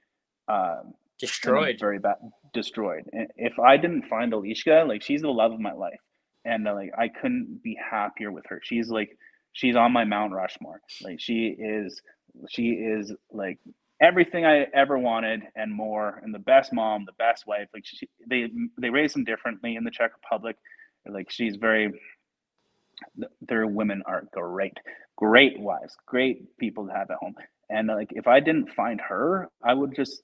[0.48, 0.80] uh,
[1.18, 1.76] destroyed.
[1.78, 2.16] very bad
[2.52, 3.04] destroyed.
[3.12, 6.00] And if i didn't find alishka like she's the love of my life.
[6.44, 8.60] And uh, like i couldn't be happier with her.
[8.62, 9.16] She's like
[9.52, 10.80] she's on my mount rushmore.
[11.02, 12.00] Like she is
[12.48, 13.58] she is like
[14.00, 17.68] everything i ever wanted and more and the best mom the best wife.
[17.72, 20.56] Like she, they they raise them differently in the czech republic.
[21.06, 21.92] Like she's very
[23.42, 24.78] their women are great
[25.16, 27.34] great wives great people to have at home
[27.70, 30.22] and like if i didn't find her i would just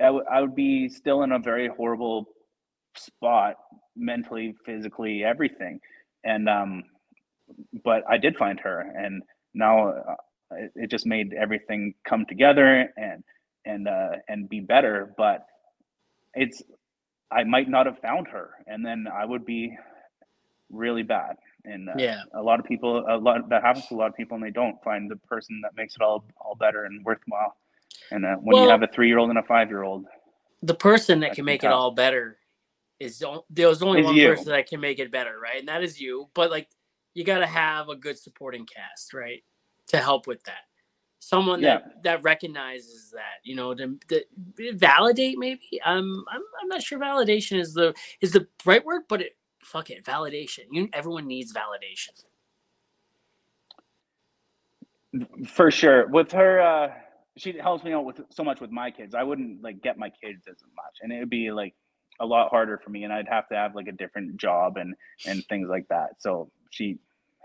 [0.00, 2.26] I, w- I would be still in a very horrible
[2.96, 3.56] spot
[3.96, 5.80] mentally, physically, everything.
[6.24, 6.84] And um,
[7.84, 9.22] but I did find her, and
[9.54, 10.14] now uh,
[10.52, 13.24] it, it, just made everything come together and
[13.64, 15.14] and uh, and be better.
[15.16, 15.46] But
[16.34, 16.62] it's
[17.32, 19.76] I might not have found her, and then I would be
[20.70, 21.36] really bad.
[21.64, 24.16] And uh, yeah, a lot of people, a lot that happens to a lot of
[24.16, 27.56] people, and they don't find the person that makes it all all better and worthwhile.
[28.10, 30.06] And uh, when well, you have a three year old and a five year old,
[30.62, 31.70] the person that can make tough.
[31.70, 32.38] it all better
[32.98, 34.28] is there's only is one you.
[34.28, 35.58] person that can make it better, right?
[35.58, 36.28] And that is you.
[36.34, 36.68] But like,
[37.14, 39.42] you got to have a good supporting cast, right,
[39.88, 40.64] to help with that.
[41.18, 41.78] Someone yeah.
[41.78, 44.24] that that recognizes that, you know, to, to
[44.74, 45.80] validate maybe.
[45.84, 49.90] Um, I'm I'm not sure validation is the is the right word, but it fuck
[49.90, 50.64] it, validation.
[50.70, 52.24] You everyone needs validation.
[55.46, 56.60] For sure, with her.
[56.60, 56.92] uh
[57.36, 59.14] she helps me out with so much with my kids.
[59.14, 61.74] I wouldn't like get my kids as much, and it would be like
[62.20, 64.94] a lot harder for me, and I'd have to have like a different job and
[65.26, 66.10] and things like that.
[66.18, 66.98] So she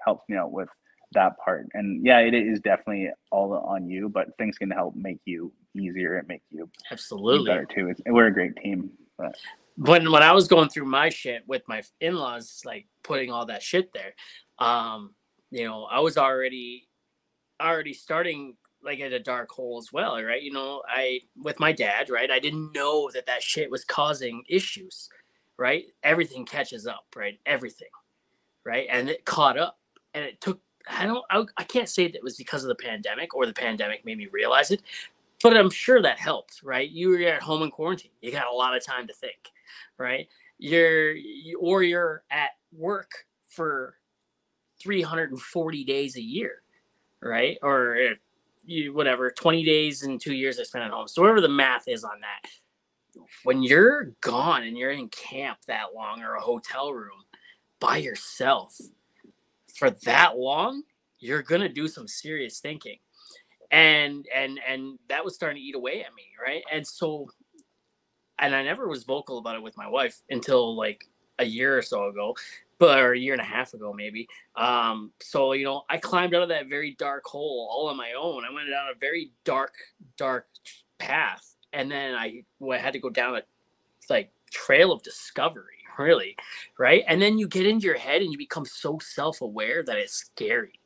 [0.06, 0.70] helps me out with
[1.14, 1.68] that part.
[1.74, 6.18] And yeah, it is definitely all on you, but things can help make you easier
[6.18, 7.90] and make you absolutely better too.
[7.90, 8.92] It's, we're a great team.
[9.18, 9.36] But.
[9.78, 13.46] When when I was going through my shit with my in laws, like putting all
[13.48, 14.14] that shit there,
[14.60, 15.14] um,
[15.52, 16.88] you know, I was already
[17.62, 20.42] already starting like at a dark hole as well, right?
[20.42, 22.30] You know, I with my dad, right?
[22.32, 25.10] I didn't know that that shit was causing issues,
[25.58, 25.86] right?
[26.04, 27.40] Everything catches up, right?
[27.46, 27.90] Everything,
[28.64, 28.88] right?
[28.90, 29.80] And it caught up,
[30.14, 30.62] and it took.
[30.90, 31.26] I don't.
[31.32, 34.20] I, I can't say that it was because of the pandemic or the pandemic made
[34.20, 34.84] me realize it,
[35.42, 36.90] but I'm sure that helped, right?
[36.90, 38.12] You were at home in quarantine.
[38.22, 39.38] You got a lot of time to think,
[39.98, 40.28] right?
[40.58, 41.16] You're
[41.60, 43.12] or you're at work
[43.48, 43.98] for
[44.82, 46.62] 340 days a year
[47.26, 47.58] right?
[47.62, 47.98] Or
[48.64, 51.08] you whatever, 20 days and two years I spent at home.
[51.08, 52.50] So whatever the math is on that.
[53.44, 57.24] When you're gone and you're in camp that long or a hotel room
[57.80, 58.78] by yourself
[59.76, 60.84] for that long,
[61.20, 62.98] you're gonna do some serious thinking.
[63.72, 66.64] And and and that was starting to eat away at me, right?
[66.72, 67.30] And so
[68.40, 71.06] and I never was vocal about it with my wife until like
[71.40, 72.36] a year or so ago
[72.80, 74.28] but or a year and a half ago maybe.
[74.56, 78.14] Um, so you know, I climbed out of that very dark hole all on my
[78.14, 78.44] own.
[78.46, 79.74] I went down a very dark,
[80.18, 80.48] dark
[80.98, 83.42] path, and then I, well, I had to go down a
[84.10, 86.36] like trail of discovery, really,
[86.78, 87.04] right?
[87.08, 90.80] And then you get into your head and you become so self-aware that it's scary,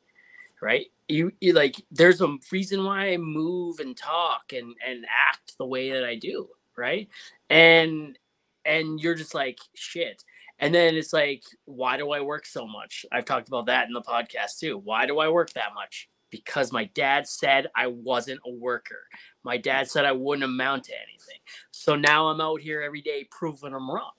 [0.62, 0.86] right?
[1.08, 5.66] You, you like there's a reason why I move and talk and and act the
[5.66, 6.48] way that I do,
[6.80, 7.08] right?
[7.48, 8.18] And
[8.64, 10.24] and you're just like shit
[10.60, 13.06] and then it's like, why do I work so much?
[13.10, 14.76] I've talked about that in the podcast too.
[14.76, 16.10] Why do I work that much?
[16.28, 19.08] Because my dad said I wasn't a worker.
[19.42, 21.40] My dad said I wouldn't amount to anything.
[21.70, 24.12] So now I'm out here every day proving I'm wrong.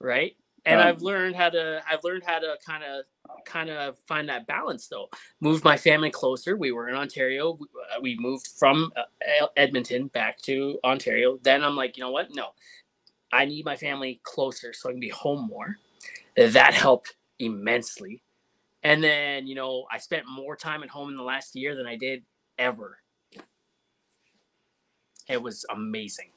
[0.00, 0.36] Right.
[0.64, 3.04] And um, I've learned how to I've learned how to kind of
[3.44, 5.08] kind of find that balance though.
[5.40, 6.56] Moved my family closer.
[6.56, 7.58] We were in Ontario.
[8.00, 11.38] We moved from uh, Edmonton back to Ontario.
[11.42, 12.28] Then I'm like, you know what?
[12.34, 12.50] No,
[13.32, 15.78] I need my family closer so I can be home more.
[16.36, 18.22] That helped immensely.
[18.84, 21.86] And then, you know, I spent more time at home in the last year than
[21.86, 22.24] I did
[22.58, 22.98] ever.
[25.28, 26.30] It was amazing.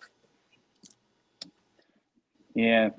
[2.54, 2.90] Yeah,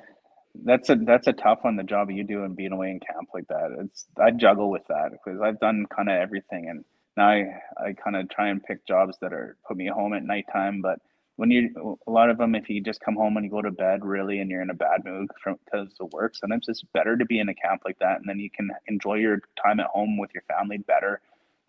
[0.64, 1.76] that's a that's a tough one.
[1.76, 3.76] The job you do and being away in camp like that.
[3.80, 6.84] It's I juggle with that because I've done kind of everything, and
[7.16, 7.44] now I
[7.78, 11.00] I kind of try and pick jobs that are put me home at nighttime, but
[11.36, 13.70] when you a lot of them if you just come home and you go to
[13.70, 17.16] bed really and you're in a bad mood from because of work sometimes it's better
[17.16, 19.86] to be in a camp like that and then you can enjoy your time at
[19.86, 21.20] home with your family better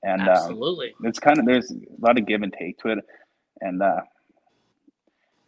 [0.04, 2.90] and um, absolutely um, it's kind of there's a lot of give and take to
[2.90, 3.00] it
[3.62, 4.02] and uh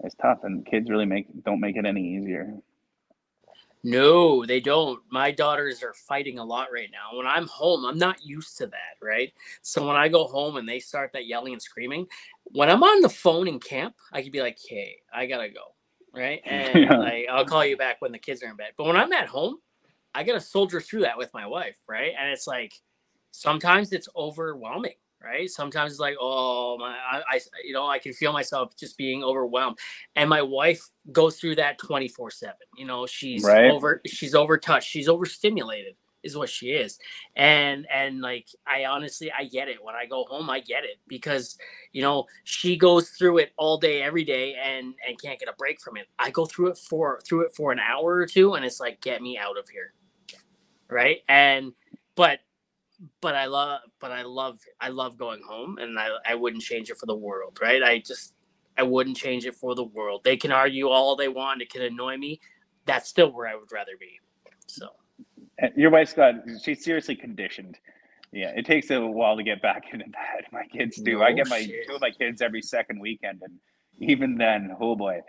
[0.03, 2.53] it's tough and kids really make don't make it any easier
[3.83, 4.99] no, they don't.
[5.09, 7.17] My daughters are fighting a lot right now.
[7.17, 9.31] When I'm home, I'm not used to that, right?
[9.61, 12.07] So when I go home and they start that yelling and screaming,
[12.43, 15.75] when I'm on the phone in camp, I could be like, "Hey, I gotta go,"
[16.13, 16.41] right?
[16.45, 16.97] And yeah.
[16.97, 18.73] like, I'll call you back when the kids are in bed.
[18.77, 19.59] But when I'm at home,
[20.13, 22.13] I gotta soldier through that with my wife, right?
[22.19, 22.73] And it's like
[23.31, 25.49] sometimes it's overwhelming, right?
[25.49, 29.23] Sometimes it's like, oh my, I, I, you know, I can feel myself just being
[29.23, 29.77] overwhelmed,
[30.15, 32.55] and my wife goes through that twenty four seven.
[32.77, 33.71] You know, she's right.
[33.71, 36.99] over, she's overtouched, she's overstimulated, is what she is,
[37.35, 39.83] and and like I honestly, I get it.
[39.83, 41.57] When I go home, I get it because
[41.91, 45.53] you know she goes through it all day, every day, and and can't get a
[45.53, 46.07] break from it.
[46.17, 49.01] I go through it for through it for an hour or two, and it's like,
[49.01, 49.93] get me out of here,
[50.89, 51.19] right?
[51.27, 51.73] And
[52.15, 52.39] but
[53.21, 56.89] but I love, but I love, I love going home, and I, I wouldn't change
[56.89, 57.81] it for the world, right?
[57.81, 58.33] I just,
[58.77, 60.21] I wouldn't change it for the world.
[60.23, 62.39] They can argue all they want; it can annoy me.
[62.85, 64.19] That's still where I would rather be.
[64.67, 64.89] So,
[65.61, 67.77] uh, your wife's got, she's seriously conditioned.
[68.31, 70.51] Yeah, it takes a while to get back into that.
[70.51, 71.19] My kids do.
[71.19, 71.87] No I get my shit.
[71.87, 73.53] two of my kids every second weekend, and
[73.99, 75.21] even then, oh boy,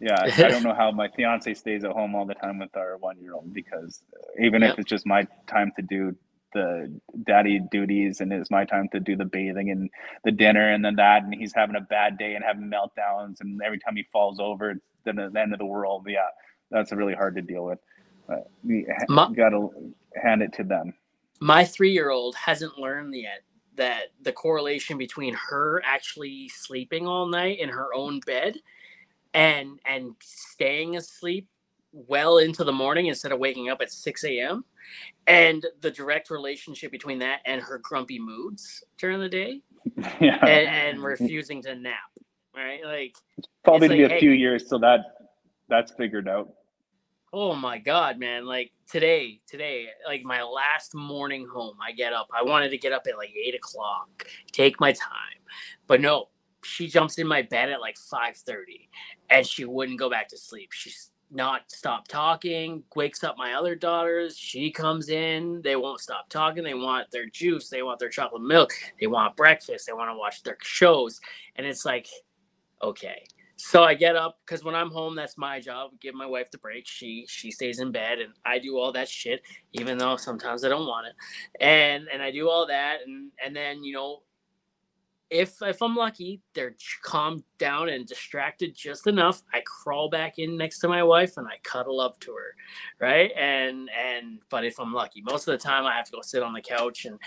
[0.00, 2.96] yeah, I don't know how my fiance stays at home all the time with our
[2.98, 4.72] one year old because uh, even yep.
[4.72, 6.16] if it's just my time to do
[6.52, 6.92] the
[7.24, 9.90] daddy duties and it's my time to do the bathing and
[10.24, 13.60] the dinner and then that and he's having a bad day and having meltdowns and
[13.62, 16.28] every time he falls over it's the, the end of the world yeah
[16.70, 17.78] that's really hard to deal with
[18.28, 19.68] uh, we my, gotta
[20.22, 20.92] hand it to them
[21.40, 23.42] my three-year-old hasn't learned yet
[23.76, 28.56] that the correlation between her actually sleeping all night in her own bed
[29.34, 31.48] and and staying asleep
[31.92, 34.64] well into the morning instead of waking up at 6 a.m.
[35.26, 39.62] And the direct relationship between that and her grumpy moods during the day
[40.20, 40.44] yeah.
[40.44, 41.96] and, and refusing to nap.
[42.54, 42.84] Right.
[42.84, 45.00] Like it's probably it's like, be a hey, few years till that
[45.68, 46.52] that's figured out.
[47.32, 48.44] Oh my god, man.
[48.44, 52.28] Like today, today, like my last morning home, I get up.
[52.36, 55.40] I wanted to get up at like eight o'clock, take my time.
[55.86, 56.28] But no,
[56.62, 58.88] she jumps in my bed at like 5:30
[59.30, 60.72] and she wouldn't go back to sleep.
[60.72, 64.36] She's not stop talking, wakes up my other daughters.
[64.36, 65.62] She comes in.
[65.62, 66.62] They won't stop talking.
[66.62, 67.68] They want their juice.
[67.68, 68.72] They want their chocolate milk.
[69.00, 69.86] They want breakfast.
[69.86, 71.20] They want to watch their shows.
[71.56, 72.08] And it's like,
[72.82, 73.24] okay.
[73.56, 75.92] So I get up because when I'm home, that's my job.
[76.00, 76.86] Give my wife the break.
[76.86, 79.42] She she stays in bed, and I do all that shit,
[79.72, 81.14] even though sometimes I don't want it.
[81.60, 84.22] And and I do all that, and and then you know
[85.32, 89.42] if if I'm lucky, they're calmed down and distracted just enough.
[89.52, 92.54] I crawl back in next to my wife and I cuddle up to her,
[93.00, 93.32] right?
[93.36, 96.42] And and but if I'm lucky, most of the time I have to go sit
[96.42, 97.18] on the couch and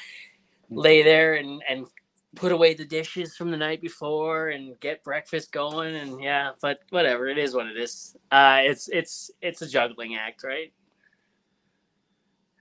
[0.69, 1.87] lay there and and
[2.35, 6.79] put away the dishes from the night before and get breakfast going and yeah but
[6.89, 10.73] whatever it is what it is uh it's it's it's a juggling act right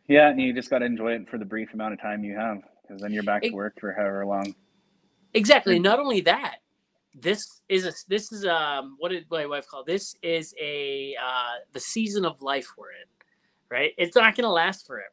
[0.07, 2.37] yeah and you just got to enjoy it for the brief amount of time you
[2.37, 4.55] have because then you're back to work for however long
[5.35, 6.57] exactly not only that
[7.15, 11.61] this is a this is um what did my wife call this is a uh
[11.73, 13.07] the season of life we're in
[13.75, 13.93] right?
[13.99, 15.09] It's not going to last forever.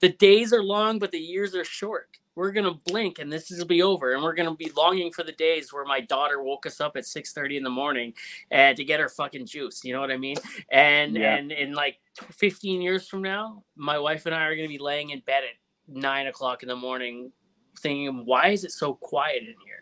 [0.00, 2.18] The days are long but the years are short.
[2.34, 5.32] We're gonna blink and this will be over and we're gonna be longing for the
[5.32, 8.12] days where my daughter woke us up at 6 30 in the morning
[8.50, 10.36] and to get her fucking juice you know what i mean?
[10.70, 11.36] And yeah.
[11.36, 11.96] and in like
[12.32, 15.96] 15 years from now my wife and i are gonna be laying in bed at
[15.96, 17.32] 9 o'clock in the morning
[17.78, 19.76] thinking why is it so quiet in here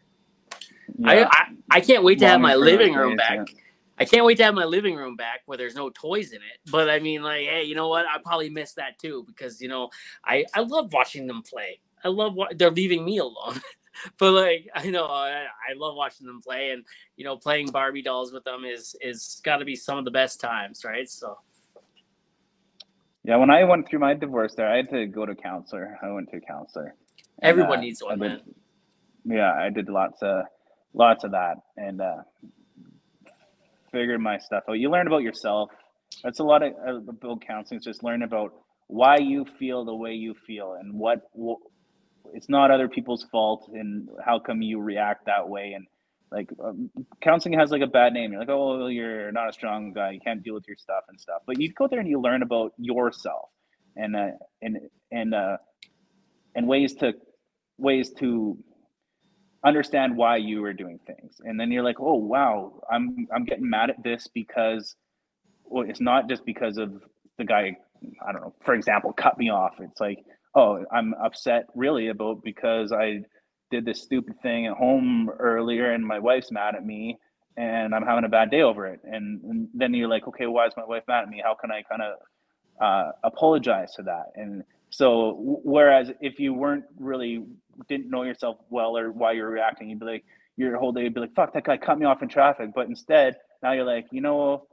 [0.99, 1.11] yeah.
[1.11, 3.49] I, I, I can't wait to have my living room back.
[3.99, 6.71] I can't wait to have my living room back where there's no toys in it.
[6.71, 8.07] But I mean, like, hey, you know what?
[8.07, 9.91] I probably miss that too because you know
[10.25, 11.81] I I love watching them play.
[12.03, 13.61] I love what they're leaving me alone.
[14.19, 16.85] but like I know I, I, love watching them play, and
[17.17, 20.11] you know playing Barbie dolls with them is is got to be some of the
[20.11, 21.09] best times, right?
[21.09, 21.39] So.
[23.27, 25.99] Yeah, when I went through my divorce, there I had to go to counselor.
[26.03, 26.95] I went to a counselor.
[27.43, 28.41] Everyone uh, needs one, did, man.
[29.25, 30.45] Yeah, I did lots of
[30.93, 32.23] lots of that, and uh,
[33.93, 34.75] figured my stuff out.
[34.75, 35.71] You learn about yourself.
[36.23, 37.79] That's a lot of uh, about counseling.
[37.79, 38.55] It's just learn about
[38.87, 41.23] why you feel the way you feel and what
[42.33, 45.87] it's not other people's fault and how come you react that way and
[46.31, 46.91] like um,
[47.21, 50.11] counseling has like a bad name you're like oh well, you're not a strong guy
[50.11, 52.43] you can't deal with your stuff and stuff but you go there and you learn
[52.43, 53.49] about yourself
[53.97, 54.29] and uh,
[54.63, 54.79] and
[55.13, 55.57] and uh
[56.55, 57.13] and ways to
[57.79, 58.57] ways to
[59.65, 63.69] understand why you were doing things and then you're like oh wow i'm i'm getting
[63.69, 64.95] mad at this because
[65.65, 67.03] well it's not just because of
[67.39, 67.75] the guy
[68.27, 70.25] i don't know for example cut me off it's like
[70.55, 73.21] oh, I'm upset really about because I
[73.71, 77.19] did this stupid thing at home earlier and my wife's mad at me
[77.57, 79.01] and I'm having a bad day over it.
[79.05, 81.43] And, and then you're like, okay, why is my wife mad at me?
[81.45, 82.15] How can I kind of
[82.81, 84.27] uh, apologize to that?
[84.37, 84.63] And
[84.95, 85.35] so,
[85.65, 87.45] whereas if you weren't really
[87.89, 90.25] didn't know yourself well or why you're reacting, you'd be like,
[90.57, 92.71] your whole day would be like, fuck, that guy cut me off in traffic.
[92.73, 94.69] But instead, now you're like, you know,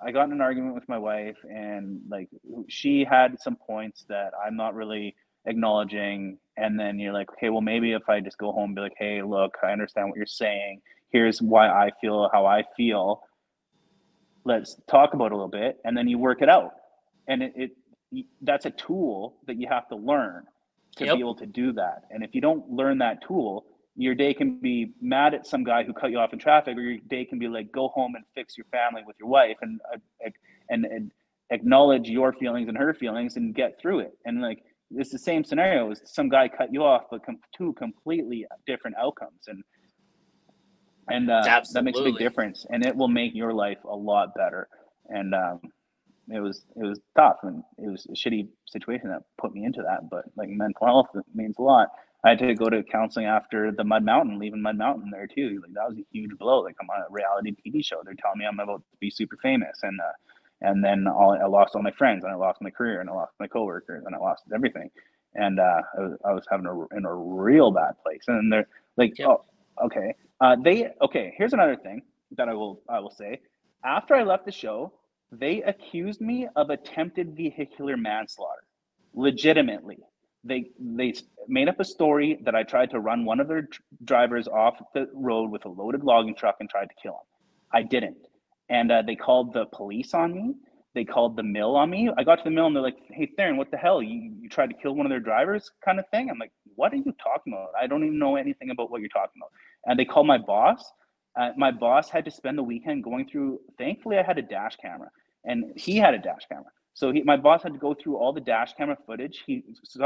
[0.00, 2.30] I got in an argument with my wife and like
[2.68, 6.38] she had some points that I'm not really acknowledging.
[6.56, 9.20] And then you're like okay well maybe if i just go home be like hey
[9.22, 10.80] look i understand what you're saying.
[11.10, 13.22] Here's why i feel how i feel.
[14.44, 16.72] Let's talk about it a little bit and then you work it out.
[17.28, 17.70] And it, it
[18.42, 20.44] that's a tool that you have to learn
[20.96, 21.16] to yep.
[21.16, 23.66] be able to do that and if you don't learn that tool
[23.98, 26.80] your day can be mad at some guy who cut you off in traffic or
[26.80, 29.80] your day can be like go home and fix your family with your wife and
[29.92, 29.98] uh,
[30.70, 31.12] and, and
[31.50, 35.44] acknowledge your feelings and her feelings and get through it and like it's the same
[35.44, 39.64] scenario as some guy cut you off, but com- two completely different outcomes, and
[41.08, 41.42] and uh,
[41.72, 44.68] that makes a big difference, and it will make your life a lot better.
[45.08, 45.60] And um,
[46.28, 49.82] it was it was tough, and it was a shitty situation that put me into
[49.82, 50.10] that.
[50.10, 51.88] But like mental health means a lot.
[52.24, 55.60] I had to go to counseling after the Mud Mountain, leaving Mud Mountain there too.
[55.62, 56.60] Like that was a huge blow.
[56.60, 58.00] Like I'm on a reality TV show.
[58.04, 60.12] They're telling me I'm about to be super famous, and uh,
[60.62, 63.12] and then all, I lost all my friends, and I lost my career, and I
[63.12, 64.90] lost my coworkers, and I lost everything,
[65.34, 68.24] and uh, I, was, I was having a in a real bad place.
[68.26, 68.66] And they're
[68.96, 69.28] like, yep.
[69.28, 69.44] oh,
[69.84, 71.34] okay, uh, they okay.
[71.36, 72.02] Here's another thing
[72.36, 73.40] that I will I will say.
[73.84, 74.92] After I left the show,
[75.32, 78.62] they accused me of attempted vehicular manslaughter,
[79.14, 79.98] legitimately.
[80.44, 81.14] They they
[81.48, 83.68] made up a story that I tried to run one of their
[84.04, 87.26] drivers off the road with a loaded logging truck and tried to kill him.
[87.72, 88.18] I didn't
[88.68, 90.54] and uh, they called the police on me.
[90.94, 92.10] They called the mill on me.
[92.16, 94.02] I got to the mill and they're like, "Hey, Theron, what the hell?
[94.02, 96.30] You you tried to kill one of their drivers?" Kind of thing.
[96.30, 97.70] I'm like, "What are you talking about?
[97.80, 99.50] I don't even know anything about what you're talking about."
[99.84, 100.90] And they called my boss.
[101.36, 103.60] Uh, my boss had to spend the weekend going through.
[103.78, 105.10] Thankfully, I had a dash camera,
[105.44, 106.70] and he had a dash camera.
[106.94, 109.44] So he, my boss had to go through all the dash camera footage.
[109.46, 109.62] He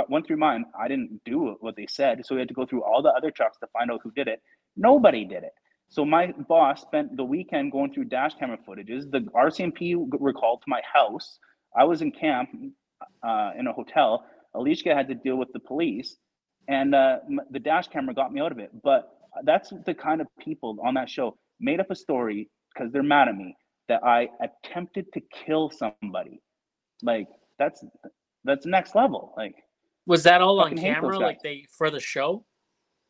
[0.08, 0.64] went through mine.
[0.78, 3.30] I didn't do what they said, so he had to go through all the other
[3.30, 4.42] trucks to find out who did it.
[4.76, 5.52] Nobody did it.
[5.88, 9.10] So my boss spent the weekend going through dash camera footages.
[9.10, 11.38] The RCMP were called to my house.
[11.76, 12.50] I was in camp
[13.22, 14.24] uh, in a hotel.
[14.56, 16.16] Alishka had to deal with the police,
[16.66, 17.18] and uh,
[17.50, 18.70] the dash camera got me out of it.
[18.82, 23.02] But that's the kind of people on that show made up a story because they're
[23.02, 23.56] mad at me
[23.88, 26.40] that I attempted to kill somebody.
[27.02, 27.28] Like
[27.58, 27.84] that's
[28.44, 29.34] that's next level.
[29.36, 29.54] Like
[30.06, 31.18] was that all on camera?
[31.18, 32.44] Like they for the show?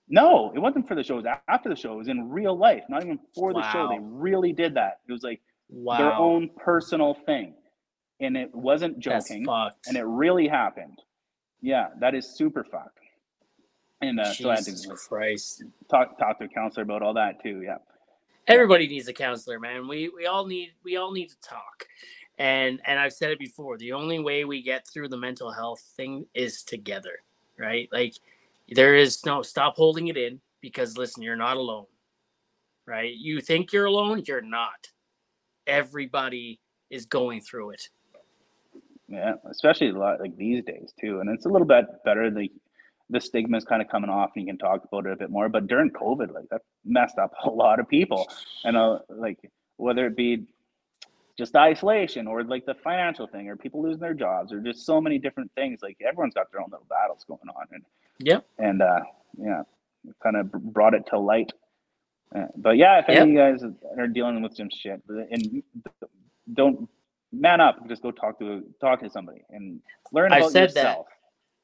[0.08, 1.14] No, it wasn't for the show.
[1.14, 1.92] It was after the show.
[1.92, 3.88] It was in real life, not even for the show.
[3.88, 4.98] They really did that.
[5.08, 5.98] It was like wow.
[5.98, 7.54] their own personal thing.
[8.18, 9.46] And it wasn't joking.
[9.48, 10.98] And it really happened.
[11.62, 12.99] Yeah, that is super fucked.
[14.00, 15.64] And uh, so I had to like, Christ.
[15.90, 17.62] talk talk to a counselor about all that too.
[17.62, 17.76] Yeah.
[18.46, 19.86] Everybody needs a counselor, man.
[19.86, 21.86] We we all need we all need to talk.
[22.38, 25.82] And and I've said it before, the only way we get through the mental health
[25.96, 27.22] thing is together,
[27.58, 27.88] right?
[27.92, 28.14] Like
[28.70, 31.86] there is no stop holding it in because listen, you're not alone.
[32.86, 33.14] Right?
[33.14, 34.88] You think you're alone, you're not.
[35.66, 36.58] Everybody
[36.88, 37.88] is going through it.
[39.06, 42.30] Yeah, especially a lot like these days too, and it's a little bit better.
[42.30, 42.50] The
[43.10, 45.30] the stigma is kind of coming off, and you can talk about it a bit
[45.30, 45.48] more.
[45.48, 48.28] But during COVID, like that messed up a lot of people,
[48.64, 49.38] and uh, like
[49.76, 50.46] whether it be
[51.36, 55.00] just isolation or like the financial thing, or people losing their jobs, or just so
[55.00, 55.80] many different things.
[55.82, 57.84] Like everyone's got their own little battles going on, and
[58.18, 58.38] yeah.
[58.58, 59.00] and uh,
[59.38, 59.62] yeah,
[60.22, 61.52] kind of brought it to light.
[62.34, 63.64] Uh, but yeah, if any of you guys
[63.98, 65.62] are dealing with some shit, and
[66.54, 66.88] don't
[67.32, 69.80] man up, just go talk to talk to somebody and
[70.12, 70.98] learn I've about said that.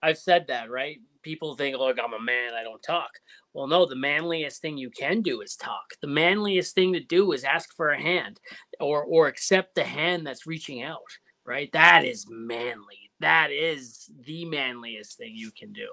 [0.02, 0.98] I've said that, right?
[1.22, 3.10] People think, look, I'm a man, I don't talk.
[3.52, 5.94] Well, no, the manliest thing you can do is talk.
[6.00, 8.38] The manliest thing to do is ask for a hand
[8.80, 11.00] or or accept the hand that's reaching out,
[11.44, 11.70] right?
[11.72, 13.10] That is manly.
[13.20, 15.88] That is the manliest thing you can do.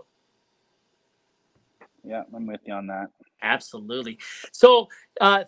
[2.04, 3.08] Yeah, I'm with you on that.
[3.42, 4.20] Absolutely.
[4.52, 4.90] So,
[5.22, 5.46] uh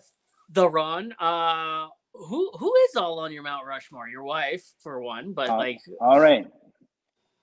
[0.52, 4.08] Theron, uh who who is all on your Mount Rushmore?
[4.08, 6.46] Your wife, for one, but Uh, like All right.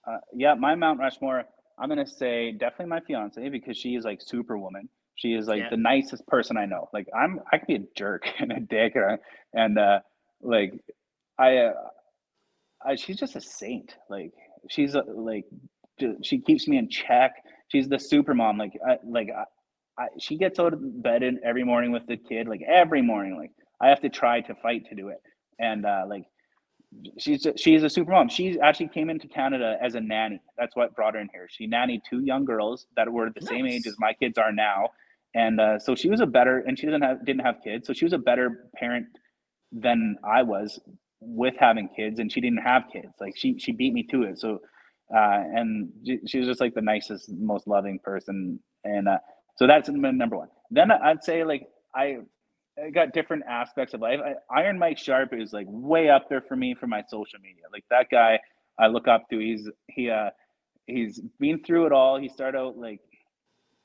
[0.07, 1.43] Uh, yeah, my Mount Rushmore.
[1.79, 4.89] I'm gonna say definitely my fiance because she is like superwoman.
[5.15, 5.69] She is like Yeah.
[5.69, 6.89] the nicest person I know.
[6.93, 9.19] Like I'm, I could be a jerk and a dick, and,
[9.53, 9.99] and uh,
[10.41, 10.73] like
[11.39, 11.73] I, uh,
[12.85, 13.95] I, she's just a saint.
[14.09, 14.31] Like
[14.69, 15.45] she's a, like
[16.23, 17.33] she keeps me in check.
[17.69, 18.57] She's the super mom.
[18.57, 22.17] Like I, like I, I, she gets out of bed in every morning with the
[22.17, 22.47] kid.
[22.47, 23.37] Like every morning.
[23.37, 23.51] Like
[23.81, 25.21] I have to try to fight to do it.
[25.59, 26.25] And uh, like
[27.17, 28.29] she's a, she's a super mom.
[28.29, 30.39] She actually came into Canada as a nanny.
[30.57, 31.47] That's what brought her in here.
[31.49, 34.89] She nannied two young girls that were the same age as my kids are now,
[35.35, 36.59] and uh, so she was a better.
[36.59, 39.07] And she didn't have didn't have kids, so she was a better parent
[39.71, 40.79] than I was
[41.19, 43.13] with having kids, and she didn't have kids.
[43.19, 44.39] Like she she beat me to it.
[44.39, 44.59] So,
[45.15, 45.89] uh, and
[46.25, 49.17] she, was just like the nicest, most loving person, and uh,
[49.57, 50.49] so that's number one.
[50.71, 52.17] Then I'd say like I
[52.93, 54.19] got different aspects of life.
[54.23, 57.63] I, Iron Mike Sharp is like way up there for me for my social media.
[57.71, 58.39] Like that guy,
[58.79, 59.39] I look up to.
[59.39, 60.29] He's he uh
[60.87, 62.19] he's been through it all.
[62.19, 62.99] He started out like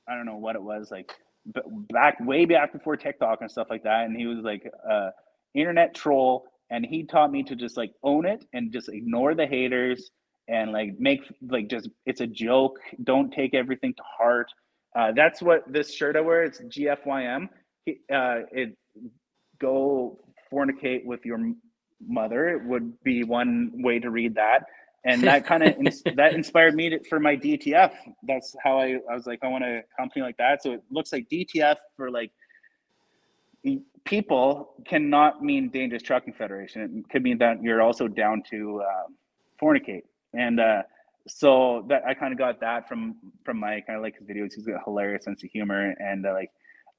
[0.08, 1.12] I don't know what it was like
[1.92, 4.04] back way back before TikTok and stuff like that.
[4.06, 5.10] And he was like uh
[5.54, 9.46] internet troll, and he taught me to just like own it and just ignore the
[9.46, 10.10] haters
[10.48, 12.78] and like make like just it's a joke.
[13.04, 14.50] Don't take everything to heart.
[14.96, 16.42] Uh, that's what this shirt I wear.
[16.42, 17.48] It's GFYM.
[18.12, 18.76] Uh, it
[19.58, 20.18] go
[20.52, 21.52] fornicate with your
[22.06, 24.64] mother would be one way to read that
[25.04, 25.74] and that kind of
[26.16, 27.92] that inspired me to, for my DTF.
[28.24, 30.62] That's how I, I was like, I want a company like that.
[30.62, 32.30] So it looks like DTF for like
[34.04, 37.04] people cannot mean Dangerous Trucking Federation.
[37.04, 39.16] It could mean that you're also down to um,
[39.60, 40.02] fornicate.
[40.34, 40.82] And uh,
[41.26, 43.86] so that I kind of got that from from Mike.
[43.88, 44.54] I like his videos.
[44.54, 46.50] He's got a hilarious sense of humor and uh, like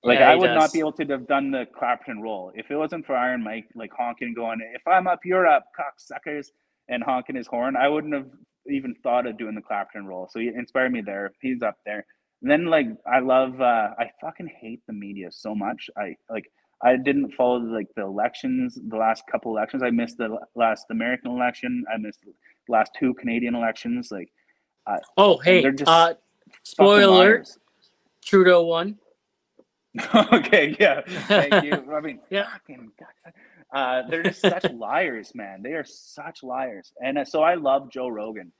[0.04, 0.56] like Yeah, I would does.
[0.56, 3.68] not be able to have done the Clapperton roll if it wasn't for Iron Mike
[3.76, 6.52] like honking, going, "If I'm up, you're up, cocksuckers,"
[6.88, 7.76] and honking his horn.
[7.76, 8.28] I wouldn't have
[8.70, 10.28] even thought of doing the Clapperton roll.
[10.30, 11.32] So he inspired me there.
[11.42, 12.06] He's up there.
[12.42, 15.90] And then like I love, uh, I fucking hate the media so much.
[15.98, 16.50] I like
[16.82, 19.84] I didn't follow like the elections, the last couple elections.
[19.84, 21.84] I missed the last American election.
[21.94, 22.34] I missed the
[22.72, 24.10] last two Canadian elections.
[24.12, 24.30] Like
[25.18, 26.14] oh hey, they're just uh
[26.64, 27.50] spoiler alert.
[28.24, 28.98] Trudeau won.
[30.34, 31.02] okay, yeah.
[31.28, 31.74] Thank you.
[31.94, 32.48] I mean, Yeah.
[32.52, 33.34] fucking God.
[33.74, 35.62] Uh, they're just such liars, man.
[35.62, 36.92] They are such liars.
[37.04, 38.52] And uh, so I love Joe Rogan.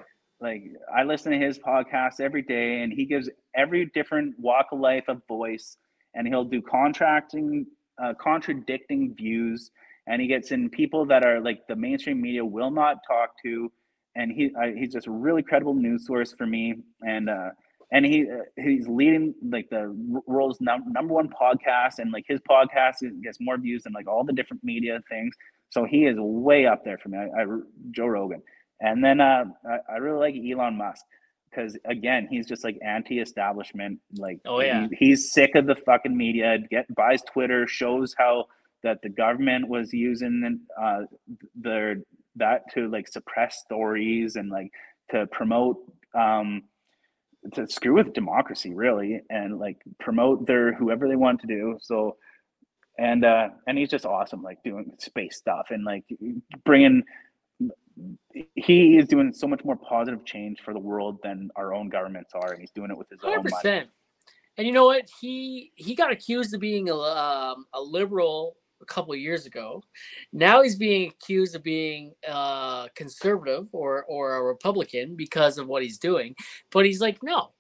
[0.42, 0.64] Like
[0.96, 5.06] I listen to his podcast every day, and he gives every different walk of life
[5.10, 5.78] a voice,
[6.14, 7.66] and he'll do contracting,
[8.02, 9.70] uh, contradicting views,
[10.08, 13.70] and he gets in people that are like the mainstream media will not talk to,
[14.16, 17.50] and he uh, he's just a really credible news source for me, and uh,
[17.92, 19.94] and he uh, he's leading like the
[20.28, 24.24] world's num- number one podcast and like his podcast gets more views than like all
[24.24, 25.36] the different media things.
[25.72, 27.18] So he is way up there for me.
[27.18, 27.46] I, I
[27.92, 28.42] joe rogan.
[28.82, 31.04] And then uh i, I really like elon musk
[31.50, 34.88] because again he's just like anti-establishment like Oh, yeah.
[34.90, 38.46] he- he's sick of the fucking media get buys twitter shows how
[38.84, 41.02] that the government was using uh
[41.56, 41.98] their
[42.36, 44.72] that to like suppress stories and like
[45.12, 45.78] to promote
[46.14, 46.64] um
[47.54, 52.18] to screw with democracy really and like promote their whoever they want to do so
[52.98, 56.04] and uh and he's just awesome like doing space stuff and like
[56.66, 57.04] bringing
[58.56, 62.32] he is doing so much more positive change for the world than our own governments
[62.34, 63.88] are and he's doing it with his own Hundred money.
[64.58, 65.10] And you know what?
[65.22, 69.84] He he got accused of being a um, a liberal a couple of years ago.
[70.34, 75.84] Now he's being accused of being uh, conservative or or a Republican because of what
[75.84, 76.36] he's doing.
[76.72, 77.52] But he's like, no,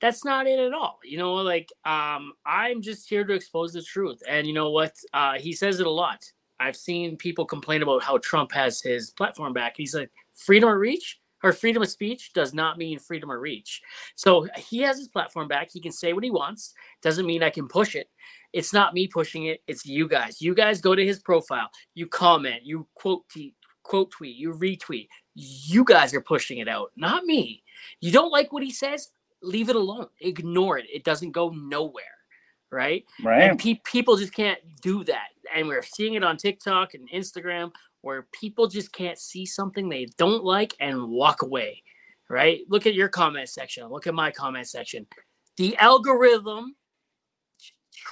[0.00, 0.98] that's not it at all.
[1.04, 4.22] You know, like um, I'm just here to expose the truth.
[4.28, 4.94] And you know what?
[5.12, 6.24] Uh, he says it a lot.
[6.60, 9.74] I've seen people complain about how Trump has his platform back.
[9.76, 13.82] He's like, freedom of reach or freedom of speech does not mean freedom of reach.
[14.14, 15.68] So he has his platform back.
[15.70, 16.74] He can say what he wants.
[17.02, 18.08] Doesn't mean I can push it.
[18.54, 19.62] It's not me pushing it.
[19.66, 20.40] It's you guys.
[20.40, 21.68] You guys go to his profile.
[21.94, 22.64] You comment.
[22.64, 23.54] You quote tweet.
[23.82, 24.36] Quote tweet.
[24.36, 25.08] You retweet.
[25.34, 27.62] You guys are pushing it out, not me.
[28.00, 29.10] You don't like what he says?
[29.42, 30.06] Leave it alone.
[30.20, 30.86] Ignore it.
[30.90, 32.04] It doesn't go nowhere
[32.74, 33.04] right?
[33.22, 33.42] Right.
[33.42, 35.28] And pe- people just can't do that.
[35.54, 37.70] And we're seeing it on TikTok and Instagram
[38.02, 41.82] where people just can't see something they don't like and walk away,
[42.28, 42.60] right?
[42.68, 43.88] Look at your comment section.
[43.88, 45.06] Look at my comment section.
[45.56, 46.74] The algorithm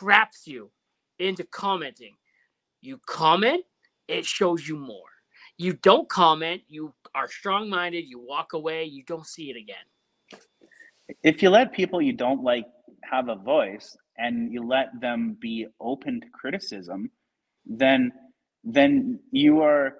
[0.03, 0.71] traps you
[1.19, 2.15] into commenting.
[2.81, 3.65] You comment,
[4.09, 5.11] it shows you more.
[5.59, 10.41] You don't comment, you are strong minded, you walk away, you don't see it again.
[11.23, 12.65] If you let people you don't like
[13.05, 17.11] have a voice and you let them be open to criticism,
[17.67, 18.11] then
[18.65, 19.97] then you are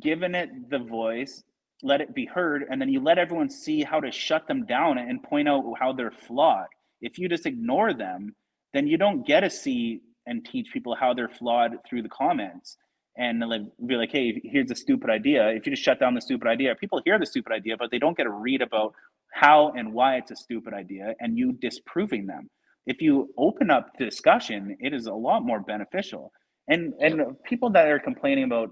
[0.00, 1.42] given it the voice,
[1.82, 4.98] let it be heard, and then you let everyone see how to shut them down
[4.98, 6.66] and point out how they're flawed.
[7.00, 8.34] If you just ignore them,
[8.72, 12.76] then you don't get to see and teach people how they're flawed through the comments
[13.16, 15.48] and like be like, hey, here's a stupid idea.
[15.48, 17.98] If you just shut down the stupid idea, people hear the stupid idea, but they
[17.98, 18.94] don't get to read about
[19.32, 22.48] how and why it's a stupid idea and you disproving them.
[22.86, 26.32] If you open up the discussion, it is a lot more beneficial.
[26.68, 28.70] And and people that are complaining about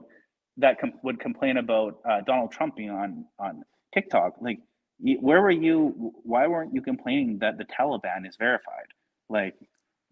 [0.56, 3.62] that com- would complain about uh, Donald Trump being on on
[3.92, 4.58] TikTok, like
[5.20, 6.12] where were you?
[6.22, 8.88] Why weren't you complaining that the Taliban is verified?
[9.28, 9.54] Like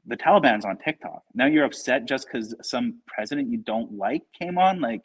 [0.09, 1.23] the Taliban's on TikTok.
[1.35, 4.81] Now you're upset just because some president you don't like came on.
[4.81, 5.03] Like,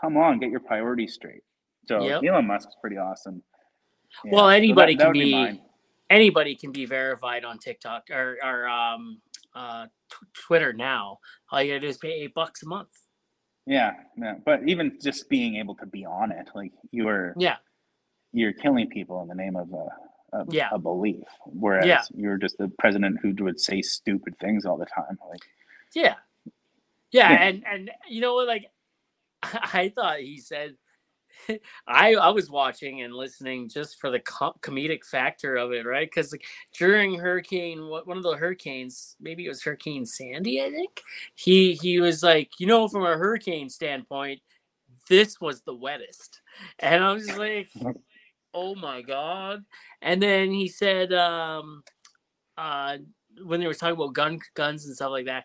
[0.00, 1.42] come on, get your priorities straight.
[1.86, 2.22] So yep.
[2.24, 3.42] Elon Musk's pretty awesome.
[4.24, 4.30] Yeah.
[4.32, 5.60] Well, anybody so that, that can be, be
[6.08, 9.20] anybody can be verified on TikTok or or um,
[9.54, 11.18] uh, t- Twitter now.
[11.50, 12.90] All you gotta do is pay eight bucks a month.
[13.66, 17.56] Yeah, yeah, but even just being able to be on it, like you are, yeah,
[18.32, 19.86] you're killing people in the name of a,
[20.34, 20.68] a yeah.
[20.72, 22.02] a belief, whereas yeah.
[22.14, 25.18] you're just the president who would say stupid things all the time.
[25.28, 25.40] Like,
[25.94, 26.14] yeah,
[27.10, 27.42] yeah, yeah.
[27.42, 28.70] and and you know what, like,
[29.42, 30.76] I thought he said
[31.86, 36.08] I I was watching and listening just for the com- comedic factor of it, right?
[36.08, 36.44] Because like,
[36.78, 41.02] during Hurricane, what one of the hurricanes, maybe it was Hurricane Sandy, I think.
[41.34, 44.40] He he was like, you know, from a hurricane standpoint,
[45.08, 46.40] this was the wettest,
[46.78, 47.68] and I was like,
[48.54, 49.64] oh my god.
[50.00, 51.82] And then he said, um,
[52.56, 52.98] uh,
[53.44, 55.44] when they were talking about gun guns and stuff like that,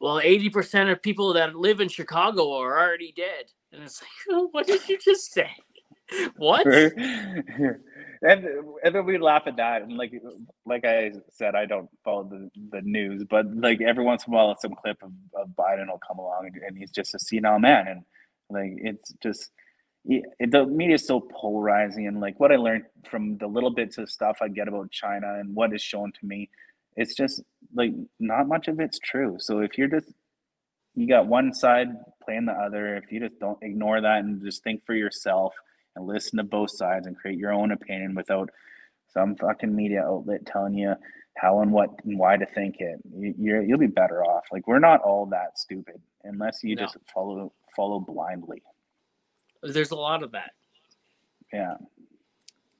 [0.00, 3.46] well, eighty percent of people that live in Chicago are already dead.
[3.72, 5.50] And it's like, what did you just say?
[6.36, 6.66] What?
[6.66, 7.84] and
[8.22, 10.12] and then we laugh at that, and like
[10.66, 14.36] like I said, I don't follow the, the news, but like every once in a
[14.36, 17.60] while, some clip of, of Biden will come along, and, and he's just a senile
[17.60, 18.04] man, and
[18.50, 19.52] like it's just
[20.04, 23.98] it, the media is so polarizing, and like what I learned from the little bits
[23.98, 26.48] of stuff I get about China and what is shown to me,
[26.96, 27.42] it's just
[27.74, 29.36] like not much of it's true.
[29.38, 30.12] So if you're just
[30.94, 31.88] you got one side
[32.24, 32.96] playing the other.
[32.96, 35.54] If you just don't ignore that and just think for yourself
[35.96, 38.50] and listen to both sides and create your own opinion without
[39.12, 40.94] some fucking media outlet telling you
[41.36, 43.00] how and what and why to think it,
[43.38, 44.44] you're you'll be better off.
[44.52, 46.82] Like we're not all that stupid unless you no.
[46.82, 48.62] just follow follow blindly.
[49.62, 50.52] There's a lot of that.
[51.52, 51.74] Yeah.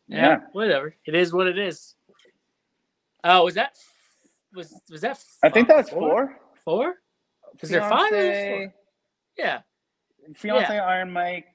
[0.09, 0.16] Yeah.
[0.16, 0.39] yeah.
[0.52, 0.94] Whatever.
[1.05, 1.94] It is what it is.
[3.23, 3.77] Oh, was that
[4.55, 5.23] was was that?
[5.43, 6.39] I think that's four.
[6.65, 6.94] Four.
[7.61, 8.73] Is there five?
[9.36, 9.61] Yeah.
[10.35, 10.85] Fiance yeah.
[10.85, 11.47] Iron Mike,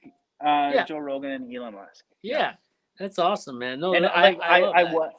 [0.44, 0.84] uh, yeah.
[0.84, 2.04] Joe Rogan, and Elon Musk.
[2.22, 2.52] Yeah, yeah.
[2.98, 3.80] that's awesome, man.
[3.80, 5.12] No, and I, I, I, I was,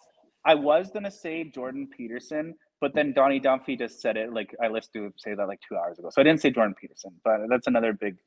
[0.45, 4.33] I was gonna say Jordan Peterson, but then Donnie Dumphy just said it.
[4.33, 6.75] Like I listened to say that like two hours ago, so I didn't say Jordan
[6.79, 8.17] Peterson, but that's another big,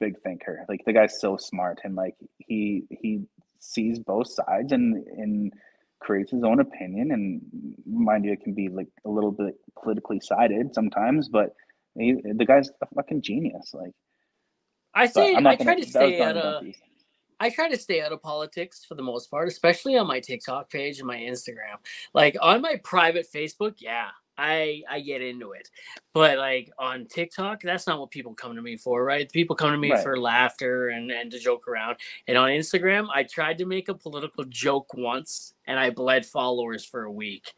[0.00, 0.64] big thinker.
[0.68, 3.22] Like the guy's so smart, and like he he
[3.58, 5.52] sees both sides and and
[6.00, 7.12] creates his own opinion.
[7.12, 7.40] And
[7.86, 11.54] mind you, it can be like a little bit politically sided sometimes, but
[11.98, 13.72] he, the guy's a fucking genius.
[13.72, 13.92] Like
[14.94, 16.64] I say, I try gonna, to stay out of.
[17.38, 20.70] I try to stay out of politics for the most part, especially on my TikTok
[20.70, 21.76] page and my Instagram.
[22.14, 25.70] Like on my private Facebook, yeah, I I get into it.
[26.12, 29.30] But like on TikTok, that's not what people come to me for, right?
[29.30, 30.02] People come to me right.
[30.02, 31.96] for laughter and and to joke around.
[32.26, 36.84] And on Instagram, I tried to make a political joke once and I bled followers
[36.84, 37.52] for a week.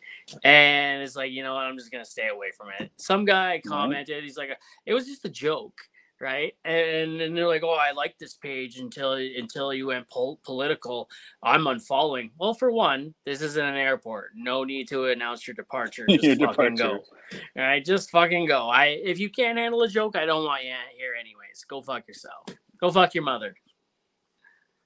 [0.44, 2.90] And it's like, you know what, I'm just gonna stay away from it.
[2.96, 3.68] Some guy mm-hmm.
[3.68, 4.50] commented, he's like,
[4.86, 5.80] it was just a joke
[6.20, 6.54] right?
[6.64, 11.08] And and they're like, "Oh, I like this page until until you went pol- political.
[11.42, 14.30] I'm unfollowing." Well, for one, this isn't an airport.
[14.34, 16.06] No need to announce your departure.
[16.10, 16.98] Just your fucking departure.
[16.98, 17.60] go.
[17.60, 18.68] All right, just fucking go.
[18.68, 21.64] I if you can't handle a joke, I don't want you here anyways.
[21.68, 22.46] Go fuck yourself.
[22.80, 23.54] Go fuck your mother.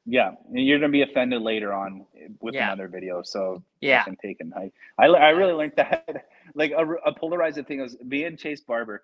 [0.05, 2.05] Yeah, and you're gonna be offended later on
[2.41, 2.67] with yeah.
[2.67, 3.23] another video.
[3.23, 4.53] So yeah, taken.
[4.57, 6.27] I I, I really learned that.
[6.55, 9.03] like a, a polarizing thing was me and Chace Barber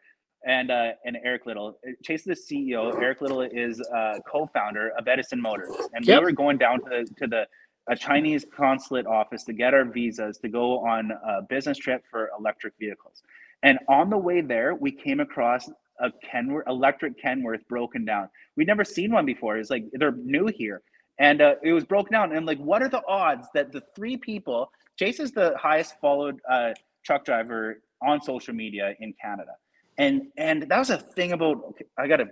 [0.48, 1.78] and uh, and Eric Little.
[2.02, 2.92] Chace is the CEO.
[3.00, 6.20] Eric Little is uh, co-founder of Edison Motors, and yep.
[6.20, 7.46] we were going down to the to the
[7.90, 12.30] a Chinese consulate office to get our visas to go on a business trip for
[12.38, 13.22] electric vehicles.
[13.62, 15.70] And on the way there, we came across
[16.00, 18.28] a Kenworth electric Kenworth broken down.
[18.56, 19.56] We'd never seen one before.
[19.56, 20.82] It's like they're new here,
[21.18, 22.34] and uh, it was broken down.
[22.34, 24.70] And like, what are the odds that the three people?
[24.98, 26.72] Chace is the highest followed uh,
[27.04, 29.52] truck driver on social media in Canada
[29.98, 32.26] and and that was a thing about i got a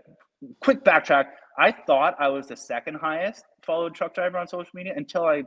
[0.60, 1.26] quick backtrack.
[1.58, 5.42] I thought i was the second highest followed truck driver on social media until i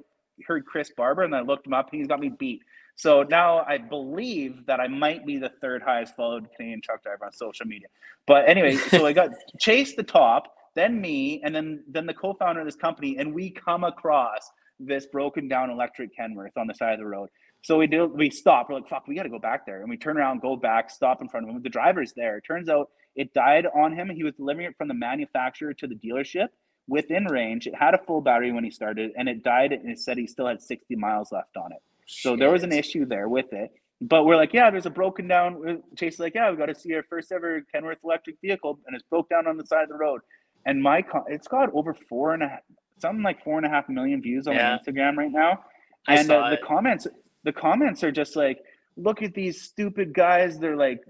[0.46, 1.90] heard chris barber and i looked him up.
[1.92, 2.62] And he's got me beat.
[2.96, 7.26] So now i believe that i might be the third highest followed canadian truck driver
[7.26, 7.88] on social media.
[8.28, 9.30] But anyway so i got
[9.60, 13.50] chace the top then me and then then the co-founder of this company and we
[13.50, 17.30] come across this broken down electric kenworth on the side of the road
[17.62, 18.70] so we do we stop.
[18.70, 19.82] We're like, fuck, we gotta go back there.
[19.82, 21.62] And we turn around, go back, stop in front of him.
[21.62, 22.38] The driver's there.
[22.38, 24.10] It turns out it died on him.
[24.10, 26.48] He was delivering it from the manufacturer to the dealership
[26.88, 27.68] within range.
[27.68, 30.28] It had a full battery when he started, and it died and it said he
[30.28, 31.82] still had 60 miles left on it.
[32.08, 33.72] So there was an issue there with it.
[34.02, 35.84] But we're like, yeah, there's a broken down.
[35.98, 38.96] Chace is like, yeah, we got to see our first ever Kenworth electric vehicle, and
[38.96, 40.22] it's broke down on the side of the road.
[40.66, 42.60] And my, it's got over four and a half,
[43.00, 44.78] something like four and a half million views on yeah.
[44.78, 45.60] Instagram right now.
[46.08, 47.08] And uh, the comments,
[47.50, 48.60] the comments are just like,
[48.96, 50.60] look at these stupid guys.
[50.60, 51.02] They're like,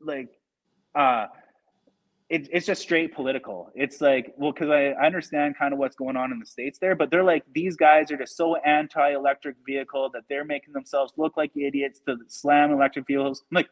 [0.00, 0.28] like,
[0.94, 1.26] uh,
[2.30, 3.70] it, it's just straight political.
[3.74, 6.78] It's like, well, because I, I understand kind of what's going on in the states
[6.78, 11.12] there, but they're like, these guys are just so anti-electric vehicle that they're making themselves
[11.18, 13.44] look like idiots to slam electric vehicles.
[13.52, 13.68] like,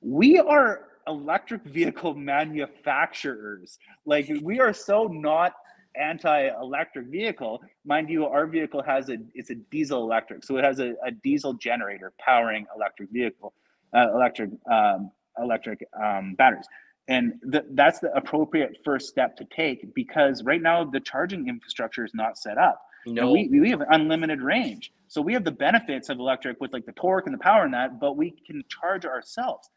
[0.00, 3.78] we are electric vehicle manufacturers.
[4.06, 5.52] Like, we are so not
[5.96, 10.80] anti-electric vehicle mind you our vehicle has a it's a diesel electric so it has
[10.80, 13.54] a, a diesel generator powering electric vehicle
[13.94, 16.66] uh, electric um, electric um, batteries.
[17.08, 22.04] And th- that's the appropriate first step to take because right now the charging infrastructure
[22.04, 22.80] is not set up.
[23.06, 23.32] No.
[23.32, 24.92] we, we have unlimited range.
[25.08, 27.74] So we have the benefits of electric with like the torque and the power and
[27.74, 29.68] that but we can charge ourselves.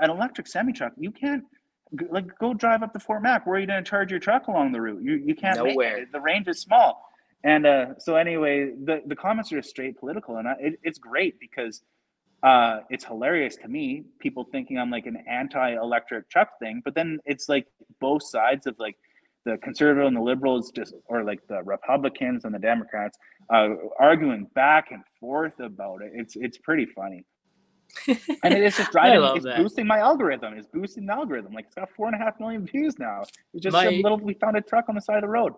[0.00, 1.44] An electric semi truck you can't
[2.10, 3.46] like go drive up to Fort Mac.
[3.46, 5.02] Where are you going to charge your truck along the route?
[5.02, 6.06] You you can't Nowhere.
[6.10, 7.08] The range is small.
[7.42, 11.38] And uh, so anyway, the the comments are straight political, and I, it, it's great
[11.38, 11.82] because
[12.42, 14.04] uh, it's hilarious to me.
[14.18, 17.66] People thinking I'm like an anti-electric truck thing, but then it's like
[18.00, 18.96] both sides of like
[19.44, 23.18] the conservative and the liberals, just or like the Republicans and the Democrats,
[23.52, 23.68] uh,
[24.00, 26.12] arguing back and forth about it.
[26.14, 27.26] It's it's pretty funny
[28.06, 29.22] and it is just driving.
[29.36, 29.58] it's that.
[29.58, 30.54] boosting my algorithm.
[30.54, 31.52] It's boosting the algorithm.
[31.52, 33.22] Like it's got four and a half million views now.
[33.52, 34.18] It's just my, a little.
[34.18, 35.54] We found a truck on the side of the road.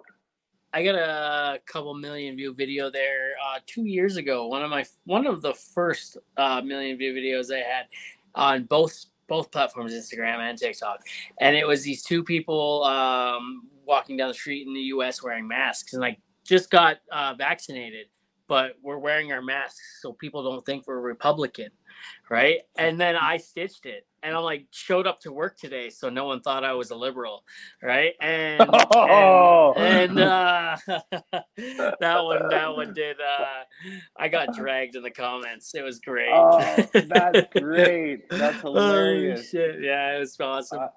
[0.72, 4.46] I got a couple million view video there uh, two years ago.
[4.46, 7.86] One of my one of the first uh, million view videos I had
[8.34, 11.00] on both both platforms, Instagram and TikTok,
[11.40, 15.22] and it was these two people um, walking down the street in the U.S.
[15.22, 18.06] wearing masks, and like just got uh, vaccinated,
[18.46, 21.70] but we're wearing our masks so people don't think we're Republican
[22.30, 22.58] right?
[22.76, 26.26] And then I stitched it, and I'm like showed up to work today, so no
[26.26, 27.44] one thought I was a liberal,
[27.82, 28.14] right?
[28.20, 29.74] And oh.
[29.76, 30.76] and, and uh,
[32.00, 33.16] that one that one did.
[33.20, 33.64] Uh,
[34.16, 35.74] I got dragged in the comments.
[35.74, 36.30] It was great.
[36.32, 36.58] Oh,
[36.92, 38.28] that's great.
[38.30, 39.40] That's oh, hilarious.
[39.40, 39.82] Oh, shit.
[39.82, 40.80] Yeah, it was awesome.
[40.80, 40.88] Uh,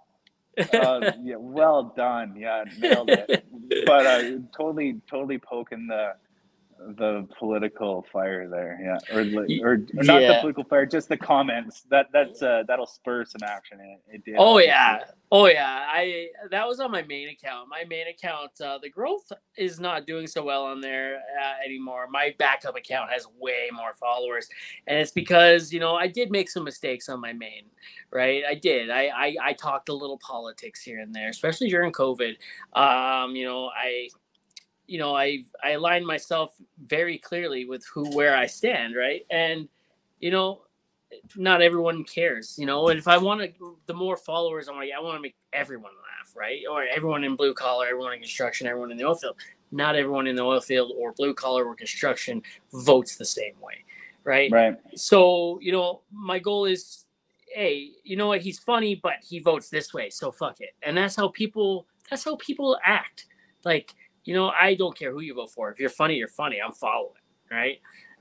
[0.77, 2.35] uh, yeah, well done.
[2.37, 3.45] Yeah, nailed it.
[3.85, 4.21] But uh,
[4.55, 6.13] totally, totally poking the
[6.87, 9.21] the political fire there, yeah, or
[9.63, 10.27] or, or not yeah.
[10.27, 11.81] the political fire, just the comments.
[11.89, 13.79] That that's uh, that'll spur some action.
[13.81, 14.35] It, it did.
[14.37, 15.85] Oh yeah, oh yeah.
[15.87, 17.67] I that was on my main account.
[17.69, 22.07] My main account, uh, the growth is not doing so well on there uh, anymore.
[22.09, 24.47] My backup account has way more followers,
[24.87, 27.63] and it's because you know I did make some mistakes on my main,
[28.11, 28.43] right?
[28.47, 28.89] I did.
[28.89, 32.35] I I, I talked a little politics here and there, especially during COVID.
[32.73, 34.09] Um, you know, I
[34.89, 36.53] you know, I I align myself
[36.83, 39.25] very clearly with who where I stand, right?
[39.29, 39.69] And
[40.19, 40.63] you know,
[41.35, 42.89] not everyone cares, you know.
[42.89, 45.91] And if I want to, the more followers I want, I want to make everyone
[45.91, 46.61] laugh, right?
[46.69, 49.37] Or everyone in blue collar, everyone in construction, everyone in the oil field.
[49.71, 52.41] Not everyone in the oil field or blue collar or construction
[52.73, 53.85] votes the same way,
[54.23, 54.51] right?
[54.51, 54.75] Right.
[54.95, 57.05] So you know, my goal is,
[57.53, 58.41] hey, you know what?
[58.41, 60.71] He's funny, but he votes this way, so fuck it.
[60.81, 61.85] And that's how people.
[62.09, 63.27] That's how people act.
[63.63, 63.93] Like
[64.29, 65.71] you know, I don't care who you vote for.
[65.71, 66.61] If you're funny, you're funny.
[66.61, 67.15] I'm following,
[67.51, 67.79] right?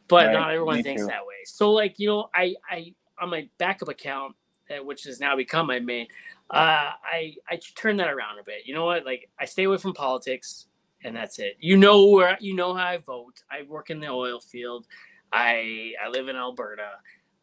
[0.09, 1.07] But Right, not everyone me thinks too.
[1.07, 1.35] that way.
[1.45, 4.35] So like, you know, I I on my backup account,
[4.71, 6.07] uh, which has now become my main,
[6.51, 8.63] uh, I I turn that around a bit.
[8.67, 9.05] You know what?
[9.05, 10.69] Like, I stay away from politics,
[11.05, 11.59] and that's it.
[11.61, 13.43] You know where you know how I vote.
[13.51, 14.87] I work in the oil field.
[15.31, 16.89] I I live in Alberta.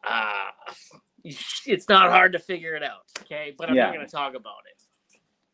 [0.04, 0.50] Uh,
[1.24, 3.06] it's not hard to figure it out.
[3.22, 3.86] Okay, but I'm Yeah.
[3.86, 4.75] not going to talk about it.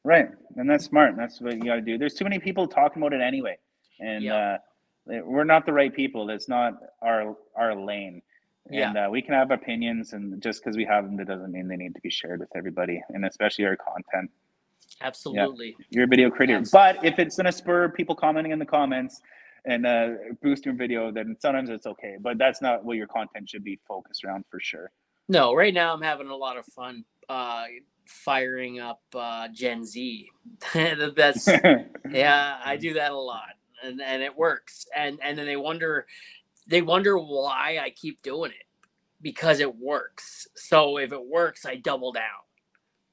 [0.04, 0.28] Right.
[0.56, 1.14] And that's smart.
[1.16, 1.96] That's what you got to do.
[1.96, 3.58] There's too many people talking about it anyway.
[4.00, 4.58] And Yeah.
[5.06, 6.26] uh, we're not the right people.
[6.26, 8.22] That's not our our lane.
[8.70, 8.88] Yeah.
[8.88, 11.66] And uh, we can have opinions, and just because we have them, that doesn't mean
[11.66, 14.30] they need to be shared with everybody, and especially our content.
[15.00, 15.76] Absolutely.
[15.90, 16.58] You're a video creator.
[16.58, 16.70] Yes.
[16.70, 19.20] But if it's going to spur people commenting in the comments
[19.64, 20.10] and uh,
[20.42, 22.16] boost your video, then sometimes it's okay.
[22.20, 24.92] But that's not what your content should be focused around for sure.
[25.28, 27.64] No, right now I'm having a lot of fun uh,
[28.06, 30.28] firing up uh, Gen Z.
[30.74, 31.48] That's
[32.10, 34.86] yeah, I do that a lot, and and it works.
[34.96, 36.06] And and then they wonder,
[36.66, 38.66] they wonder why I keep doing it
[39.22, 40.46] because it works.
[40.54, 42.22] So if it works, I double down,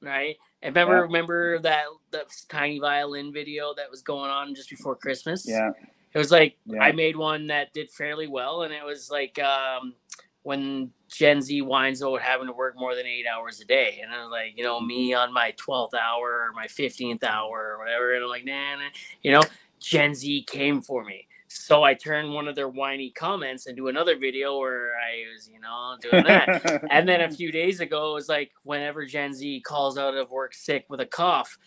[0.02, 0.36] right?
[0.62, 1.00] And remember, Yeah.
[1.02, 5.46] remember that that tiny violin video that was going on just before Christmas?
[5.46, 5.70] yeah.
[6.12, 6.82] It was like Yeah.
[6.82, 9.94] I made one that did fairly well, and it was like um,
[10.42, 14.12] when Gen Z whines about having to work more than eight hours a day, and
[14.12, 17.78] I was like, you know, me on my twelfth hour or my fifteenth hour or
[17.78, 18.90] whatever, and I'm like, nah, nah,
[19.22, 19.42] you know,
[19.80, 21.26] Gen Z came for me.
[21.52, 25.58] So I turned one of their whiny comments into another video where I was, you
[25.58, 26.84] know, doing that.
[26.90, 30.30] and then a few days ago, it was like whenever Gen Z calls out of
[30.30, 31.58] work sick with a cough,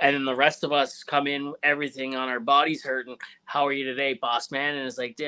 [0.00, 3.16] and then the rest of us come in, everything on our bodies hurting.
[3.44, 4.76] How are you today, boss man?
[4.76, 5.18] And it's like,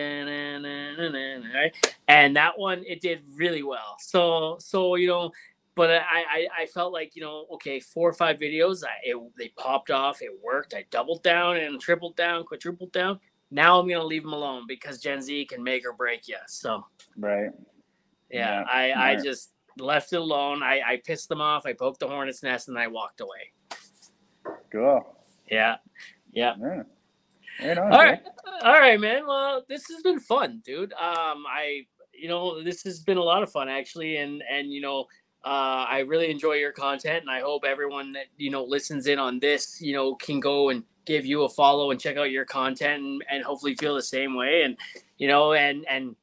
[1.54, 1.94] right?
[2.08, 3.96] And that one, it did really well.
[4.00, 5.30] So, so you know,
[5.74, 9.16] but I, I, I felt like you know, okay, four or five videos, I, it,
[9.36, 10.74] they popped off, it worked.
[10.74, 13.20] I doubled down and tripled down, quadrupled down.
[13.50, 16.36] Now I'm gonna leave them alone because Gen Z can make or break you.
[16.46, 17.50] So right.
[18.30, 20.62] yeah, Yeah, I, I just left it alone.
[20.62, 21.66] I, I pissed them off.
[21.66, 23.52] I poked the hornet's nest and I walked away.
[24.72, 25.06] Cool.
[25.50, 25.76] Yeah.
[26.32, 26.54] Yeah.
[26.58, 26.82] Yeah.
[27.60, 27.92] Right on.
[27.92, 28.22] All right.
[28.62, 29.26] All right, man.
[29.26, 30.92] Well, this has been fun, dude.
[30.94, 34.16] Um, I, you know, this has been a lot of fun actually.
[34.16, 35.06] And, and, you know,
[35.44, 39.18] uh, I really enjoy your content and I hope everyone that, you know, listens in
[39.18, 42.44] on this, you know, can go and give you a follow and check out your
[42.44, 44.62] content and, and hopefully feel the same way.
[44.62, 44.78] And,
[45.18, 46.16] you know, and, and,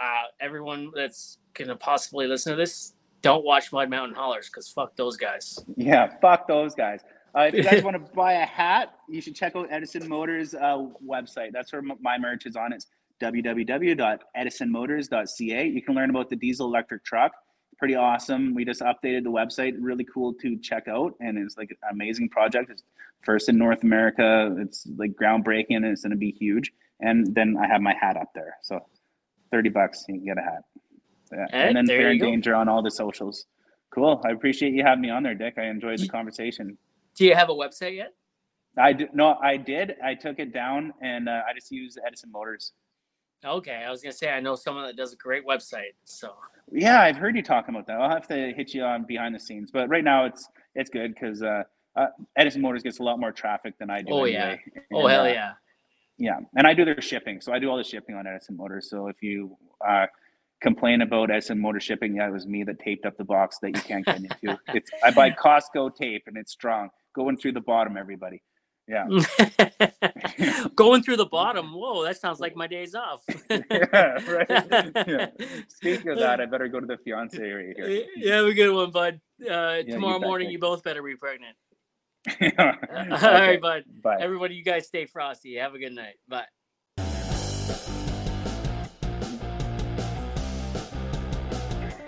[0.00, 4.96] uh, everyone that's to possibly listen to this, don't watch Mud Mountain Haulers because fuck
[4.96, 5.58] those guys.
[5.76, 7.00] Yeah, fuck those guys.
[7.34, 10.54] Uh, if you guys want to buy a hat, you should check out Edison Motors'
[10.54, 11.52] uh, website.
[11.52, 12.72] That's where my merch is on.
[12.72, 12.86] It's
[13.20, 15.66] www.edisonmotors.ca.
[15.66, 17.32] You can learn about the diesel electric truck.
[17.78, 18.54] Pretty awesome.
[18.54, 19.74] We just updated the website.
[19.78, 22.70] Really cool to check out, and it's like an amazing project.
[22.70, 22.82] It's
[23.22, 24.54] first in North America.
[24.58, 26.72] It's like groundbreaking, and it's going to be huge.
[27.00, 28.56] And then I have my hat up there.
[28.62, 28.80] So,
[29.50, 30.62] thirty bucks, you can get a hat.
[31.32, 31.46] Yeah.
[31.50, 33.46] Hey, and then Theron Danger on all the socials.
[33.90, 34.20] Cool.
[34.24, 35.54] I appreciate you having me on there, Dick.
[35.58, 36.78] I enjoyed the conversation.
[37.16, 38.14] Do you have a website yet?
[38.78, 39.96] I did no, I did.
[40.02, 42.72] I took it down and uh, I just use Edison Motors.
[43.44, 45.94] Okay, I was gonna say I know someone that does a great website.
[46.04, 46.34] So
[46.70, 48.00] Yeah, I've heard you talking about that.
[48.00, 51.14] I'll have to hit you on behind the scenes, but right now it's it's good
[51.14, 51.64] because uh,
[51.96, 52.06] uh,
[52.36, 54.12] Edison Motors gets a lot more traffic than I do.
[54.12, 54.60] Oh, anyway.
[54.92, 55.52] oh And, hell uh, yeah.
[56.18, 58.88] yeah, and I do their shipping, so I do all the shipping on Edison Motors.
[58.88, 59.56] So if you
[59.86, 60.06] uh,
[60.62, 63.76] complain about Edison Motor shipping, yeah, it was me that taped up the box that
[63.76, 64.58] you can't get into.
[64.68, 67.96] it's I buy Costco tape and it's strong, going through the bottom.
[67.96, 68.42] Everybody,
[68.88, 69.06] yeah.
[70.74, 71.72] Going through the bottom.
[71.72, 73.22] Whoa, that sounds like my days off.
[73.50, 75.06] yeah, right.
[75.06, 75.26] Yeah.
[75.68, 78.04] Speaking of that, I better go to the fiance right here.
[78.16, 79.20] You have a good one, bud.
[79.48, 81.56] Uh, you tomorrow bet, morning, you both better be pregnant.
[82.40, 82.50] Yeah.
[82.90, 83.84] All Okay, right, bud.
[84.02, 84.18] Bye.
[84.20, 85.56] Everybody, you guys stay frosty.
[85.56, 86.16] Have a good night.
[86.28, 86.46] Bye.